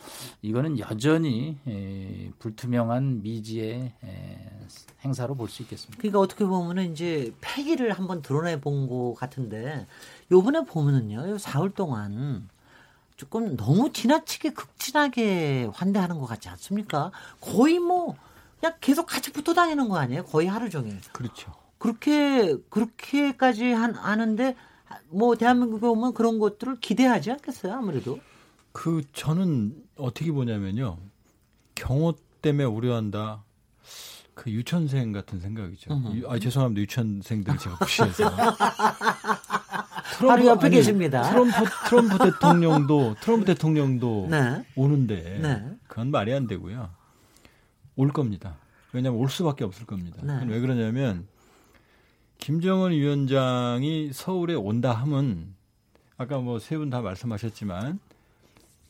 이거는 0.43 0.79
여전히 0.79 1.57
에, 1.67 2.31
불투명한 2.39 3.23
미지의 3.23 3.93
에, 4.05 4.51
행사로 5.03 5.35
볼 5.35 5.49
수 5.49 5.63
있겠습니다. 5.63 5.97
그러니까 5.99 6.21
어떻게 6.21 6.45
보면은 6.45 6.93
이제 6.93 7.33
패기를 7.41 7.93
한번 7.93 8.21
드러내 8.23 8.61
본 8.61 8.87
것 8.89 9.15
같은데 9.15 9.87
요번에 10.31 10.65
보면은요, 10.65 11.39
사흘 11.39 11.71
동안 11.71 12.49
조금 13.17 13.57
너무 13.57 13.93
지나치게 13.93 14.51
극진하게 14.55 15.69
환대하는 15.73 16.19
것 16.19 16.27
같지 16.27 16.49
않습니까? 16.51 17.13
거의 17.41 17.79
뭐 17.79 18.15
그냥 18.61 18.77
계속 18.81 19.07
같이 19.07 19.33
붙어 19.33 19.55
다니는 19.55 19.89
거 19.89 19.97
아니에요? 19.97 20.25
거의 20.25 20.47
하루 20.47 20.69
종일. 20.69 21.01
그렇죠. 21.13 21.53
그렇게 21.79 22.57
그렇게까지 22.69 23.73
한 23.73 23.95
하는데 23.95 24.55
뭐 25.09 25.35
대한민국에 25.35 25.87
오면 25.87 26.13
그런 26.13 26.39
것들을 26.39 26.79
기대하지 26.81 27.31
않겠어요? 27.33 27.73
아무래도. 27.73 28.21
그 28.73 29.03
저는 29.13 29.75
어떻게 29.97 30.31
보냐면요. 30.31 30.99
경호 31.75 32.15
때문에 32.43 32.65
우려한다. 32.65 33.43
그 34.35 34.51
유치원생 34.51 35.13
같은 35.13 35.41
생각이죠. 35.41 35.91
유, 36.15 36.29
아 36.29 36.39
죄송합니다. 36.39 36.83
유치원생들 36.83 37.59
제가 37.59 37.77
무시해서. 37.81 38.31
트럼프 40.17 40.47
옆에 40.47 40.67
아니, 40.67 40.77
계십니다. 40.77 41.23
트럼프 41.31 41.65
트럼프 41.89 42.19
대통령도 42.19 43.17
트럼프 43.21 43.45
대통령도 43.47 44.29
네. 44.31 44.65
오는데 44.77 45.39
네. 45.43 45.65
그건 45.87 46.11
말이 46.11 46.33
안 46.33 46.47
되고요. 46.47 46.91
올 47.97 48.09
겁니다. 48.13 48.57
왜냐하면 48.93 49.21
올 49.21 49.29
수밖에 49.31 49.65
없을 49.65 49.87
겁니다. 49.87 50.21
네. 50.25 50.45
왜 50.47 50.61
그러냐면 50.61 51.27
김정은 52.39 52.93
위원장이 52.93 54.11
서울에 54.13 54.55
온다 54.55 54.93
하면 54.93 55.55
아까 56.17 56.39
뭐 56.39 56.59
세 56.59 56.77
분 56.79 56.91
다 56.91 57.01
말씀하셨지만 57.01 57.99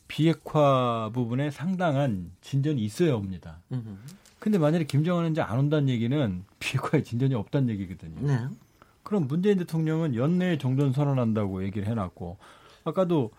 비핵화 0.07 1.09
부분에 1.13 1.51
상당한 1.51 2.31
진전이 2.41 2.83
있어야 2.83 3.15
옵니다. 3.15 3.59
음흠. 3.71 3.97
근데 4.39 4.57
만약에 4.57 4.85
김정은은 4.85 5.31
이제 5.31 5.41
안 5.41 5.59
온다는 5.59 5.87
얘기는 5.89 6.43
비핵화에 6.59 7.03
진전이 7.03 7.35
없다는 7.35 7.69
얘기거든요. 7.69 8.27
네. 8.27 8.47
그럼 9.03 9.27
문재인 9.27 9.57
대통령은 9.59 10.15
연내에 10.15 10.57
정전 10.57 10.93
선언한다고 10.93 11.63
얘기를 11.63 11.87
해놨고 11.87 12.37
아까도 12.83 13.31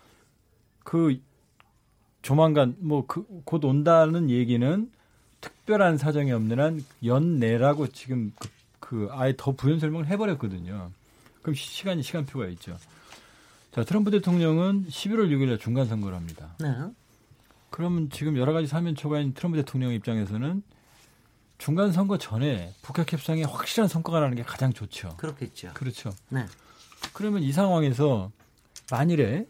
그 0.84 1.20
조만간 2.22 2.76
뭐 2.78 3.06
그 3.06 3.24
곧 3.44 3.64
온다는 3.64 4.30
얘기는 4.30 4.90
특별한 5.43 5.99
사정이 5.99 6.32
없는 6.32 6.59
한 6.59 6.84
연내라고 7.05 7.88
지금 7.88 8.32
그, 8.38 8.49
그 8.80 9.09
아예 9.11 9.34
더 9.36 9.53
부연 9.53 9.78
설명을 9.78 10.07
해버렸거든요. 10.07 10.90
그럼 11.43 11.55
시간이 11.55 12.03
시간표가 12.03 12.47
있죠. 12.49 12.78
자 13.72 13.84
트럼프 13.84 14.11
대통령은 14.11 14.86
11월 14.88 15.28
6일에 15.28 15.61
중간 15.61 15.86
선거를 15.86 16.16
합니다. 16.16 16.55
네. 16.61 16.68
그러면 17.70 18.09
지금 18.11 18.36
여러 18.36 18.53
가지 18.53 18.66
사면 18.66 18.95
초과인 18.95 19.34
트럼프 19.34 19.57
대통령 19.57 19.93
입장에서는 19.93 20.62
중간 21.59 21.93
선거 21.93 22.18
전에 22.18 22.72
북핵 22.82 23.12
협상에 23.12 23.45
확실한 23.45 23.88
성과가 23.88 24.20
나는 24.20 24.36
게 24.36 24.43
가장 24.43 24.72
좋죠. 24.72 25.16
그렇겠죠. 25.16 25.70
그렇죠. 25.74 26.11
네. 26.28 26.47
그러면 27.12 27.43
이 27.43 27.53
상황에서 27.53 28.30
만일에 28.90 29.47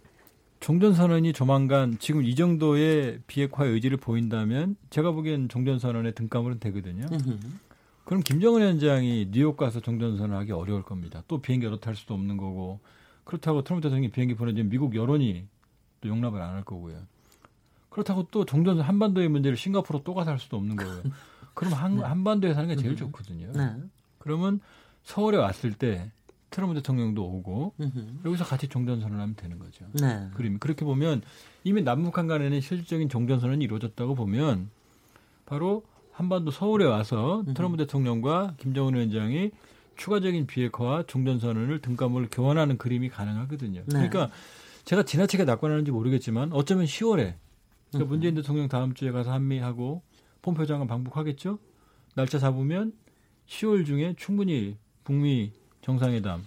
종전선언이 0.63 1.33
조만간 1.33 1.99
지금 1.99 2.23
이 2.23 2.37
정도의 2.37 3.19
비핵화 3.27 3.65
의지를 3.65 3.97
보인다면 3.97 4.77
제가 4.91 5.11
보기엔 5.11 5.49
종전선언의 5.49 6.15
등가물은 6.15 6.61
되거든요. 6.61 7.07
그럼 8.05 8.23
김정은 8.23 8.61
위원장이 8.63 9.31
뉴욕 9.33 9.57
가서 9.57 9.81
종전선언 9.81 10.37
하기 10.39 10.53
어려울 10.53 10.83
겁니다. 10.85 11.25
또 11.27 11.43
비행기 11.43 11.67
여러 11.67 11.79
탈 11.81 11.97
수도 11.97 12.15
없는 12.15 12.37
거고 12.37 12.79
그렇다고 13.25 13.63
트럼프 13.65 13.83
대통령이 13.83 14.13
비행기 14.13 14.35
보내주면 14.37 14.71
미국 14.71 14.95
여론이 14.95 15.47
또 16.01 16.09
용납을 16.09 16.41
안 16.41 16.55
할 16.55 16.65
거고요. 16.65 16.97
그렇다고 17.91 18.29
또 18.31 18.45
종전선 18.45 18.85
한반도의 18.87 19.29
문제를 19.29 19.57
싱가포르 19.57 20.01
또 20.05 20.15
가서 20.15 20.31
할 20.31 20.39
수도 20.39 20.57
없는 20.59 20.77
거고요. 20.77 21.03
그럼 21.55 21.73
한, 21.75 21.97
네. 21.99 22.03
한반도에 22.03 22.55
사는 22.55 22.69
게 22.69 22.77
제일 22.77 22.95
좋거든요. 22.97 23.51
네. 23.53 23.75
그러면 24.19 24.61
서울에 25.03 25.39
왔을 25.39 25.73
때 25.73 26.13
트럼프 26.53 26.75
대통령도 26.77 27.25
오고 27.25 27.75
으흠. 27.81 28.21
여기서 28.25 28.45
같이 28.45 28.69
종전선언을 28.69 29.21
하면 29.21 29.35
되는 29.35 29.59
거죠. 29.59 29.87
네. 30.01 30.29
그림 30.35 30.59
그렇게 30.59 30.85
보면 30.85 31.23
이미 31.65 31.83
남북한 31.83 32.29
간에는 32.29 32.61
실질적인 32.61 33.09
종전선언이 33.09 33.65
이루어졌다고 33.65 34.15
보면 34.15 34.71
바로 35.47 35.83
한반도 36.13 36.51
서울에 36.51 36.85
와서. 36.85 37.43
트럼프 37.55 37.77
대통령과 37.79 38.55
김정은 38.59 38.95
위원장이 38.95 39.51
추가적인 39.97 40.47
비핵화와 40.47 41.05
종전선언을 41.07 41.81
등가물 41.81 42.29
교환하는 42.31 42.79
그림이 42.79 43.09
가능하거든요. 43.09 43.81
네. 43.81 43.87
그러니까 43.87 44.31
제가 44.85 45.05
지나치게 45.05 45.45
낙관하는지 45.45 45.91
모르겠지만 45.91 46.53
어쩌면 46.53 46.85
10월에 46.85 47.35
그러니까 47.91 48.11
문재인 48.11 48.35
대통령 48.35 48.69
다음 48.69 48.95
주에 48.95 49.11
가서 49.11 49.33
한미하고 49.33 50.03
장관 50.67 50.87
방북하겠죠. 50.87 51.59
날짜 52.15 52.39
잡으면 52.39 52.93
10월 53.47 53.87
중에 53.87 54.15
충분히 54.19 54.77
북미 55.05 55.53
정상회담 55.83 56.43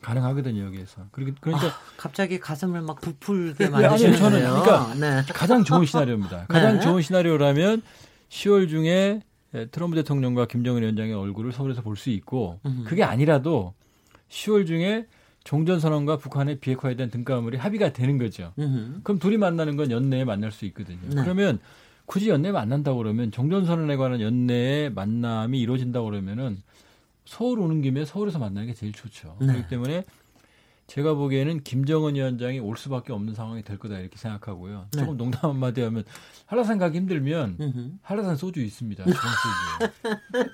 가능하거든요 0.00 0.64
여기에서. 0.66 1.02
그러니까 1.12 1.50
아, 1.56 1.72
갑자기 1.96 2.38
가슴을 2.38 2.82
막 2.82 3.00
부풀게 3.00 3.70
만드시네요. 3.70 4.12
아니, 4.12 4.18
저는 4.18 4.38
그러니까 4.40 4.94
네. 4.94 5.22
가장 5.32 5.64
좋은 5.64 5.86
시나리오입니다. 5.86 6.46
가장 6.48 6.74
네. 6.74 6.80
좋은 6.80 7.00
시나리오라면 7.02 7.82
10월 8.28 8.68
중에 8.68 9.22
트럼프 9.70 9.96
대통령과 9.96 10.46
김정은 10.46 10.82
위원장의 10.82 11.14
얼굴을 11.14 11.52
서울에서 11.52 11.80
볼 11.82 11.96
수 11.96 12.10
있고 12.10 12.60
음흠. 12.66 12.84
그게 12.84 13.02
아니라도 13.02 13.72
10월 14.28 14.66
중에 14.66 15.06
종전선언과 15.44 16.16
북한의 16.18 16.58
비핵화에 16.58 16.96
대한 16.96 17.10
등가물이 17.10 17.56
합의가 17.58 17.92
되는 17.92 18.18
거죠. 18.18 18.52
음흠. 18.58 19.00
그럼 19.04 19.18
둘이 19.18 19.36
만나는 19.38 19.76
건 19.76 19.90
연내에 19.90 20.24
만날 20.24 20.52
수 20.52 20.64
있거든요. 20.66 20.98
네. 21.08 21.22
그러면 21.22 21.60
굳이 22.06 22.28
연내에 22.28 22.52
만난다고 22.52 22.98
그러면 22.98 23.30
종전선언에 23.30 23.96
관한 23.96 24.20
연내에 24.20 24.90
만남이 24.90 25.58
이루어진다고 25.60 26.06
그러면은 26.10 26.62
서울 27.24 27.60
오는 27.60 27.82
김에 27.82 28.04
서울에서 28.04 28.38
만나는 28.38 28.68
게 28.68 28.74
제일 28.74 28.92
좋죠. 28.92 29.36
네. 29.40 29.46
그렇기 29.46 29.68
때문에 29.68 30.04
제가 30.86 31.14
보기에는 31.14 31.62
김정은 31.64 32.14
위원장이 32.14 32.58
올 32.60 32.76
수밖에 32.76 33.14
없는 33.14 33.34
상황이 33.34 33.62
될 33.62 33.78
거다 33.78 33.98
이렇게 33.98 34.18
생각하고요. 34.18 34.88
네. 34.92 35.00
조금 35.00 35.16
농담 35.16 35.50
한마디 35.50 35.80
하면 35.80 36.04
한라산 36.44 36.76
가기 36.76 36.98
힘들면 36.98 37.56
음흠. 37.58 37.90
한라산 38.02 38.36
소주 38.36 38.60
있습니다. 38.60 39.02
좋은 39.02 39.14
소주. 39.14 39.92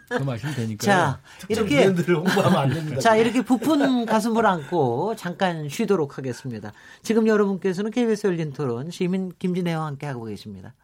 그 0.08 0.22
마시면 0.22 0.54
되니까. 0.54 0.84
자 0.84 1.20
이렇게 1.48 1.86
홍보하면 1.86 2.56
안 2.56 2.70
됩니다. 2.70 3.00
자 3.00 3.16
이렇게 3.16 3.42
부푼 3.42 4.06
가슴을 4.06 4.46
안고 4.46 5.16
잠깐 5.16 5.68
쉬도록 5.68 6.16
하겠습니다. 6.16 6.72
지금 7.02 7.26
여러분께서는 7.26 7.90
KBS 7.90 8.28
열린 8.28 8.52
토론 8.52 8.92
시민 8.92 9.32
김진애와 9.36 9.84
함께 9.84 10.06
하고 10.06 10.26
계십니다. 10.26 10.74